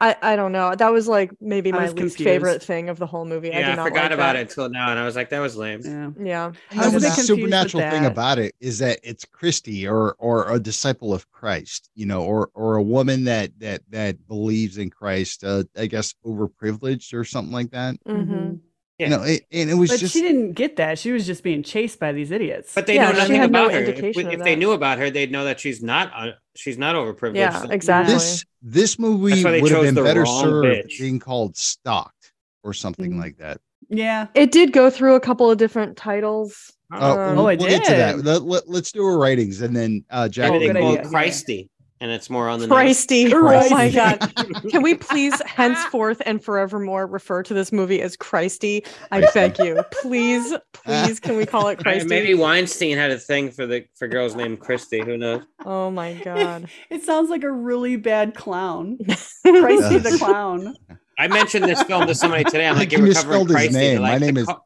[0.00, 0.74] I I don't know.
[0.74, 2.24] That was like maybe I my least confused.
[2.24, 3.52] favorite thing of the whole movie.
[3.52, 4.36] I Yeah, did I, not forgot like about that.
[4.36, 5.80] it until now, and I was like, that was lame.
[5.84, 6.10] Yeah.
[6.18, 6.52] Yeah.
[6.70, 10.58] I was the a supernatural thing about it is that it's Kristy or or a
[10.58, 15.44] disciple of Christ, you know, or or a woman that that that believes in Christ,
[15.44, 17.96] uh, I guess overprivileged or something like that.
[18.06, 18.54] hmm
[18.98, 19.06] Yeah.
[19.06, 20.98] You know, it, and it was But just she didn't get that.
[20.98, 22.74] She was just being chased by these idiots.
[22.74, 23.80] But they Yeah, know she nothing had no about her.
[23.80, 26.94] If, indication if they knew about her, they'd know that she's not uh, she's not
[26.96, 27.34] overprivileged.
[27.36, 28.14] Yeah, So- exactly.
[28.14, 30.98] this this movie That's why they would have been better served bitch.
[30.98, 32.32] being called Stalked
[32.62, 33.20] or something Mhm.
[33.20, 33.60] like that.
[33.88, 34.26] yeah.
[34.34, 36.72] It did go through a couple of different titles.
[36.92, 38.16] Uh, Um, Oh, we'll, it we'll get to that.
[38.16, 38.24] did.
[38.26, 40.50] Let, let, let's do our ratings and then uh, Jack.
[40.52, 41.00] Maybe Oh, they good call idea.
[41.00, 41.20] it Yeah.
[41.28, 41.68] Kristy,
[42.00, 42.78] and it's more on the nose.
[42.78, 43.30] Kristy.
[43.32, 44.32] Oh my god.
[44.70, 48.86] Can we please henceforth and forevermore refer to this movie as Kristy?
[49.10, 49.82] I beg you.
[50.02, 52.08] Please, please can we call it Kristy?
[52.08, 55.04] Maybe Weinstein had a thing for the for girls named Kristy.
[55.04, 55.42] Who knows?
[55.64, 56.68] Oh my god.
[56.90, 58.98] It sounds like a really bad clown.
[59.46, 60.74] Kristy the clown.
[61.18, 62.66] I mentioned this film to somebody today.
[62.66, 63.72] I'm like, think you you were covering Kristy.
[63.72, 64.02] They're name.
[64.02, 64.64] My name the is- co-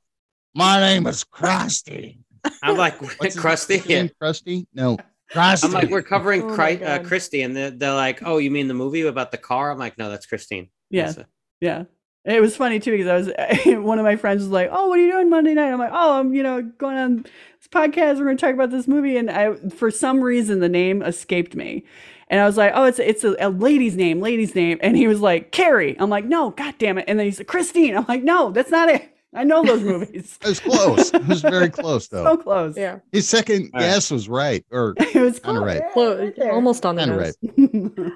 [0.55, 2.19] My name is Krusty.
[2.62, 4.11] I'm like What's his Krusty.
[4.23, 4.66] Krusty?
[4.74, 4.98] No,
[5.35, 5.65] Krusty.
[5.65, 7.06] I'm like, we're covering Oh Christ, uh, God.
[7.06, 9.70] Kristy, and they're, they're like, oh, you mean the movie about the car?
[9.70, 10.69] I'm like, no, that's Christine.
[10.90, 11.06] Yeah.
[11.06, 11.27] That's it.
[11.61, 11.85] Yeah.
[12.24, 14.98] It was funny too because I was one of my friends was like, "Oh, what
[14.98, 18.16] are you doing Monday night?" I'm like, "Oh, I'm you know going on this podcast.
[18.16, 21.55] We're going to talk about this movie." And I, for some reason, the name escaped
[21.55, 21.85] me,
[22.28, 25.06] and I was like, "Oh, it's it's a, a lady's name, lady's name." And he
[25.06, 28.06] was like, "Carrie." I'm like, "No, god damn it!" And then he said, "Christine." I'm
[28.09, 29.14] like, "No, that's not it.
[29.35, 30.39] I know those movies.
[30.43, 31.12] It was close.
[31.12, 32.24] It was very close though.
[32.24, 32.77] so close.
[32.77, 32.98] Yeah.
[33.12, 33.86] His second All right.
[33.86, 34.65] guess was right.
[34.70, 35.66] Or it was Kinda close.
[35.66, 35.82] right.
[35.85, 37.36] Yeah, Clo- right almost on the nose.
[37.59, 38.12] right.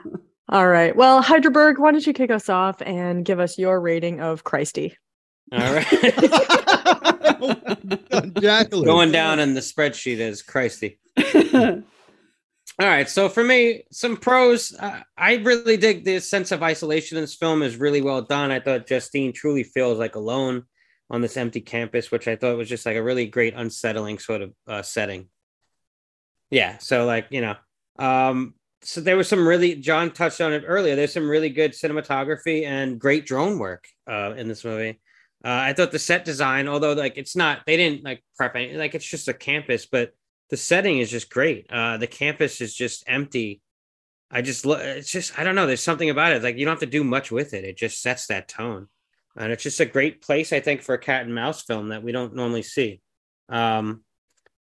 [0.50, 0.96] All right.
[0.96, 4.94] Well, Hydraberg, why don't you kick us off and give us your rating of Kristy?
[5.52, 5.86] All right.
[8.40, 8.84] Jacqueline.
[8.84, 10.98] Going down in the spreadsheet as Kristy.
[12.80, 13.08] All right.
[13.08, 14.74] So for me, some pros.
[14.78, 18.50] Uh, I really dig the sense of isolation in this film is really well done.
[18.50, 20.64] I thought Justine truly feels like alone
[21.10, 24.42] on this empty campus, which I thought was just like a really great, unsettling sort
[24.42, 25.28] of uh, setting.
[26.50, 26.78] Yeah.
[26.78, 27.56] So like you know,
[27.98, 30.96] um, so there was some really John touched on it earlier.
[30.96, 35.00] There's some really good cinematography and great drone work uh, in this movie.
[35.44, 38.74] Uh, I thought the set design, although like it's not, they didn't like prep any,
[38.74, 40.12] like it's just a campus, but
[40.50, 41.66] the setting is just great.
[41.70, 43.60] Uh, the campus is just empty.
[44.30, 45.66] I just, lo- it's just, I don't know.
[45.66, 46.42] There's something about it.
[46.42, 47.64] Like you don't have to do much with it.
[47.64, 48.88] It just sets that tone,
[49.38, 50.52] and it's just a great place.
[50.52, 53.00] I think for a cat and mouse film that we don't normally see.
[53.48, 54.02] Um,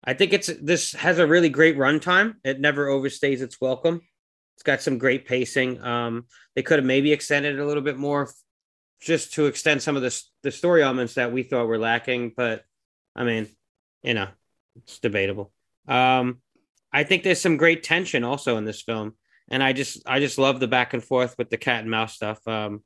[0.05, 2.35] I think it's this has a really great runtime.
[2.45, 4.01] It never overstays its welcome.
[4.57, 5.83] It's got some great pacing.
[5.83, 8.31] Um, they could have maybe extended it a little bit more,
[9.01, 12.33] just to extend some of the the story elements that we thought were lacking.
[12.37, 12.63] But
[13.15, 13.49] I mean,
[14.03, 14.29] you know,
[14.77, 15.53] it's debatable.
[15.89, 16.41] Um,
[16.93, 19.15] I think there's some great tension also in this film,
[19.49, 22.15] and I just I just love the back and forth with the cat and mouse
[22.15, 22.47] stuff.
[22.47, 22.83] Um,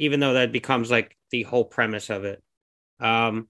[0.00, 2.42] even though that becomes like the whole premise of it.
[2.98, 3.48] Um,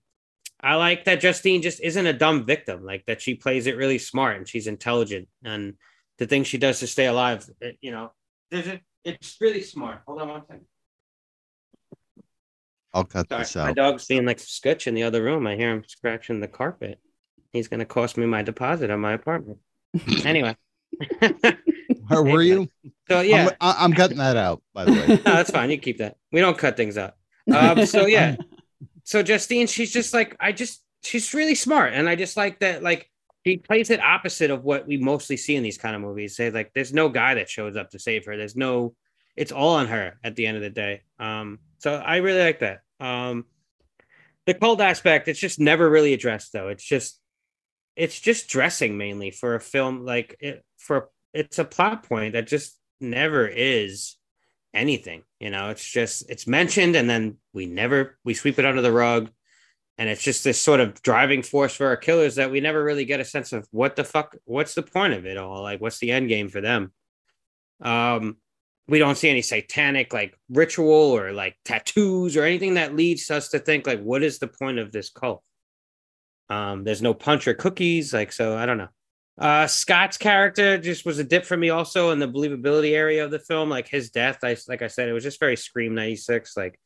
[0.61, 3.99] I like that Justine just isn't a dumb victim, like that she plays it really
[3.99, 5.75] smart and she's intelligent and
[6.19, 8.13] the thing she does to stay alive, it- you know,
[8.51, 10.03] there's a, it's really smart.
[10.07, 10.67] Hold on one second.
[12.93, 13.67] I'll cut Sorry, this out.
[13.69, 15.47] my dog's being like Scutch in the other room.
[15.47, 16.99] I hear him scratching the carpet.
[17.53, 19.59] He's going to cost me my deposit on my apartment.
[20.25, 20.57] anyway.
[22.11, 22.69] Where were you?
[23.09, 25.07] So yeah, I'm, I'm cutting that out, by the way.
[25.09, 25.71] no, that's fine.
[25.71, 26.17] You keep that.
[26.33, 27.15] We don't cut things out.
[27.53, 28.37] Um, so yeah,
[29.05, 32.83] so Justine, she's just like I just she's really smart, and I just like that.
[32.83, 33.11] Like
[33.47, 36.37] she plays it opposite of what we mostly see in these kind of movies.
[36.37, 38.37] Say like there's no guy that shows up to save her.
[38.37, 38.95] There's no,
[39.37, 41.03] it's all on her at the end of the day.
[41.19, 42.81] Um, so I really like that.
[43.01, 43.47] Um,
[44.47, 46.69] the cold aspect, it's just never really addressed though.
[46.69, 47.19] It's just,
[47.97, 52.47] it's just dressing mainly for a film like it for it's a plot point that
[52.47, 54.17] just never is
[54.73, 58.83] anything you know it's just it's mentioned and then we never we sweep it under
[58.83, 59.31] the rug
[59.99, 63.05] and it's just this sort of driving force for our killers that we never really
[63.05, 65.99] get a sense of what the fuck what's the point of it all like what's
[65.99, 66.93] the end game for them
[67.83, 68.37] um
[68.87, 73.49] we don't see any satanic like ritual or like tattoos or anything that leads us
[73.49, 75.43] to think like what is the point of this cult
[76.49, 78.57] Um, there's no punch or cookies, like so.
[78.57, 78.89] I don't know.
[79.41, 83.31] Uh, Scott's character just was a dip for me, also in the believability area of
[83.31, 83.71] the film.
[83.71, 86.57] Like his death, I like I said, it was just very Scream '96.
[86.59, 86.79] Like,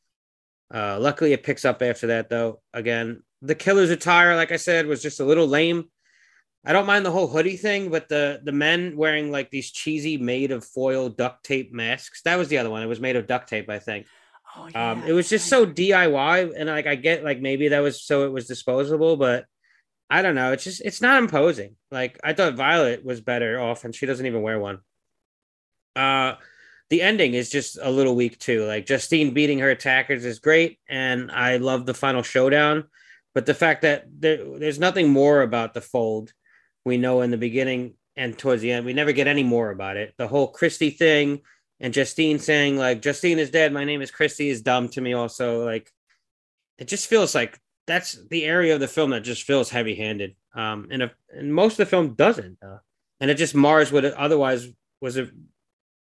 [0.73, 2.61] uh, luckily it picks up after that, though.
[2.73, 5.89] Again, the killer's attire, like I said, was just a little lame.
[6.65, 10.17] I don't mind the whole hoodie thing, but the the men wearing like these cheesy
[10.17, 12.21] made of foil duct tape masks.
[12.23, 12.81] That was the other one.
[12.81, 14.07] It was made of duct tape, I think.
[14.55, 17.81] Oh, Um, yeah, it was just so DIY, and like I get like maybe that
[17.81, 19.45] was so it was disposable, but
[20.09, 20.51] I don't know.
[20.51, 21.75] It's just it's not imposing.
[21.91, 24.79] Like I thought Violet was better off, and she doesn't even wear one.
[25.95, 26.35] Uh,
[26.89, 28.65] the ending is just a little weak too.
[28.65, 32.85] Like Justine beating her attackers is great, and I love the final showdown.
[33.33, 36.31] But the fact that there, there's nothing more about the fold
[36.85, 39.97] we know in the beginning and towards the end, we never get any more about
[39.97, 40.13] it.
[40.17, 41.41] The whole Kristy thing
[41.79, 45.13] and Justine saying like Justine is dead, my name is Kristy is dumb to me.
[45.13, 45.91] Also, like
[46.77, 50.35] it just feels like that's the area of the film that just feels heavy handed.
[50.55, 52.77] Um, and, if, and most of the film doesn't, uh,
[53.19, 54.67] and it just mars what it otherwise
[55.01, 55.29] was a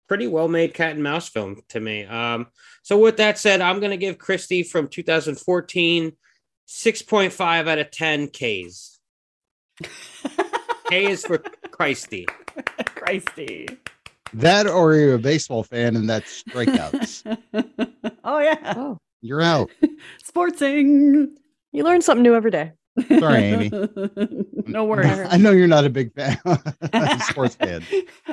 [0.07, 2.05] pretty well made cat and mouse film to me.
[2.05, 2.47] Um,
[2.83, 6.13] so with that said, I'm gonna give Kristy from 2014
[6.67, 8.99] 6.5 out of 10 K's.
[10.89, 11.39] K is for
[11.69, 12.25] Kristy.
[12.95, 13.77] Kristy.
[14.33, 17.37] That or you're a baseball fan and that's strikeouts.
[18.23, 19.69] oh yeah, Oh, You're out.
[20.23, 21.35] sportsing.
[21.73, 22.71] You learn something new every day.
[23.19, 23.71] Sorry, Amie.
[24.67, 25.07] no worries.
[25.29, 26.37] I know you're not a big fan,
[27.21, 27.83] sports fan.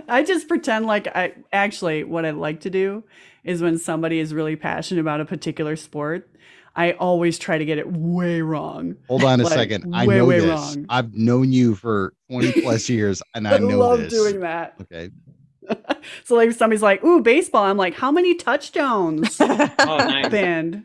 [0.06, 3.02] I just pretend like I actually what I like to do
[3.42, 6.28] is when somebody is really passionate about a particular sport,
[6.76, 8.96] I always try to get it way wrong.
[9.08, 9.94] Hold on a Like, second.
[9.94, 10.48] I way, know way this.
[10.50, 10.84] wrong.
[10.90, 13.72] I've known you for 20 plus years and I know this.
[13.72, 14.12] I love this.
[14.12, 14.74] doing that.
[14.82, 15.10] Okay.
[16.24, 19.46] So like if somebody's like, "Ooh, baseball," I'm like, "How many touchdowns?" Oh,
[19.78, 20.28] nice.
[20.28, 20.84] Band.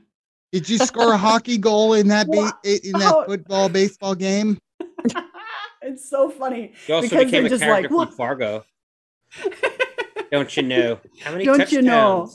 [0.55, 4.57] Did you score a hockey goal in that ba- in that football baseball game?
[5.81, 6.71] it's so funny.
[6.87, 8.63] You also Because became they're a just character like, from "What?" Fargo.
[10.31, 10.99] Don't you know?
[11.21, 12.31] How many Don't you know?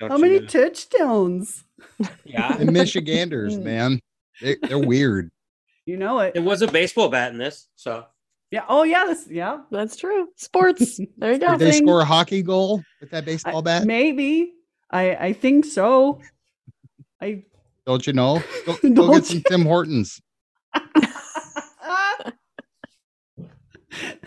[0.00, 0.46] Don't How you many know?
[0.46, 1.64] touchdowns?
[2.24, 2.56] yeah.
[2.56, 4.00] The Michiganders, man.
[4.40, 5.30] They, they're weird.
[5.84, 6.32] You know it.
[6.32, 8.06] There was a baseball bat in this, so
[8.50, 8.64] Yeah.
[8.66, 9.04] Oh yeah.
[9.08, 9.26] This.
[9.28, 9.58] Yeah.
[9.70, 10.28] That's true.
[10.36, 10.98] Sports.
[11.18, 11.50] There you go.
[11.50, 11.86] Did they thing.
[11.86, 13.84] score a hockey goal with that I- baseball bat?
[13.84, 14.54] Maybe.
[14.90, 16.22] I I think so.
[17.20, 17.44] I.
[17.88, 18.42] Don't you know?
[18.66, 20.20] Go, go get some Tim Hortons.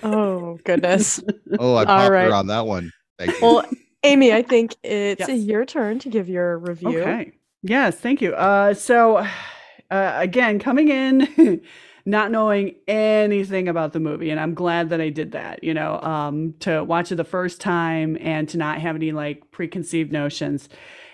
[0.04, 1.22] Oh goodness.
[1.60, 2.28] Oh, I All popped right.
[2.28, 2.92] her on that one.
[3.20, 3.38] Thank you.
[3.42, 3.64] Well,
[4.04, 5.42] Amie, I think it's Yes.
[5.42, 7.00] your turn to give your review.
[7.00, 7.34] Okay.
[7.62, 8.34] Yes, thank you.
[8.34, 9.18] Uh, so,
[9.92, 11.62] uh, again, coming in,
[12.06, 15.64] not knowing anything about the movie, and I'm glad that I did that.
[15.64, 19.52] You know, um, to watch it the first time and to not have any like
[19.52, 20.68] preconceived notions,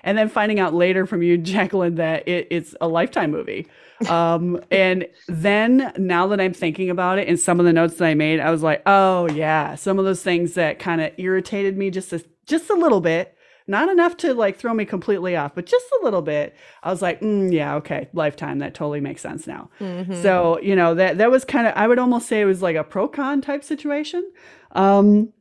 [0.03, 3.67] and then finding out later from you, Jacqueline, that it, it's a lifetime movie.
[4.09, 8.05] Um, and then now that I'm thinking about it, and some of the notes that
[8.05, 11.77] I made, I was like, oh yeah, some of those things that kind of irritated
[11.77, 13.33] me just a, just a little bit
[13.67, 16.55] not enough to like throw me completely off, but just a little bit.
[16.83, 18.59] I was like, mm, yeah, okay, lifetime.
[18.59, 19.69] That totally makes sense now.
[19.79, 20.21] Mhm.
[20.21, 22.77] So you know that that was kind of I would almost say it was like
[22.77, 24.31] a pro con type situation.
[24.71, 25.33] Um,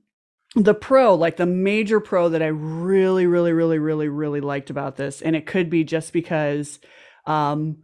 [0.57, 4.97] the pro, like the major pro that I really, really, really, really, really liked about
[4.97, 6.81] this, and it could be just because,
[7.27, 7.79] um,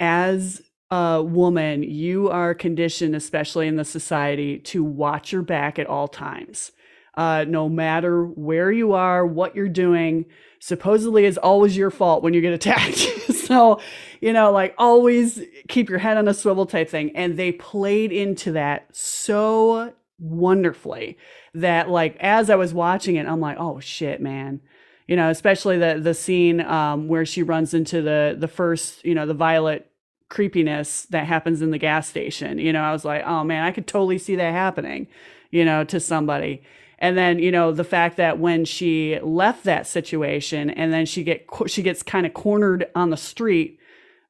[0.00, 5.86] as a woman, you are conditioned, especially in the society, to watch your back at
[5.86, 6.72] all times
[7.18, 10.24] uh, no matter where you are, what you're doing,
[10.60, 12.96] supposedly is always your fault when you get attacked.
[13.34, 13.80] so,
[14.20, 17.14] you know, like always keep your head on a swivel type thing.
[17.16, 21.18] And they played into that so wonderfully
[21.54, 24.60] that, like, as I was watching it, I'm like, oh shit, man.
[25.06, 29.14] You know, especially the the scene um, where she runs into the the first, you
[29.14, 29.90] know, the violet
[30.28, 32.58] creepiness that happens in the gas station.
[32.58, 35.08] You know, I was like, oh man, I could totally see that happening,
[35.50, 36.62] you know, to somebody.
[36.98, 41.22] And then, you know, the fact that when she left that situation and then she
[41.22, 43.78] get she gets kind of cornered on the street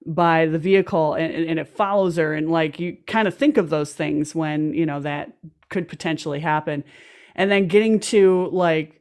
[0.06, 3.68] by the vehicle and, and it follows her and like you kind of think of
[3.68, 5.32] those things when, you know, that
[5.68, 6.84] could potentially happen.
[7.34, 9.00] And then getting to like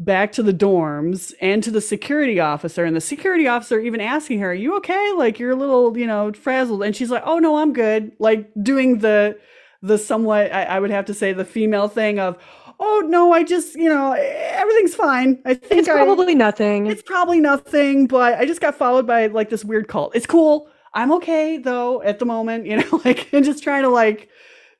[0.00, 4.40] back to the dorms and to the security officer and the security officer even asking
[4.40, 5.12] her, "Are you okay?
[5.16, 8.50] Like you're a little, you know, frazzled." And she's like, "Oh no, I'm good." Like
[8.62, 9.38] doing the
[9.82, 12.36] the somewhat I, I would have to say the female thing of,
[12.80, 15.40] "Oh no, I just, you know, everything's fine.
[15.44, 16.86] I think It's I- probably nothing.
[16.86, 20.14] it's probably nothing, but I just got followed by like this weird cult.
[20.16, 20.68] It's cool.
[20.94, 24.28] I'm okay though at the moment, you know, like and just trying to like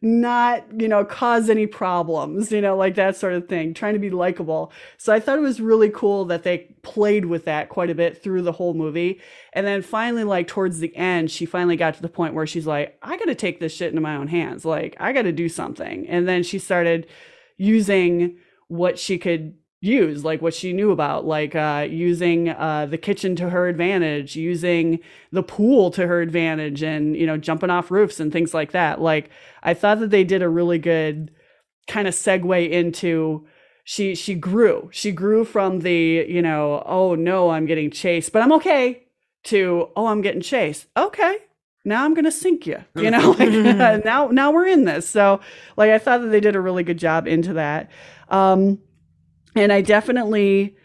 [0.00, 3.98] not, you know, cause any problems, you know, like that sort of thing, trying to
[3.98, 4.72] be likable.
[4.96, 8.22] So I thought it was really cool that they played with that quite a bit
[8.22, 9.20] through the whole movie.
[9.52, 12.66] And then finally, like towards the end, she finally got to the point where she's
[12.66, 14.64] like, I got to take this shit into my own hands.
[14.64, 16.06] Like, I got to do something.
[16.06, 17.08] And then she started
[17.56, 18.38] using
[18.68, 23.36] what she could use like what she knew about like uh, using uh, the kitchen
[23.36, 24.98] to her advantage using
[25.30, 29.00] the pool to her advantage and you know jumping off roofs and things like that.
[29.00, 29.30] Like
[29.62, 31.30] i thought that they did a really good
[31.86, 33.46] kind of segue into
[33.84, 34.90] she she grew.
[34.92, 39.04] She grew from the you know oh no i'm getting chased but i'm okay
[39.44, 40.86] to oh i'm getting chased.
[40.96, 41.38] Okay
[41.84, 43.48] now i'm gonna sink you you know like
[44.04, 45.08] now now we're in this.
[45.08, 45.40] So
[45.76, 47.92] like i thought that they did a really good job into that.
[48.28, 48.80] Um
[49.58, 50.76] and I definitely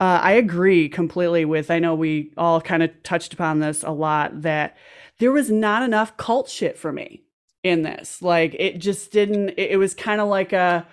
[0.00, 3.90] uh, I agree completely with I know we all kind of touched upon this a
[3.90, 4.76] lot that
[5.18, 7.22] there was not enough cult shit for me
[7.62, 8.22] in this.
[8.22, 10.86] Like it just didn't it, it was kind of like a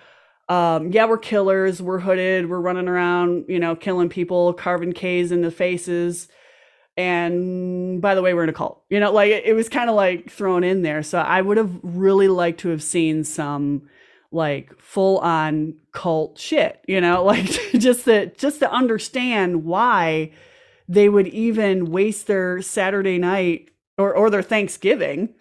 [0.48, 5.30] um, yeah, we're killers, we're hooded, we're running around, you know, killing people, carving K's
[5.30, 6.26] in the faces.
[6.96, 8.82] And by the way, we're in a cult.
[8.90, 11.04] You know, like it, it was kind of like thrown in there.
[11.04, 13.88] So I would have really liked to have seen some
[14.32, 17.46] like full on cult shit, you know, like
[17.78, 20.32] just to just to understand why
[20.88, 25.34] they would even waste their Saturday night or or their Thanksgiving,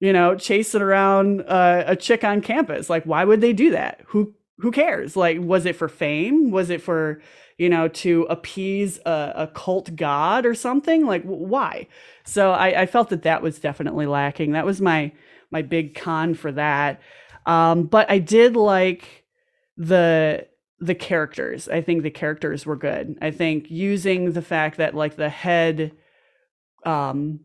[0.00, 2.90] you know, chasing around uh, a chick on campus.
[2.90, 4.02] Like, why would they do that?
[4.08, 5.16] Who who cares?
[5.16, 6.50] Like, was it for fame?
[6.50, 7.22] Was it for
[7.58, 11.06] you know to appease a, a cult god or something?
[11.06, 11.86] Like, why?
[12.24, 14.52] So I, I felt that that was definitely lacking.
[14.52, 15.12] That was my
[15.50, 17.00] my big con for that.
[17.48, 19.24] Um, but I did like
[19.76, 20.46] the
[20.78, 21.68] the characters.
[21.68, 23.18] I think the characters were good.
[23.20, 25.92] I think using the fact that like the head
[26.84, 27.40] um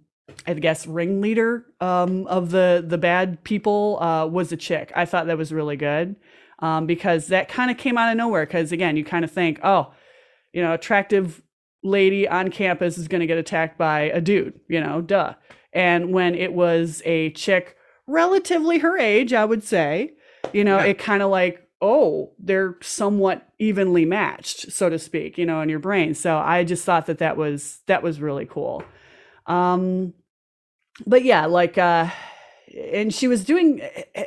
[0.46, 4.92] I guess ringleader um of the the bad people uh was a chick.
[4.96, 6.18] I thought that was really good.
[6.60, 9.60] Um because that kind of came out of nowhere cuz again, you kind of think,
[9.64, 9.94] "Oh,
[10.52, 11.42] you know, attractive
[11.82, 15.34] lady on campus is going to get attacked by a dude, you know, duh."
[15.72, 17.78] And when it was a chick
[18.08, 20.14] relatively her age, I would say.
[20.52, 20.86] You know, yeah.
[20.86, 25.70] it kind of like, oh, they're somewhat evenly matched, so to speak, you know, in
[25.70, 26.14] your brain.
[26.14, 28.84] So I just thought that that was that was really cool.
[29.46, 30.14] Um
[31.06, 32.10] but yeah, like uh
[32.92, 33.82] and she was doing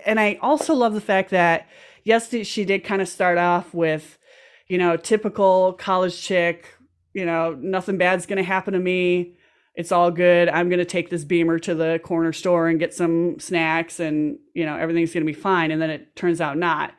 [0.05, 1.69] and I also love the fact that
[2.05, 4.19] yes, she did kind of start off with,
[4.69, 6.75] you know, typical college chick,
[7.15, 9.36] you know, nothing bad's going to happen to me
[9.77, 10.49] it's all good.
[10.49, 14.39] I'm going to take this beamer to the corner store and get some snacks and,
[14.55, 15.71] you know, everything's going to be fine.
[15.71, 16.95] And then it turns out not.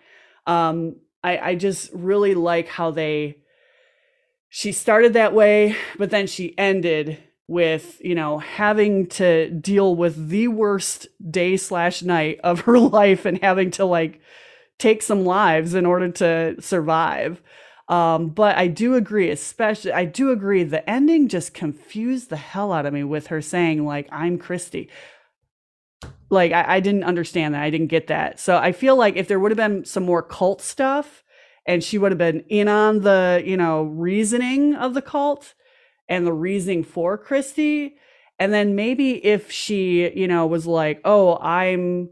[0.46, 3.40] Um, I, I just really like how they,
[4.50, 7.18] she started that way, but then she ended
[7.48, 13.26] with, you know, having to deal with the worst day slash night of her life
[13.26, 14.22] and having to like
[14.78, 17.42] take some lives in order to survive.
[17.90, 22.74] Um, but I do agree, especially I do agree the ending just confused the hell
[22.74, 24.90] out of me with her saying, like, I'm Kristy.
[26.30, 27.64] Like I, I didn't understand that.
[27.64, 28.40] I didn't get that.
[28.40, 31.24] So I feel like if there would have been some more cult stuff
[31.66, 35.54] and she would have been in on the, you know, reasoning of the cult
[36.10, 37.94] and the reasoning for Kristy.
[38.40, 42.10] And then maybe if she, you know, was like, oh, I'm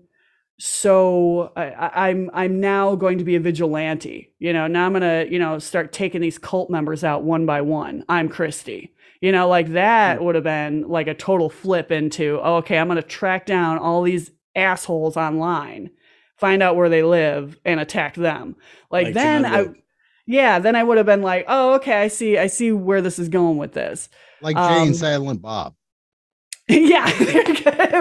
[0.58, 4.34] so I, I'm I'm now going to be a vigilante.
[4.40, 7.62] You know, now I'm gonna you know start taking these cult members out one by
[7.62, 8.04] one.
[8.08, 8.90] I'm Kristy.
[9.22, 12.88] You know, like that would have been like a total flip into oh, okay, I'm
[12.88, 15.92] gonna track down all these assholes online,
[16.38, 18.56] find out where they live, and attack them.
[18.90, 19.68] Like, like then I,
[20.26, 23.20] yeah, then I would have been like, oh, okay, I see, I see where this
[23.20, 24.10] is going with this.
[24.42, 25.76] Like Jay um, and Silent Bob.
[26.70, 27.06] yeah,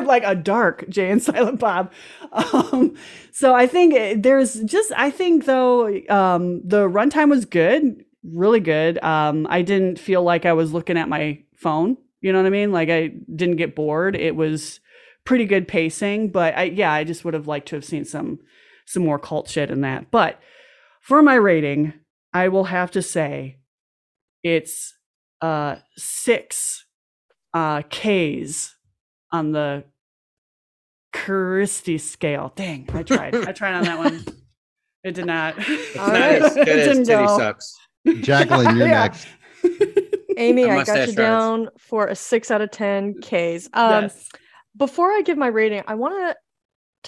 [0.07, 1.93] like a dark Jay and Silent Bob.
[2.32, 2.97] Um,
[3.31, 9.03] so I think there's just I think though um, the runtime was good, really good.
[9.05, 11.99] Um, I didn't feel like I was looking at my phone.
[12.23, 12.73] You know what I mean?
[12.73, 14.16] Like I didn't get bored.
[14.16, 14.81] It was
[15.27, 18.39] pretty good pacing, but I yeah, I just would have liked to have seen some
[18.86, 20.11] some more cult shit in that.
[20.11, 20.41] But
[21.03, 21.93] for my rating,
[22.32, 23.59] I will have to say
[24.43, 24.95] it's
[25.43, 26.84] uh six
[27.55, 28.74] uh, K's
[29.32, 29.85] on the
[31.14, 32.52] Kristy scale.
[32.56, 33.35] Dang, I tried.
[33.35, 34.24] I tried on that one.
[35.05, 35.56] It did not.
[35.98, 36.43] All right.
[36.43, 37.39] As good as titty go.
[37.39, 37.74] sucks.
[38.20, 39.26] Jacqueline, you're next.
[40.36, 43.68] Amie, I got you down for a six out of ten K's.
[43.72, 44.28] Um, yes.
[44.76, 46.36] Before I give my rating, I want to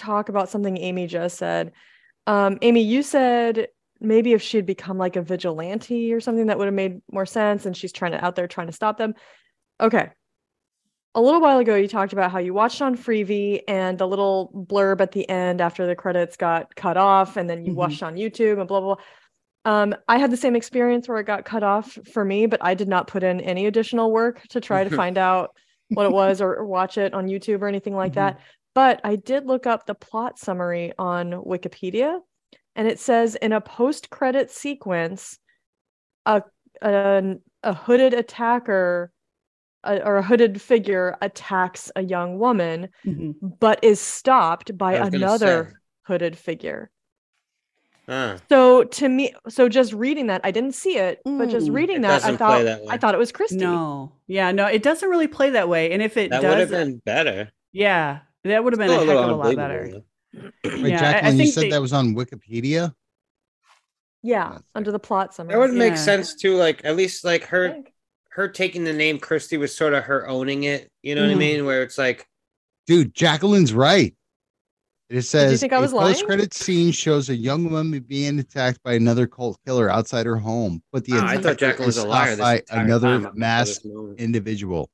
[0.01, 1.73] talk about something Amie just said.
[2.25, 3.67] Um, Amie, you said
[3.99, 7.25] maybe if she had become like a vigilante or something that would have made more
[7.25, 9.15] sense, and she's trying to out there trying to stop them.
[9.81, 10.09] Okay,
[11.17, 14.51] a little while ago you talked about how you watched on Freevee and the little
[14.69, 17.75] blurb at the end after the credits got cut off, and then you Mhm.
[17.75, 18.95] watched on YouTube and blah blah.
[18.95, 19.03] blah.
[19.65, 22.75] Um, I had the same experience where it got cut off for me, but I
[22.75, 25.55] did not put in any additional work to try to find out
[25.89, 28.15] what it was or, or watch it on YouTube or anything like Mhm.
[28.15, 28.39] that.
[28.75, 32.21] But I did look up the plot summary on Wikipedia,
[32.75, 35.39] and it says in a post-credit sequence,
[36.27, 36.43] a
[36.79, 39.11] a, a hooded attacker
[39.87, 43.35] a, or a hooded figure attacks a young woman, Mhm.
[43.59, 46.91] but is stopped by I was gonna another hooded figure.
[48.09, 51.73] Ah, So to me, so just reading that, I didn't see it, but just Mm.
[51.75, 52.81] reading It that, I thought that.
[52.87, 53.57] I thought it was Kristy.
[53.59, 55.91] No, yeah, no, it doesn't really play that way.
[55.91, 57.51] And if it that would have does, been better.
[57.73, 59.73] yeah, that would have been a a heck of a lot better.
[59.83, 60.05] unbelievable.
[60.33, 60.51] though.
[60.83, 62.93] Wait, Yeah, I- I you said they- that was on Wikipedia.
[64.23, 65.53] Yeah, under the plot summary.
[65.53, 65.95] That would make Yeah.
[65.95, 66.55] sense too.
[66.55, 67.93] Like at least like her think.
[68.37, 70.91] Her taking the name Kristy was sort of her owning it.
[71.01, 71.37] You know what I Mhm.
[71.39, 71.65] mean?
[71.65, 72.27] Where it's like
[72.85, 74.13] Dude, Jacqueline's right.
[75.09, 76.13] It says think I was a lying?
[76.13, 80.83] post-credit scene shows a young woman being attacked by another cult killer outside her home,
[80.93, 82.31] but the oh, I thought Jacqueline was a liar.
[82.31, 83.87] This by another time up until masked
[84.19, 84.89] individual.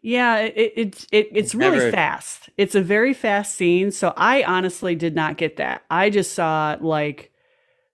[0.00, 2.48] Yeah, it, it, it's it, it's really Never- fast.
[2.56, 3.90] It's a very fast scene.
[3.90, 5.82] So I honestly did not get that.
[5.90, 7.32] I just saw like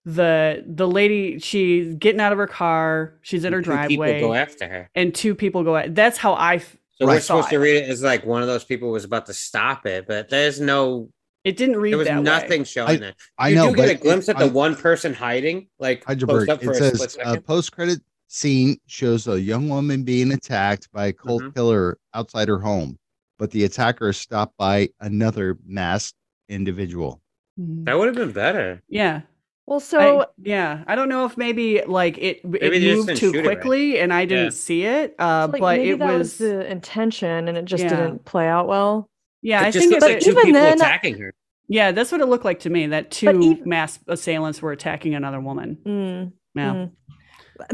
[0.05, 3.14] the the lady she's getting out of her car.
[3.22, 4.90] She's in her Two people driveway, go after her.
[4.94, 5.76] and two people go.
[5.76, 6.66] At, that's how i So
[7.01, 7.14] Right.
[7.14, 9.86] we're supposed to read it as like one of those people was about to stop
[9.86, 11.09] it, but there's no
[11.43, 12.22] It didn't read there was that way.
[12.22, 13.16] nothing showing that.
[13.39, 16.05] I you know, do get a glimpse it, at the on one person hiding, like
[16.05, 17.44] close Hydraberg, up for it a says a second.
[17.47, 21.55] post-credit scene shows a young woman being attacked by a cult Mhm.
[21.55, 22.98] killer outside her home,
[23.39, 26.16] but the attacker is stopped by another masked
[26.48, 27.20] individual.
[27.60, 27.85] Mhm.
[27.86, 28.82] that would have been better.
[28.89, 29.22] Yeah.
[29.66, 33.16] Well, so I, yeah, I don't know if maybe like it Maybe it moved too
[33.16, 33.56] shoot it right.
[33.56, 34.50] quickly and I didn't Yeah.
[34.50, 35.14] see it.
[35.18, 37.88] Uh, like, but maybe it that was, was, the intention, and it just Yeah.
[37.90, 39.08] didn't play out well.
[39.42, 39.62] yeah.
[39.62, 41.34] it I just think looks it, like But two even people then- attacking her.
[41.68, 42.88] yeah, that's what it looked like to me.
[42.88, 43.28] That two
[43.60, 45.78] ev- mass assailants were attacking another woman.
[45.86, 46.32] Mm.
[46.54, 46.72] Yeah.
[46.74, 46.90] Mm.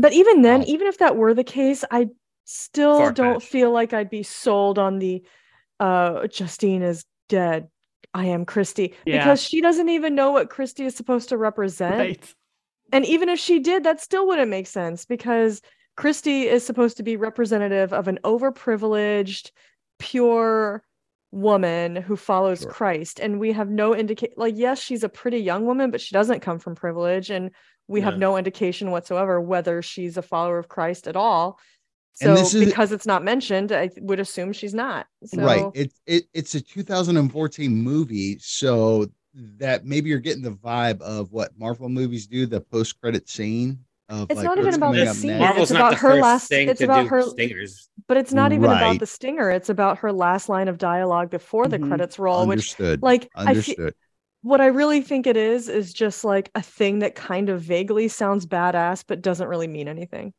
[0.00, 0.66] But even then, Wow.
[0.68, 2.08] even if that were the case, I
[2.44, 3.48] still don't Far-fetched.
[3.50, 5.22] feel like I'd be sold on the
[5.80, 7.68] uh Justine is dead.
[8.14, 9.18] I am Kristy Yeah.
[9.18, 11.96] because she doesn't even know what Kristy is supposed to represent.
[11.96, 12.34] Right.
[12.92, 15.62] And even if she did, that still wouldn't make sense because
[15.96, 19.50] Kristy is supposed to be representative of an overprivileged,
[19.98, 20.82] pure
[21.30, 22.70] woman who follows Sure.
[22.72, 23.20] Christ.
[23.20, 26.40] And we have no indicate like, yes, she's a pretty young woman, but she doesn't
[26.40, 27.30] come from privilege.
[27.30, 27.52] And
[27.86, 28.32] we have No.
[28.32, 31.60] no indication whatsoever whether she's a follower of Christ at all.
[32.14, 35.06] So And this is- because it's not mentioned, I would assume she's not.
[35.24, 35.64] So Right.
[35.74, 41.52] It, it it's a 2014 movie, so that maybe you're getting the vibe of what
[41.58, 43.78] Marvel movies do, the post credit scene
[44.08, 45.38] of It's like not even about the scene.
[45.38, 47.88] Marvel's It's not about the her first last- thing it's to about do her- stingers.
[48.08, 49.50] but it's not even about the stinger.
[49.50, 51.86] It's about her last line of dialogue before the Mhm.
[51.88, 53.02] credits roll, which Understood.
[53.02, 53.94] like I fe- Understood.
[54.42, 58.08] what I really think it is is just like a thing that kind of vaguely
[58.08, 60.32] sounds badass but doesn't really mean anything.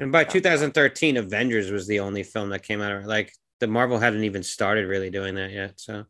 [0.00, 3.98] And by 2013, Avengers was the only film that came out of like the Marvel
[3.98, 5.74] hadn't even started really doing that yet.
[5.80, 6.04] So,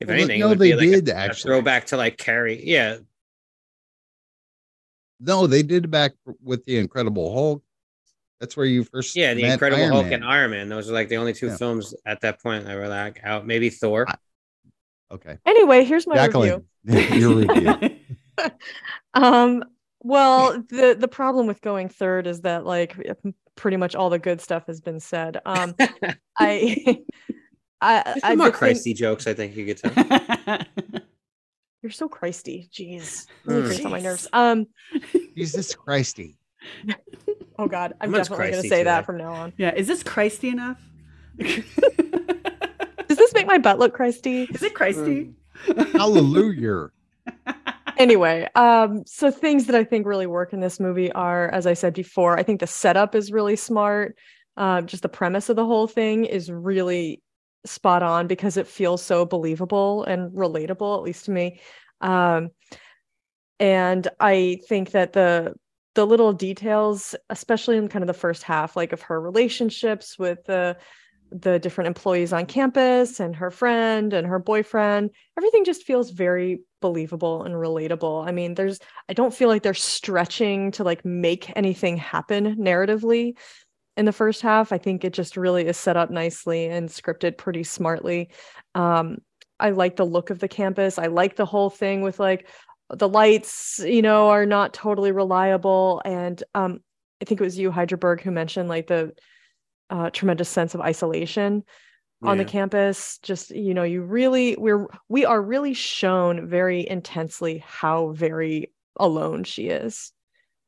[0.00, 1.48] if Well, anything, it no, would they be like did a, actually.
[1.50, 2.60] throwback to like Carrie.
[2.64, 2.96] Yeah,
[5.20, 6.12] No, they did back
[6.42, 7.62] with the Incredible Hulk.
[8.40, 10.12] That's where you first yeah, the met Incredible Iron Hulk Man.
[10.14, 10.68] and Iron Man.
[10.68, 11.56] Those are like the only two Yeah.
[11.56, 13.46] films at that point that were like out.
[13.46, 14.06] Maybe Thor.
[14.08, 14.16] I-
[15.12, 16.64] Okay, Anyway, here's my review.
[16.84, 17.96] Your review.
[19.14, 19.62] Um
[20.02, 22.96] well, the the problem with going third is that like
[23.56, 25.38] pretty much all the good stuff has been said.
[25.46, 25.74] Um
[26.38, 26.98] I
[27.80, 29.26] I, There's I some more the thing- Kristy jokes.
[29.26, 30.58] I think you could tell.
[31.82, 32.70] You're so Kristy.
[32.70, 33.26] Jeez.
[33.44, 33.66] Really Mm.
[33.66, 34.28] grates on my nerves.
[34.32, 34.66] Um
[35.36, 36.36] Jesus Kristy.
[37.58, 39.52] oh god, I'm Someone's definitely gonna Kristy say that from now on.
[39.56, 40.78] yeah, is this Kristy enough?
[43.08, 44.52] Does this make my butt look Kristy?
[44.54, 45.32] is it Kristy?
[45.92, 46.90] Hallelujah.
[47.98, 51.74] Anyway um so things that i think really work in this movie are as i
[51.74, 54.16] said before i think the setup is really smart.
[54.56, 57.22] Um just the premise of the whole thing is really
[57.64, 61.60] spot on because it feels so believable and relatable at least to me.
[62.00, 62.50] Um
[63.60, 65.54] and i think that the
[65.94, 70.44] the little details especially in kind of the first half like of her relationships with
[70.44, 70.76] the
[71.30, 76.60] the different employees on campus and her friend and her boyfriend everything just feels very
[76.82, 78.28] believable and relatable.
[78.28, 78.78] I mean there's
[79.08, 83.38] i don't feel like they're stretching to like make anything happen narratively
[83.96, 84.72] in the first half.
[84.72, 88.30] I think it just really is set up nicely and scripted pretty smartly.
[88.74, 89.18] Um
[89.58, 90.98] i like the look of the campus.
[90.98, 92.48] I like the whole thing with like
[92.90, 96.02] the lights you know are not totally reliable.
[96.04, 96.80] And um
[97.22, 99.14] i think it was you Hydraberg who mentioned like the
[99.90, 101.64] uh, tremendous sense of isolation
[102.22, 107.64] on the campus just you know you really we're we are really shown very intensely
[107.66, 110.12] how very alone she is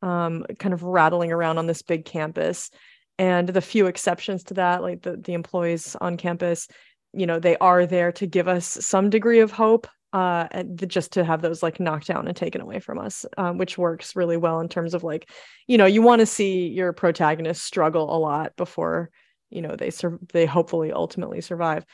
[0.02, 2.70] um kind of rattling around on this big campus.
[3.16, 6.66] And the few exceptions to that like the the employees on campus
[7.12, 11.12] you know they are there to give us some degree of hope uh and just
[11.12, 14.36] to have those like knocked down and taken away from us um, which works really
[14.36, 15.30] well in terms of like
[15.68, 19.10] you know you want to see your protagonist struggle a lot before
[19.54, 21.84] you know they sur- they hopefully ultimately survive.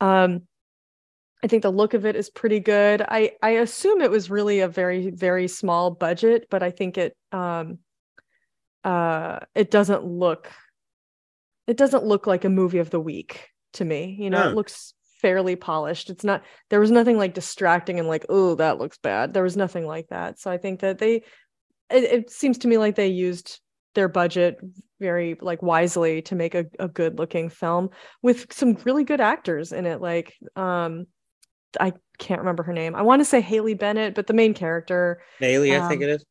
[0.00, 0.42] Um
[1.44, 3.02] i think the look of it is pretty good.
[3.02, 7.16] I i assume it was really a very very small budget but i think it
[7.30, 7.78] um
[8.84, 10.50] uh it doesn't look
[11.66, 14.16] it doesn't look like a movie of the week to me.
[14.18, 16.10] You know it looks fairly polished.
[16.10, 19.34] It's not there was nothing like distracting and like oh that looks bad.
[19.34, 20.38] There was nothing like that.
[20.38, 21.16] So i think that they
[21.90, 23.60] it, it seems to me like they used
[23.94, 24.58] their budget
[25.00, 27.90] very like wisely to make a, a good looking film
[28.22, 31.06] with some really good actors in it like um
[31.80, 35.20] i can't remember her name i want to say haley bennett but the main character
[35.40, 36.24] Bailey, I think Um, it is.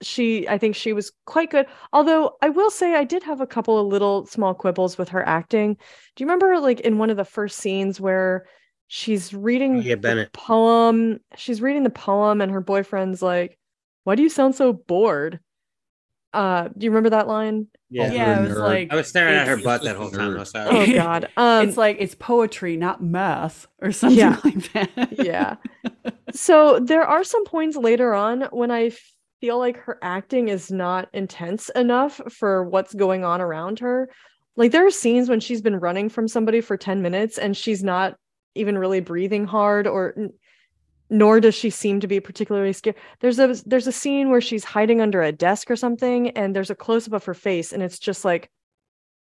[0.00, 3.46] she i think she was quite good although i will say i did have a
[3.46, 7.16] couple of little small quibbles with her acting do you remember like in one of
[7.16, 8.46] the first scenes where
[8.86, 10.32] she's reading Oh, yeah, the Bennett.
[10.32, 13.58] poem she's reading the poem and her boyfriend's like
[14.04, 15.40] why do you sound so bored
[16.32, 18.12] uh do you remember that line Yeah.
[18.12, 18.60] yeah, it was nerd.
[18.60, 20.34] like I was staring at her butt that whole time.
[20.36, 24.40] I was oh god um it's like it's poetry, not math, or something Yeah.
[24.44, 25.24] like that.
[25.24, 25.56] yeah.
[26.32, 28.90] So there are some points later on when I
[29.40, 34.10] feel like her acting is not intense enough for what's going on around her.
[34.56, 37.82] Like there are scenes when she's been running from somebody for 10 minutes and she's
[37.84, 38.16] not
[38.54, 40.30] even really breathing hard or n-
[41.08, 42.96] nor does she seem to be particularly scared.
[43.20, 46.70] There's a there's a scene where she's hiding under a desk or something and there's
[46.70, 48.50] a close up of her face and it's just like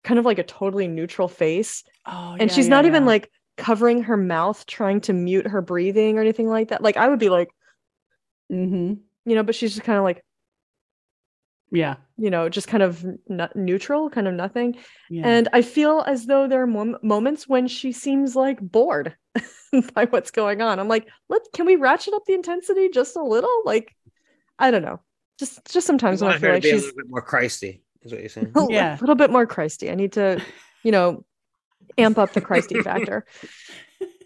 [0.04, 3.30] kind of like a totally neutral face Oh, and yeah, she's yeah, not even like
[3.56, 7.18] covering her mouth trying to mute her breathing or anything like that like i would
[7.20, 7.48] be like
[8.52, 8.94] mm-hmm.
[9.24, 10.22] you know but she's just kind of like
[11.70, 11.94] Yeah.
[12.18, 14.76] you know just kind of n- neutral kind of nothing
[15.08, 15.26] Yeah.
[15.26, 19.16] and i feel as though there are mom- moments when she seems like bored
[19.94, 23.22] by what's going on i'm like let can we ratchet up the intensity just a
[23.22, 23.94] little like
[24.58, 25.00] i don't know
[25.38, 28.12] just just sometimes when i feel her like be a little bit more Kristy, is
[28.12, 28.52] what you're saying.
[28.54, 28.98] Yeah, a li- Yeah.
[29.00, 29.90] little bit more Kristy.
[29.90, 30.40] I need to,
[30.84, 31.24] you know,
[31.98, 33.24] amp up the Kristy factor.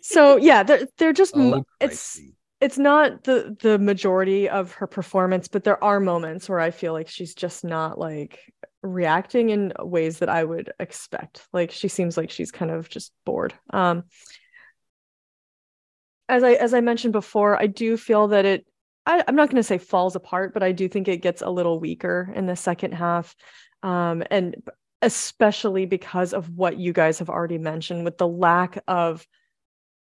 [0.03, 2.33] So yeah, they're they're just Oh, it's Kristy.
[2.61, 6.93] it's not the the majority of her performance, but there are moments where I feel
[6.93, 8.41] like she's just not like
[8.83, 11.47] reacting in ways that I would expect.
[11.53, 13.55] Like she seems like she's kind of just bored.
[13.71, 14.05] Um
[16.29, 18.67] as I as I mentioned before, I do feel that it
[19.07, 21.51] I, I'm not going to say falls apart, but I do think it gets a
[21.51, 23.35] little weaker in the second half.
[23.83, 24.57] Um, and
[25.01, 29.27] especially because of what you guys have already mentioned with the lack of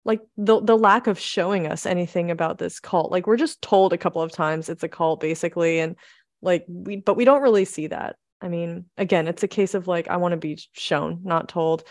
[0.03, 3.11] like the the lack of showing us anything about this cult.
[3.11, 5.95] Like we're just told a couple of times it's a cult basically and
[6.41, 8.17] like we but we don't really see that.
[8.41, 11.83] I mean, again, it's a case of like I want to be shown, not told.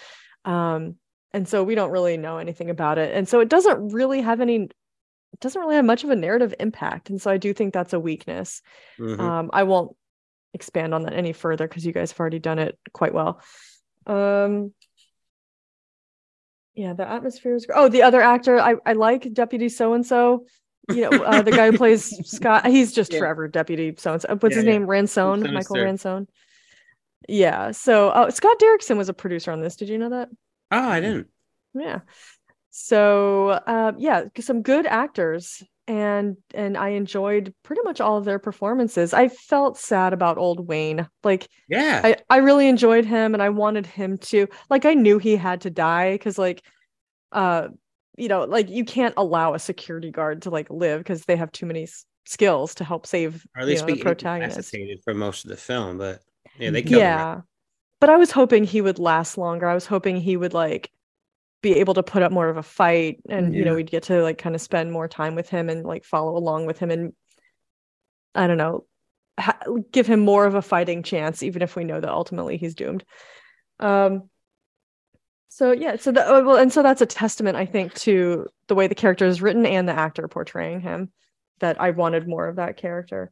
[0.45, 0.97] Um
[1.33, 3.15] and so we don't really know anything about it.
[3.15, 4.57] And so it doesn't really have any
[5.33, 7.09] it doesn't really have much of a narrative impact.
[7.09, 8.63] And so I do think that's a weakness.
[8.99, 9.21] Mhm.
[9.21, 9.97] Um, I won't
[10.55, 13.41] expand on that any further because you guys have already done it quite well.
[14.07, 14.75] Um,
[16.75, 17.67] yeah, the atmosphere is.
[17.73, 20.47] Oh, the other actor, I I like Deputy So and So.
[20.89, 22.67] You know, uh, the guy who plays Scott.
[22.67, 23.21] He's just Yeah.
[23.21, 24.29] forever Deputy So and So.
[24.41, 24.73] What's Yeah, his yeah.
[24.73, 24.87] name?
[24.87, 25.77] Ransone, Michael.
[25.77, 26.27] Ransone.
[27.29, 27.71] Yeah.
[27.73, 29.77] So uh, Scott Derrickson was a producer on this.
[29.77, 30.29] Did you know that?
[30.71, 31.29] Oh, I didn't.
[31.75, 32.01] Yeah.
[32.71, 38.39] So uh, yeah, some good actors and and I enjoyed pretty much all of their
[38.39, 39.13] performances.
[39.13, 41.09] I felt sad about old Wayne.
[41.25, 42.01] Like Yeah.
[42.05, 45.63] I I really enjoyed him and I wanted him to like I knew he had
[45.63, 46.63] to die cuz like
[47.33, 47.69] uh
[48.17, 51.51] you know, like you can't allow a security guard to like live because they have
[51.53, 54.59] too many s- skills to help save or at you least know, be the protagonist.
[54.59, 56.21] incapacitated for most of the film, but
[56.59, 57.17] yeah, they killed him.
[57.17, 57.43] right?
[58.01, 58.07] Yeah.
[58.07, 59.67] But I was hoping he would last longer.
[59.67, 60.91] I was hoping he would like
[61.63, 64.23] be able to put up more of a fight and you know we'd get to
[64.23, 67.13] like kind of spend more time with him and like follow along with him and
[68.35, 68.87] I don't know
[69.39, 69.61] ha-
[69.93, 73.05] give him more of a fighting chance even if we know that ultimately he's doomed.
[73.79, 74.31] Um
[75.49, 78.87] so yeah, so the, well, and so that's a testament, I think, to the way
[78.87, 81.11] the character is written and the actor portraying him.
[81.59, 83.31] That I wanted more of that character.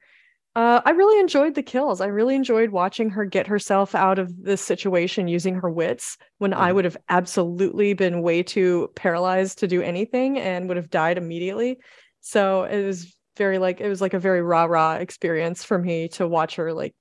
[0.59, 2.01] Uh, I really enjoyed the kills.
[2.01, 6.53] I really enjoyed watching her get herself out of this situation using her wits when
[6.53, 6.75] I Mhm.
[6.75, 11.79] would have absolutely been way too paralyzed to do anything and would have died immediately.
[12.23, 16.09] So it was very like it was like a very rah rah experience for me
[16.09, 16.97] to watch her like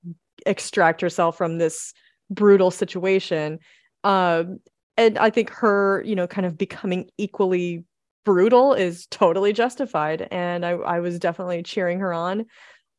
[0.46, 1.92] extract herself from this
[2.30, 3.58] brutal situation.
[4.04, 4.60] Um,
[4.96, 7.84] and I think her, you know, kind of becoming equally
[8.24, 10.28] brutal is totally justified.
[10.30, 12.46] And I, I was definitely cheering her on.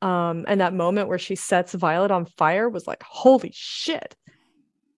[0.02, 4.16] Um, and that moment where she sets Violet on fire was like, holy shit.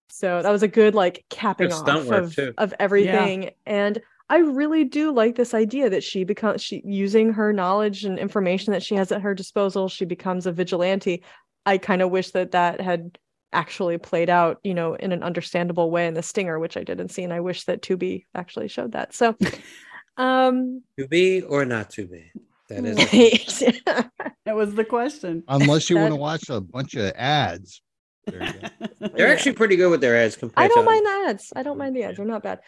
[0.08, 2.54] So that was a good like capping Good off of, too.
[2.58, 3.50] of everything.
[3.66, 8.18] And I really do like this idea that she becomes she using her knowledge and
[8.18, 11.22] information that she has at her disposal, she becomes a vigilante.
[11.66, 13.18] I kind of wish that that had
[13.52, 17.10] actually played out, you know, in an understandable way in the stinger, which I didn't
[17.10, 19.14] see, and I wish that Tubi actually showed that.
[19.14, 19.36] So,
[20.16, 22.30] um, To be or not to be?
[22.68, 23.64] That is.
[24.46, 24.52] right.
[24.52, 25.44] That was the question.
[25.48, 27.82] Unless you want to watch a bunch of ads.
[28.26, 28.86] There you go.
[29.16, 29.32] They're Yeah.
[29.32, 31.52] actually pretty good with their ads compared I don't to mind the ads.
[31.56, 32.16] I don't mind the ads.
[32.16, 32.60] They're not bad.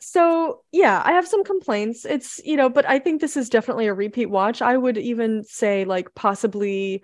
[0.00, 2.04] So yeah, I have some complaints.
[2.04, 4.60] It's you know, but I think this is definitely a repeat watch.
[4.60, 7.02] I would even say like possibly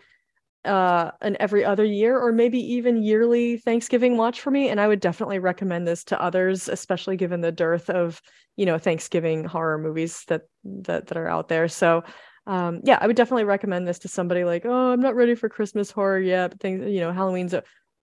[0.64, 4.68] uh an every other year or maybe even yearly Thanksgiving watch for me.
[4.68, 8.20] And I would definitely recommend this to others, especially given the dearth of,
[8.56, 11.68] you know, Thanksgiving horror movies that that that are out there.
[11.68, 12.04] So
[12.50, 15.48] um yeah, I would definitely recommend this to somebody like, oh, I'm not ready for
[15.48, 17.62] Christmas horror yet, but things, you know, Halloween's a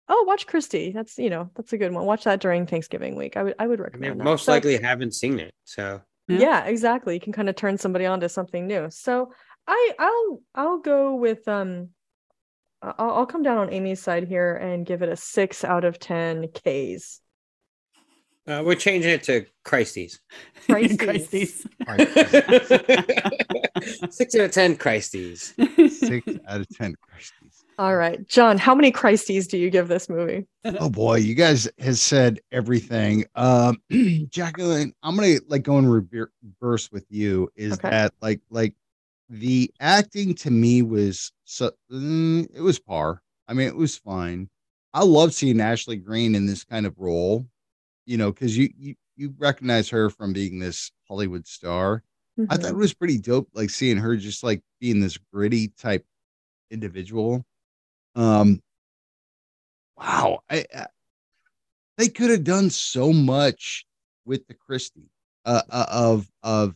[0.09, 0.93] Oh, watch Kristy.
[0.93, 2.05] That's you know that's a good one.
[2.05, 3.35] Watch that during Thanksgiving week.
[3.35, 4.11] I would I would I recommend.
[4.11, 4.23] mean, that.
[4.23, 5.53] most So- likely haven't seen it.
[5.65, 6.39] So Yeah.
[6.39, 6.63] yeah.
[6.65, 7.13] exactly.
[7.15, 8.87] You can kind of turn somebody on to something new.
[8.89, 9.33] So
[9.67, 11.89] I I'll I'll go with um
[12.81, 15.83] I- I'll, I'll come down on Amie's side here and give it a six out
[15.83, 17.19] of ten K's.
[18.47, 20.19] uh, we're changing it to Christies.
[20.69, 20.97] Christies.
[20.97, 21.65] Christies.
[24.09, 25.53] Six out of ten Christies.
[25.57, 26.95] Six out of ten.
[27.01, 27.63] Christies.
[27.79, 30.47] All right, John, how many Christies do you give this movie?
[30.79, 33.25] Oh boy, you guys has said everything.
[33.35, 33.77] Um,
[34.29, 37.49] Jacqueline, I'm gonna like go in reverse with you.
[37.55, 37.89] Is Okay.
[37.89, 38.73] that like like
[39.29, 43.21] the acting to me was so mm, it was par.
[43.47, 44.49] I mean, it was fine.
[44.93, 47.45] I love seeing Ashley Greene in this kind of role,
[48.05, 52.03] you know, because you you you recognize her from being this Hollywood star.
[52.49, 52.79] I thought it Mhm.
[52.79, 56.05] was pretty dope, like seeing her just like being this gritty type
[56.71, 57.45] individual.
[58.15, 58.61] Um,
[59.97, 60.87] wow, I, I
[61.97, 63.85] they could have done so much
[64.25, 65.09] with the Christie,
[65.45, 66.75] uh, uh, of of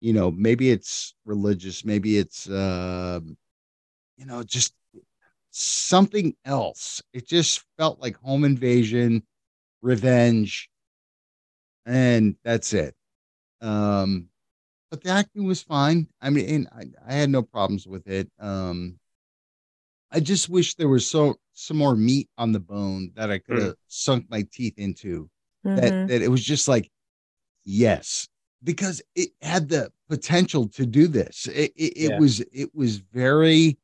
[0.00, 3.36] you know maybe it's religious, maybe it's um,
[4.18, 4.74] you know just
[5.52, 7.02] something else.
[7.12, 9.24] It just felt like home invasion,
[9.82, 10.70] revenge,
[11.84, 12.94] and that's it.
[13.60, 14.28] Um,
[14.96, 16.08] but the acting was fine.
[16.22, 18.30] I mean, I, I had no problems with it.
[18.38, 18.98] Um,
[20.10, 23.60] I just wish there was so some more meat on the bone that I could
[23.60, 25.28] have sunk my teeth into.
[25.64, 26.08] That Mhm.
[26.08, 26.90] that it was just like,
[27.64, 28.28] yes,
[28.62, 31.46] because it had the potential to do this.
[31.48, 32.18] It it, it Yeah.
[32.18, 33.76] was it was very.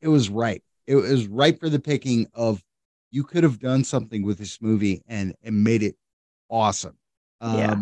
[0.00, 0.62] It was ripe.
[0.86, 2.64] It was ripe for the picking of.
[3.14, 5.96] You could have done something with this movie and and made it
[6.48, 6.96] awesome.
[7.42, 7.74] Um, Yeah.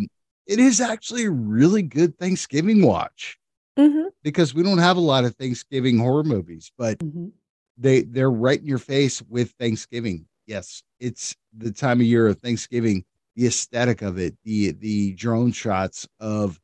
[0.51, 3.39] It is actually a really good Thanksgiving watch
[3.78, 4.10] Mhm.
[4.24, 7.31] because we don't have a lot of Thanksgiving horror movies, but Mhm.
[7.77, 10.27] they they're right in your face with Thanksgiving.
[10.48, 13.05] Yes, it's the time of year of Thanksgiving.
[13.36, 16.60] The aesthetic of it, the the drone shots of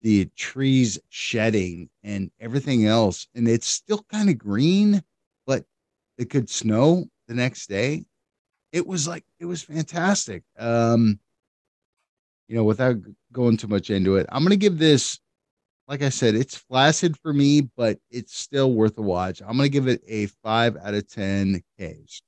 [0.00, 5.02] the trees shedding and everything else, and it's still kind of green,
[5.46, 5.66] but
[6.16, 8.06] it could snow the next day.
[8.72, 10.42] It was like it was fantastic.
[10.56, 11.20] Um,
[12.48, 12.96] you know, without
[13.32, 15.18] going too much into it, I'm gonna give this
[15.88, 19.40] like I said, it's flaccid for me, but it's still worth a watch.
[19.40, 22.22] I'm gonna give it a five out of ten Ks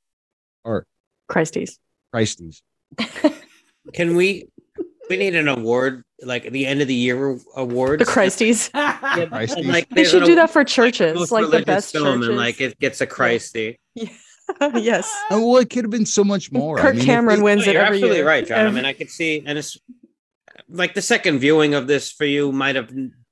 [0.65, 0.86] or
[1.28, 1.78] Christies.
[2.12, 2.62] Christies.
[3.93, 4.49] Can we?
[5.11, 8.01] We need an award, like the end of the year award.
[8.01, 8.69] The Christies.
[8.74, 9.57] Christies.
[9.57, 12.28] And, like, They should do that for for churches, most like the best film, churches.
[12.28, 13.81] and like it gets a Christy.
[14.74, 15.11] yes.
[15.31, 16.78] Oh, well, it could have been so much more.
[16.78, 18.27] I Kirk mean, Cameron they- wins No, it you're every absolutely year.
[18.27, 18.66] right, John.
[18.66, 19.78] I mean, I could see, and it's
[20.70, 22.90] like the second viewing of this for you might have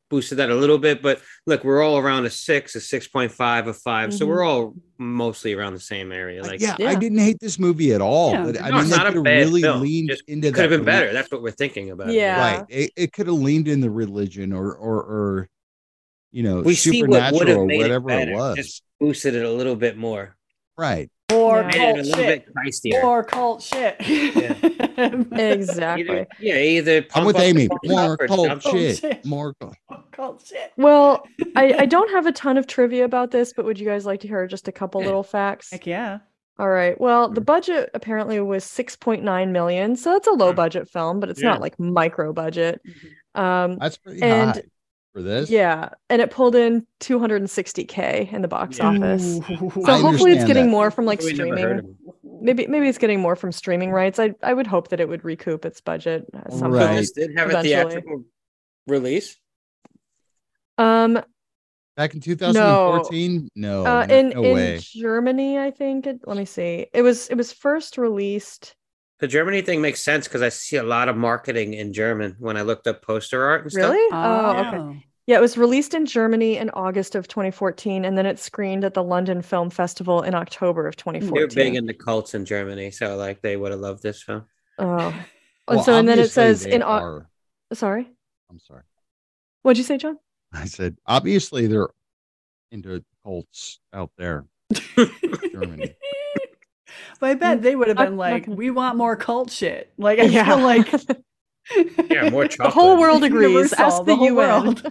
[0.08, 3.32] boosted that a little bit, but look, we're all around a six, a six point
[3.32, 4.28] five, a 5 so Mhm.
[4.28, 6.42] we're all mostly around the same area.
[6.42, 6.90] Like, yeah, Yeah.
[6.90, 8.44] I didn't hate this movie at all, Yeah.
[8.44, 9.82] but I No, mean, it's they not a could bad really film.
[9.82, 11.12] leaned Just into could have been better.
[11.12, 12.12] That's what we're thinking about.
[12.12, 12.40] Yeah.
[12.58, 12.64] right?
[12.68, 15.48] It, it could have leaned in the religion or or or
[16.30, 18.56] you know We see what would have supernatural made it whatever it, better, was.
[18.56, 20.36] just boosted it a little bit more.
[20.78, 21.10] Right.
[21.30, 21.66] More Yeah.
[21.66, 22.44] Made it a cult little shit.
[22.46, 23.02] bit Christier.
[23.02, 23.96] More cult shit.
[24.98, 26.04] Exactly.
[26.20, 27.68] Either, yeah, either I'm with Amie.
[27.84, 28.98] More up or cult jump- Oh, shit.
[28.98, 29.24] shit.
[29.26, 29.54] More.
[29.60, 29.76] cult-
[30.12, 30.72] cult shit.
[30.76, 34.06] Well, I, I don't have a ton of trivia about this, but would you guys
[34.06, 35.70] like to hear just a couple little facts?
[35.70, 36.20] Heck yeah.
[36.58, 36.98] All right.
[36.98, 39.96] Well, the budget apparently was 6.9 million.
[39.96, 41.50] So that's a low budget film, but it's Yeah.
[41.50, 42.80] not like micro budget.
[43.34, 44.62] Um That's pretty And- high
[45.16, 45.48] for this.
[45.48, 48.88] yeah, and it pulled in 260k in the box Yeah.
[48.88, 49.40] office.
[49.50, 49.70] Ooh.
[49.74, 50.70] So I hopefully it's getting that.
[50.70, 51.96] more from like We streaming.
[52.22, 54.18] maybe maybe it's getting more from streaming rights.
[54.18, 56.96] I I would hope that it would recoup its budget at Right.
[56.96, 57.68] This did have a Eventually.
[57.68, 58.24] theatrical
[58.86, 59.36] release.
[60.78, 61.22] Um,
[61.96, 63.48] Back in 2014?
[63.56, 63.86] No.
[63.86, 64.78] uh, in no in way.
[64.82, 66.06] Germany, I think.
[66.06, 66.88] It, let me see.
[66.92, 68.76] It was it was first released.
[69.18, 72.56] The Germany thing makes sense because I see a lot of marketing in German when
[72.56, 73.92] I looked up poster art and stuff.
[73.92, 74.12] Really?
[74.12, 75.06] Oh, oh okay.
[75.26, 78.94] Yeah, it was released in Germany in August of 2014, and then it screened at
[78.94, 81.34] the London Film Festival in October of 2014.
[81.34, 81.72] They're 2014.
[81.72, 84.44] big into cults in Germany, so like they would have loved this film.
[84.78, 85.14] Oh,
[85.68, 87.30] and so and then it says in Au- are-
[87.72, 88.08] sorry,
[88.50, 88.82] I'm sorry.
[89.62, 90.18] what'd you say, John?
[90.52, 91.88] I said, obviously they're
[92.70, 94.46] into cults out there.
[95.52, 95.96] Germany.
[97.20, 100.28] But I bet they would have been like, "We want more cult shit." Like I
[100.28, 100.92] feel like
[102.10, 102.58] Yeah, more chocolate.
[102.58, 103.50] the whole world agrees.
[103.50, 104.34] Universal, Ask the, whole UN.
[104.36, 104.82] world.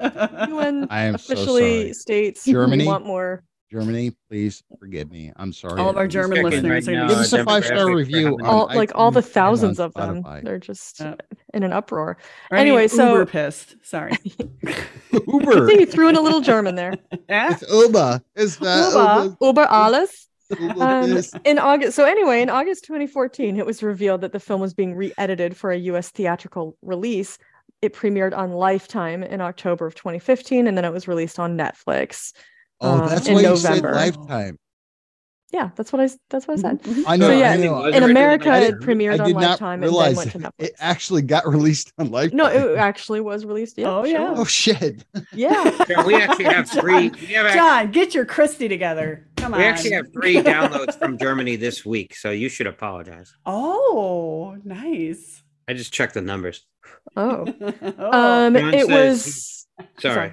[0.00, 1.92] UN I am officially sorry.
[1.92, 2.84] states Germany?
[2.84, 3.42] we want more.
[3.70, 5.32] Germany, please forgive me.
[5.36, 5.80] I'm sorry.
[5.80, 8.38] All of our German listeners right are now, Give us a five star review.
[8.40, 10.22] how on All like all the iTunes and on thousands of them.
[10.44, 11.14] They're just Yeah.
[11.52, 12.16] in an uproar.
[12.50, 13.74] Or, I mean, Anyway, so- uber pissed.
[13.82, 14.16] Sorry.
[15.12, 15.52] Uber.
[15.52, 15.66] I Uber.
[15.66, 16.94] think you threw in a little German there.
[17.28, 17.52] Eh?
[17.54, 18.22] It's Uber.
[18.36, 18.92] It's that
[19.26, 19.36] Uber.
[19.40, 20.28] Uber alles.
[20.58, 24.60] Uber Um, in August, so anyway, in August 2014, it was revealed that the film
[24.60, 26.10] was being re-edited for a U.S.
[26.10, 27.38] theatrical release.
[27.82, 32.32] It premiered on Lifetime in October of 2015, and then it was released on Netflix.
[32.80, 33.94] Oh, uh, that's in why you November.
[33.94, 34.58] said lifetime.
[35.52, 36.82] Yeah, that's what I s- that's what I said.
[36.82, 37.04] Mhm.
[37.06, 37.28] I know.
[37.28, 37.84] So I yeah, know.
[37.86, 40.50] In America, it premiered I on not Lifetime and then went to it, Netflix.
[40.58, 42.36] it actually got released on Lifetime.
[42.36, 43.78] no, it actually was released.
[43.78, 44.34] Yeah, Oh, yeah.
[44.36, 45.04] Oh shit!
[45.32, 45.70] yeah.
[45.88, 47.10] Yeah, we actually have three.
[47.10, 49.25] We, have, John, get your Christie together.
[49.36, 49.60] Come on.
[49.60, 53.34] we actually have three downloads from Germany this week, so you should apologize.
[53.46, 55.42] Oh, nice.
[55.68, 56.64] I just checked the numbers.
[57.16, 57.44] Oh,
[57.98, 58.46] Oh.
[58.46, 59.66] um, John it says was.
[60.00, 60.32] Sorry.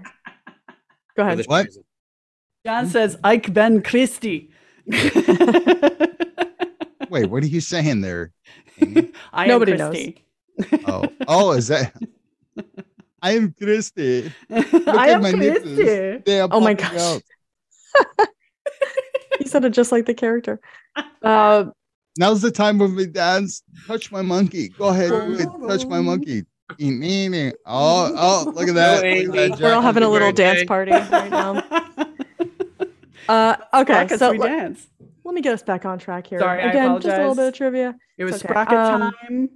[1.17, 1.37] Go ahead.
[1.39, 1.67] this What?
[2.65, 4.51] John says Ike Ben Christie.
[4.87, 5.01] Wait,
[7.29, 8.31] what are you saying there?
[9.33, 10.13] I Nobody am knows.
[10.85, 11.93] Oh, oh, is that?
[13.21, 14.31] I am Kristy.
[14.49, 15.77] Look I at am my nipples.
[15.79, 16.25] Kristy.
[16.25, 17.21] They are Oh my popping gosh.
[19.33, 19.39] Out.
[19.43, 20.59] He said it just like the character.
[21.21, 21.65] Uh,
[22.17, 23.63] Now's the time when we dance.
[23.87, 24.69] Touch my monkey.
[24.69, 26.43] Go ahead, do touch my monkey.
[26.79, 29.03] Oh, oh, look at that.
[29.03, 30.55] No, Look at that we're all having a little birthday.
[30.55, 31.63] dance party right now.
[33.29, 34.87] Uh, okay, Sprockets, so we let, dance.
[35.23, 36.39] let me get us back on track here.
[36.39, 37.95] Sorry, I Again, just a little bit of trivia.
[38.17, 38.51] It was It's okay.
[38.51, 39.49] sprocket Um, time.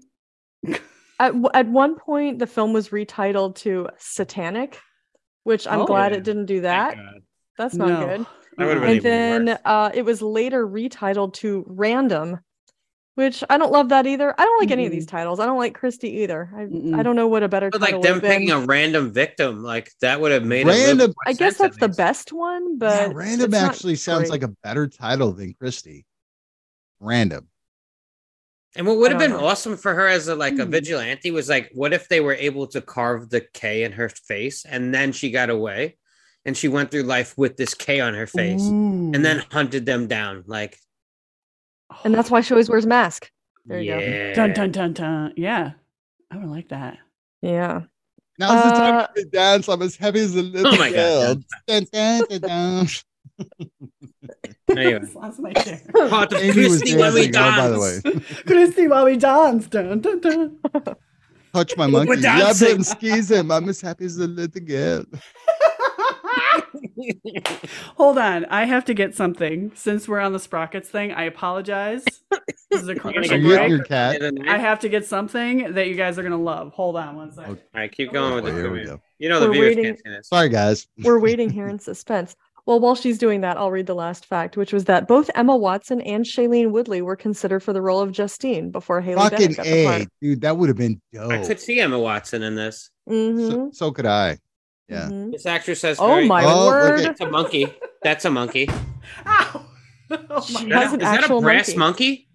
[1.19, 4.79] At, at one point, the film was retitled to Satanic,
[5.43, 5.85] which I'm Oh.
[5.85, 6.19] glad Yeah.
[6.19, 6.95] it didn't do that.
[7.57, 8.05] That's not No.
[8.07, 8.25] good.
[8.57, 12.39] That would've been And then uh, it was later retitled to Random,
[13.15, 14.33] which I don't love that either.
[14.37, 15.39] I don't like any of these titles.
[15.39, 16.49] I don't like Kristy either.
[16.55, 16.61] I,
[16.99, 18.31] I don't know what a better But title like them have been.
[18.31, 20.67] picking a random victim, like that would have made it.
[20.67, 23.51] a little Random- more I guess sense that's the best one, Yeah, but random it's
[23.61, 24.41] not actually sounds great.
[24.41, 26.05] like a better title than Kristy.
[26.99, 27.47] Random.
[28.75, 29.45] And what would have been know.
[29.45, 30.71] awesome for her as a like a Hmm.
[30.71, 34.65] vigilante was like, what if they were able to carve the K in her face
[34.65, 35.97] and then she got away
[36.47, 40.07] and she went through life with this K on her face and then hunted them
[40.07, 40.43] down.
[40.47, 40.79] Like,
[42.03, 43.29] and that's why she always wears a mask.
[43.65, 43.99] There you go.
[43.99, 44.33] yeah.
[44.33, 45.33] dun dun dun dun.
[45.35, 45.71] Yeah,
[46.31, 46.97] I would like that.
[47.41, 47.81] Yeah.
[48.39, 49.67] Now's the time Uh, to dance.
[49.67, 50.95] I'm as heavy as a little Oh my God.
[50.95, 51.35] girl.
[51.67, 52.87] Dun, dun, dun, dun.
[54.69, 54.99] Anyway.
[55.15, 55.81] Lost my chair.
[56.09, 57.41] Part of Amy Christy when we dancing.
[57.41, 57.79] Oh, by the
[58.19, 59.67] way, Christy, while we dance.
[59.67, 60.57] Dun, dun, dun.
[61.53, 62.11] touch my monkey.
[62.11, 62.75] Rub dancing.
[62.77, 63.51] him, skis him.
[63.51, 65.03] I'm as happy as a little girl.
[67.95, 69.71] Hold on, I have to get something.
[69.75, 72.03] Since we're on the sprockets thing, I apologize.
[72.71, 73.69] This is a You're gonna Are commercial get you getting break.
[73.69, 74.21] your cat?
[74.47, 76.73] I have to get something that you guys are gonna love.
[76.73, 77.59] Hold on one second.
[77.73, 78.99] All right, keep going with Oh, the here we go.
[79.19, 80.27] You know the We're viewers waiting- can't see this.
[80.27, 80.87] Sorry, guys.
[81.03, 82.35] We're waiting here in suspense.
[82.65, 85.55] Well, while she's doing that, I'll read the last fact, which was that both Emma
[85.55, 89.55] Watson and Shailene Woodley were considered for the role of Justine before Haley Fucking Bennett
[89.57, 90.07] got the part.
[90.21, 90.41] dude.
[90.41, 91.31] That would have been dope.
[91.31, 92.89] I could see Emma Watson in this.
[93.09, 94.37] Mhm, so, so could I.
[94.89, 95.09] Yeah.
[95.09, 95.31] mhm.
[95.31, 95.97] This actress has.
[95.99, 96.99] Oh my Oh, word!
[96.99, 97.67] at- That's a monkey.
[98.03, 98.69] That's a monkey.
[99.25, 99.65] Ow!
[100.09, 100.93] Oh my Is that, god.
[100.93, 101.77] is that a brass monkey.
[101.77, 102.27] monkey?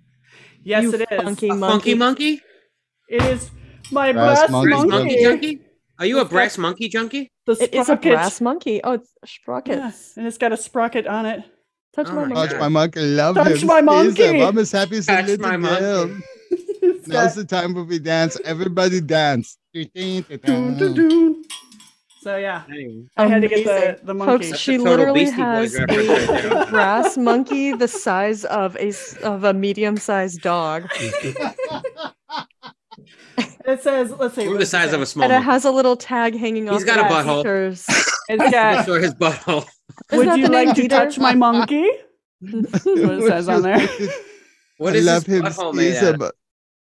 [0.62, 1.22] Yes, You it is.
[1.22, 1.72] funky A monkey.
[1.72, 2.40] funky monkey?
[3.08, 3.50] It is
[3.90, 4.68] my Brass brass, monkey.
[4.68, 4.96] Brass monkey.
[4.98, 5.60] monkey junkie?
[5.98, 7.32] Are you a It's got- brass monkey junkie?
[7.46, 8.12] The It is a sprocket.
[8.12, 8.80] brass monkey.
[8.84, 9.14] Oh, it's
[9.46, 11.40] Yeah, and it's got a sprocket on it.
[11.94, 12.48] Touch Oh my my monkey.
[12.52, 13.00] Touch my monkey.
[13.00, 13.66] Love Touch him.
[13.66, 14.26] my squeeze him.
[14.36, 14.42] monkey.
[14.42, 15.80] I'm as happy as a Touch little my monkey.
[15.80, 16.06] girl.
[17.06, 18.38] Now's got the time when we dance.
[18.44, 19.56] Everybody dance.
[19.74, 20.22] dun,
[20.78, 21.41] dun, dun.
[22.22, 23.04] So yeah, Anyway.
[23.16, 24.46] I had to get the, the monkey.
[24.50, 26.66] Folks, she literally has a there.
[26.66, 30.88] brass monkey the size of a s- of a medium-sized dog,
[33.64, 34.48] It says, let's see.
[34.48, 34.96] We're the size say?
[34.96, 36.74] of a small and it has a little tag hanging off.
[36.74, 37.38] He's got a back butthole.
[37.42, 37.86] features.
[38.28, 38.86] It's I got.
[38.86, 39.66] saw his butthole.
[40.12, 41.88] Would you the name like to touch my monkey?
[42.40, 43.78] That's what it says on there.
[44.78, 45.44] What I is love this him.
[45.44, 46.32] butthole made He's out a-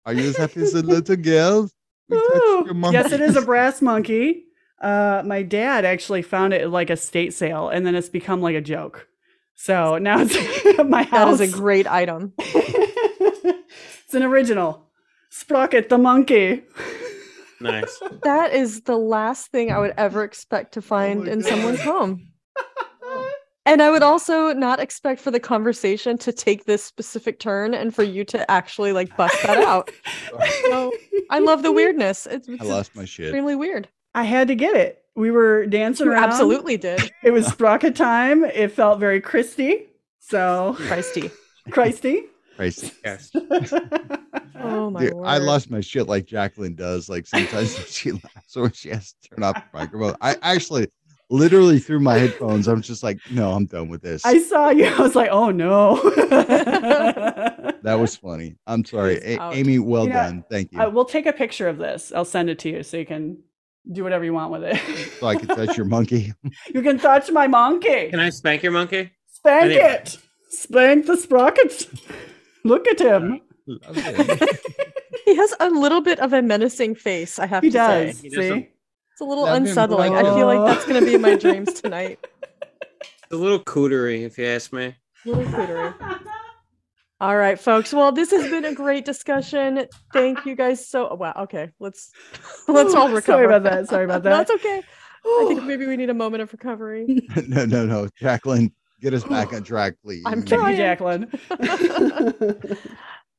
[0.04, 1.70] Are you as happy as a little girl?
[2.10, 2.94] We touched Ooh, your monkey.
[2.98, 4.44] yes, it is a brass monkey.
[4.80, 8.40] Uh, my dad actually found it at like a state sale, and then it's become
[8.40, 9.08] like a joke.
[9.54, 11.40] So now it's my house.
[11.40, 12.32] is a great item.
[12.38, 14.88] it's an original.
[15.30, 16.62] Sprocket the monkey.
[17.60, 18.00] Nice.
[18.22, 22.28] That is the last thing I would ever expect to find my in someone's home.
[23.66, 27.94] And I would also not expect for the conversation to take this specific turn and
[27.94, 29.90] for you to actually like bust that out.
[30.62, 30.90] So
[31.28, 32.26] I love the weirdness.
[32.26, 33.26] It's, I lost my shit.
[33.26, 33.88] extremely weird.
[34.18, 35.02] I had to get it.
[35.14, 36.24] We were dancing You around.
[36.24, 37.12] absolutely did.
[37.22, 38.44] It was Sprocket time.
[38.44, 39.86] It felt very Kristy.
[40.18, 41.30] So Kristy.
[41.70, 42.22] Kristy.
[42.56, 42.92] Crazy.
[43.04, 43.30] Yes.
[44.60, 45.26] Oh my Dude, word.
[45.26, 47.08] I lost my shit like Jacqueline does.
[47.08, 50.16] Like sometimes she laughs or when she has to turn off the microphone.
[50.20, 50.88] I actually
[51.30, 52.66] literally threw my headphones.
[52.66, 54.24] I'm just like, no, I'm done with this.
[54.24, 54.86] I saw you.
[54.86, 55.94] I was like, oh no.
[57.82, 58.56] that was funny.
[58.66, 59.18] I'm sorry.
[59.18, 60.44] A- Amie, well You know, done.
[60.50, 60.80] Thank you.
[60.80, 62.12] I, we'll take a picture of this.
[62.12, 63.38] I'll send it to you so you can
[63.92, 64.78] do whatever you want with it.
[65.18, 66.32] so I can touch your monkey.
[66.74, 68.10] you can touch my monkey.
[68.10, 69.10] Can I spank your monkey?
[69.32, 69.80] Spank Anyway.
[69.82, 70.18] it.
[70.50, 71.86] Spank the sprockets.
[72.64, 73.40] Look at him.
[75.24, 78.16] he has a little bit of a menacing face, I have He to does.
[78.18, 78.28] say.
[78.28, 78.68] He doesn't- See?
[79.12, 80.14] It's a little Love him, unsettling.
[80.14, 82.24] I feel like that's going to be my dreams tonight.
[83.02, 84.94] It's a little cootery, if you ask me.
[85.24, 85.94] Little cootery.
[87.20, 87.92] All right, folks.
[87.92, 89.86] Well, this has been a great discussion.
[90.12, 91.12] Thank you guys so.
[91.14, 91.32] Wow.
[91.36, 92.12] Okay, let's
[92.68, 93.20] let's all recover.
[93.22, 93.88] Sorry about that.
[93.88, 94.30] Sorry about that.
[94.46, 94.82] That's okay.
[95.24, 97.06] I think maybe we need a moment of recovery.
[97.48, 98.08] no, no, no.
[98.20, 100.22] Jacqueline, get us back on track, please.
[100.26, 100.76] I'm trying.
[100.76, 101.30] Jacqueline.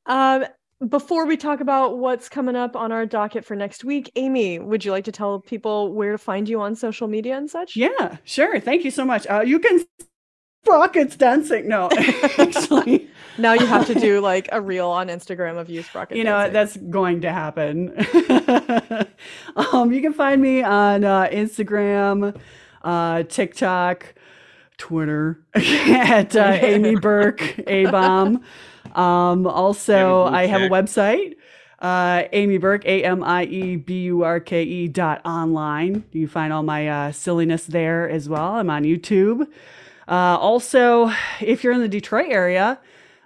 [0.06, 0.44] Um,
[0.88, 4.84] before we talk about what's coming up on our docket for next week, Amie, would
[4.84, 7.76] you like to tell people where to find you on social media and such?
[7.76, 8.60] yeah, sure.
[8.60, 9.26] Thank you so much.
[9.26, 9.84] Uh, you can
[10.64, 11.68] sprockets dancing.
[11.68, 11.88] No,
[12.38, 13.08] actually.
[13.40, 16.16] Now you have to do like a reel on Instagram of you sprocket.
[16.16, 16.52] you know what?
[16.52, 16.82] dancing.
[16.82, 17.90] that's going to happen
[19.56, 22.38] um you can find me on uh instagram
[22.82, 24.14] uh tiktok
[24.78, 28.42] twitter at uh, amie burke a bomb
[28.94, 31.34] um also i have a website
[31.80, 36.28] uh amie burke A M I E B U R K E dot online you
[36.28, 39.46] find all my uh silliness there as well i'm on youtube
[40.08, 41.10] uh also
[41.40, 42.78] if you're in the detroit area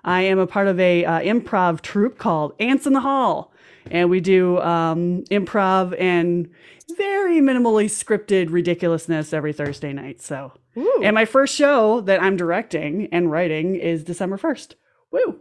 [0.04, 3.52] I am a part of a uh, improv troupe called Ants in the Hall,
[3.90, 6.50] and we do um, improv and
[6.96, 10.20] very minimally scripted ridiculousness every Thursday night.
[10.20, 11.00] So, Ooh.
[11.02, 14.76] and my first show that I'm directing and writing is December first.
[15.10, 15.40] Woo!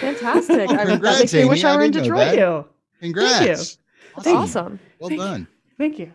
[0.00, 0.68] Fantastic.
[0.70, 1.48] I, congrats, makes me Amie.
[1.50, 2.36] wish I I were in didn't know Detroit.
[3.00, 3.22] Thank you.
[3.22, 3.78] Congrats.
[4.16, 4.78] That's awesome.
[4.98, 5.26] Well Thank you.
[5.26, 5.46] done.
[5.78, 6.12] Thank you.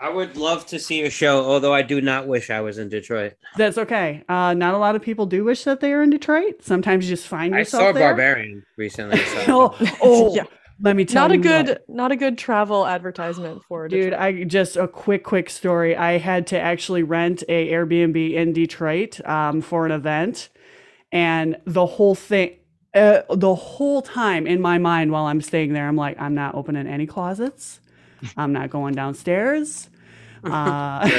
[0.00, 2.88] I would love to see a show, although I do not wish I was in
[2.88, 3.34] Detroit.
[3.56, 4.22] That's okay.
[4.28, 6.62] Uh, not a lot of people do wish that they are in Detroit.
[6.62, 7.82] Sometimes you just find yourself.
[7.82, 8.08] I saw there.
[8.08, 9.18] Barbarian recently.
[9.18, 9.44] So.
[9.48, 10.44] oh, oh, Yeah.
[10.80, 11.66] let me tell Not a you what.
[11.66, 14.10] good, not a good travel advertisement for Detroit.
[14.10, 15.96] Dude, I just a quick, quick story.
[15.96, 20.48] I had to actually rent a Airbnb in Detroit um, for an event,
[21.10, 22.56] and the whole thing,
[22.94, 26.54] uh, the whole time in my mind while I'm staying there, I'm like, I'm not
[26.54, 27.80] opening any closets.
[28.36, 29.88] I'm not going downstairs.
[30.44, 31.10] Uh, I'm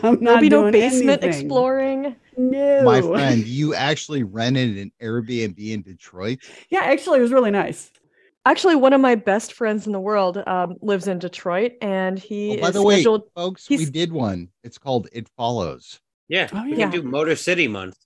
[0.00, 1.28] There'll not be no basement anything.
[1.28, 2.16] exploring.
[2.36, 6.40] No, My friend, you actually rented an Airbnb in Detroit.
[6.68, 7.92] Yeah, actually, it was really nice.
[8.44, 12.58] Actually, one of my best friends in the world um, lives in Detroit, and he
[12.58, 13.30] Oh, by is the way, scheduled.
[13.36, 14.48] folks, we did one.
[14.64, 16.00] It's called It Follows.
[16.26, 16.90] Yeah, Oh, we yeah.
[16.90, 17.98] can do Motor City Month.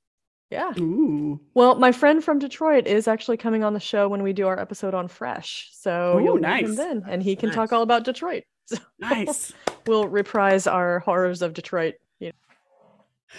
[0.53, 0.73] Yeah.
[0.79, 4.47] Ooh, Well, my friend from Detroit is actually coming on the show when we do
[4.49, 5.71] our episode on Fresh.
[5.73, 6.77] So Ooh, you'll meet him nice.
[6.77, 7.57] then, and he can Nice.
[7.57, 8.45] talk all about Detroit.
[8.67, 9.53] So nice.
[9.87, 11.95] we'll reprise our horrors of Detroit.
[12.21, 12.35] You know.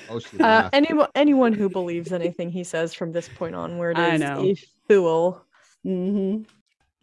[0.10, 4.16] Oh, she Uh, anyone, anyone who believes anything he says from this point onward I
[4.16, 4.40] is know.
[4.42, 4.56] a
[4.90, 5.46] fool.
[5.84, 6.42] hmm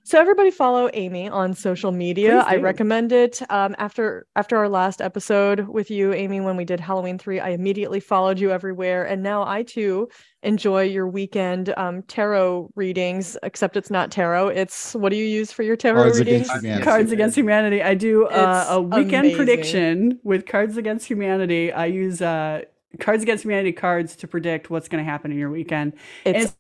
[0.03, 2.43] So everybody follow Amie on social media.
[2.47, 3.41] I recommend it.
[3.51, 7.51] Um, after after our last episode with you, Amie, when we did Halloween three, I
[7.51, 10.09] immediately followed you everywhere, and now I too
[10.43, 13.37] enjoy your weekend um, tarot readings.
[13.43, 16.49] Except it's not tarot; it's what do you use for your tarot Cards readings?
[16.49, 16.85] Against Humanity.
[16.85, 17.83] Cards Against Humanity.
[17.83, 19.37] I do uh, a weekend amazing.
[19.37, 21.73] prediction with Cards Against Humanity.
[21.73, 22.63] I use uh,
[22.99, 25.93] Cards Against Humanity cards to predict what's going to happen in your weekend.
[26.25, 26.55] It's Oh,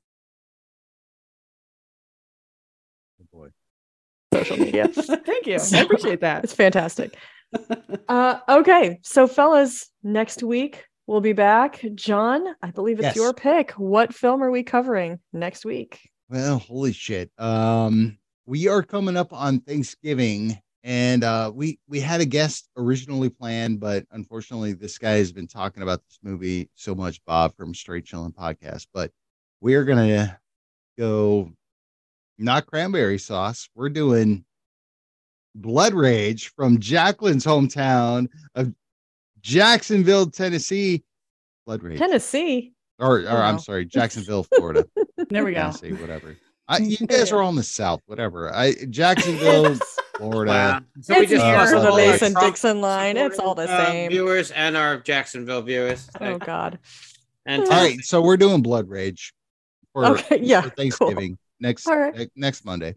[4.32, 4.89] social media.
[4.89, 5.59] Thank you.
[5.73, 6.44] I appreciate that.
[6.44, 7.16] It's fantastic.
[8.09, 11.85] Uh, okay, so fellas, next week we'll be back.
[11.94, 13.16] John, I believe it's Yes.
[13.16, 13.73] your pick.
[13.73, 15.98] What film are we covering next week?
[16.28, 17.31] Well, holy shit.
[17.39, 23.31] Um, we are coming up on Thanksgiving, and uh, we we had a guest originally
[23.31, 27.20] planned, but unfortunately, this guy has been talking about this movie so much.
[27.24, 29.11] Bob from Straight Chilling Podcast, but
[29.61, 30.39] we are gonna
[30.97, 31.51] go
[32.40, 33.68] not cranberry sauce.
[33.74, 34.44] We're doing
[35.54, 38.72] Blood Rage from Jacqueline's hometown of
[39.40, 41.02] Jacksonville, Tennessee.
[41.66, 41.98] Blood Rage.
[41.98, 42.72] Tennessee.
[42.98, 44.84] Or, or I'm sorry, Jacksonville, Florida.
[45.28, 45.60] There we go.
[45.60, 46.36] Tennessee, whatever.
[46.66, 48.52] I, you guys are all in the South, whatever.
[48.52, 49.76] I Jacksonville,
[50.16, 50.50] Florida.
[50.50, 50.80] Wow.
[51.02, 53.16] So It's just lost the Mason Dixon line.
[53.16, 54.10] It's all the uh, same.
[54.10, 56.08] viewers and our Jacksonville viewers.
[56.20, 56.78] Oh God.
[57.46, 59.32] And All All right, so we're doing Blood Rage
[59.92, 60.70] for, Okay, yeah, for.
[60.70, 62.14] Thanksgiving next right.
[62.14, 62.94] ne- next Monday.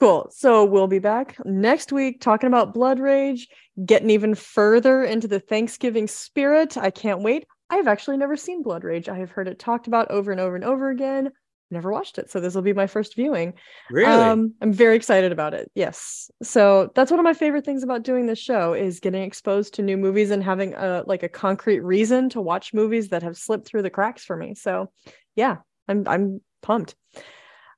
[0.00, 0.30] Cool.
[0.34, 3.48] So we'll be back next week talking about Blood Rage,
[3.84, 6.78] getting even further into the Thanksgiving spirit.
[6.78, 7.46] I can't wait.
[7.68, 9.10] I have actually never seen Blood Rage.
[9.10, 11.30] I have heard it talked about over and over and over again.
[11.70, 13.52] Never watched it, so this will be my first viewing.
[13.90, 15.70] really, Um, I'm very excited about it.
[15.74, 16.28] Yes.
[16.42, 19.82] So that's one of my favorite things about doing this show is getting exposed to
[19.82, 23.68] new movies and having a like a concrete reason to watch movies that have slipped
[23.68, 24.54] through the cracks for me.
[24.54, 24.90] So
[25.36, 26.96] yeah, I'm I'm pumped.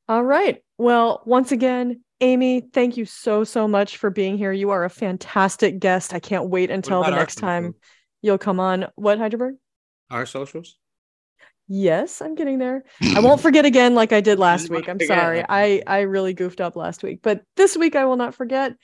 [0.09, 0.63] All right.
[0.79, 4.53] Well, once again, Amie, thank you so so much for being here.
[4.53, 6.15] You are a fantastic guest.
[6.15, 7.75] I can't wait until the next time
[8.21, 8.87] you'll come on.
[8.95, 9.57] What, Hydraberg?
[10.13, 10.77] our socials.
[11.69, 12.85] Yes, I'm getting there.
[13.17, 14.89] I won't forget again like I did last week.
[14.89, 15.45] I'm sorry.
[15.49, 18.75] I I really goofed up last week, but this week I will not forget.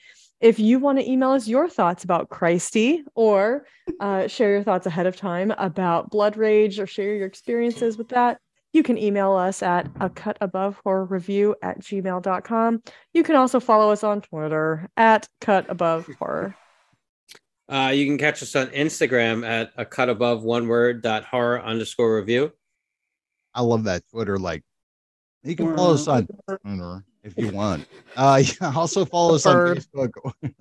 [0.41, 3.65] If you want to email us your thoughts about Kristy or
[3.99, 8.09] uh, share your thoughts ahead of time about Blood Rage or share your experiences with
[8.09, 8.39] that,
[8.73, 12.83] you can email us at a cut above horror review at gmail.com.
[13.13, 16.55] You can also follow us on Twitter at cut above horror.
[17.69, 21.61] Uh, you can catch us on Instagram at a cut above one word dot horror
[21.61, 22.51] underscore review.
[23.53, 24.39] I love that Twitter.
[24.39, 24.63] Like,
[25.43, 27.87] you can follow us on Twitter if you want.
[28.15, 30.09] Uh, yeah, also follow us on Facebook.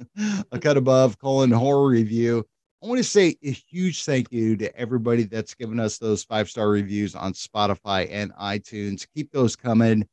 [0.52, 2.44] a cut above colon horror review.
[2.82, 6.48] I want to say a huge thank you to everybody that's given us those five
[6.48, 9.06] star reviews on Spotify and iTunes.
[9.14, 10.06] Keep those coming.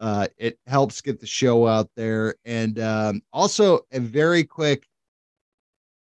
[0.00, 2.34] Uh, it helps get the show out there.
[2.44, 4.86] And um, also a very quick,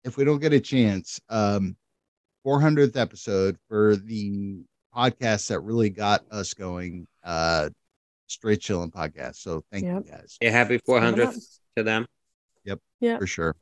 [0.04, 1.76] if we don't get a chance, um,
[2.46, 4.62] 400th episode for the
[4.94, 7.06] podcast that really got us going.
[7.24, 7.70] Uh,
[8.26, 9.36] straight chilling podcast.
[9.36, 10.04] So thank Yep.
[10.06, 12.06] you guys Yeah, happy 400th to them.
[12.64, 12.80] Yep.
[13.00, 13.18] Yeah.
[13.18, 13.54] For sure.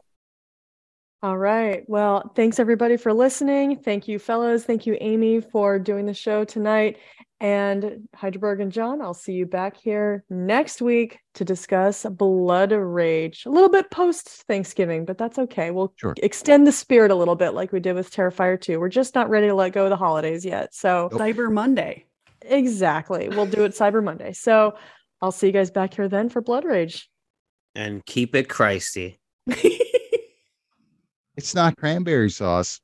[1.23, 1.85] All right.
[1.89, 3.77] Well, thanks everybody for listening.
[3.79, 4.65] Thank you, fellows.
[4.65, 6.99] Thank you, Amie, for doing the show tonight.
[7.39, 13.45] And Hydraberg and John, I'll see you back here next week to discuss Blood Rage.
[13.47, 15.71] A little bit post Thanksgiving, but that's okay.
[15.71, 16.15] We'll Sure.
[16.23, 18.81] extend the spirit a little bit like we did with Terrifier 2.
[18.81, 20.75] We're just not ready to let go of the holidays yet.
[20.75, 21.21] So, Nope.
[21.21, 22.07] Cyber Monday.
[22.43, 23.29] exactly.
[23.29, 24.33] We'll do it Cyber Monday.
[24.33, 24.75] So,
[25.21, 27.09] I'll see you guys back here then for Blood Rage.
[27.77, 29.19] And keep it Kristy.
[31.37, 32.79] It's not cranberry sauce.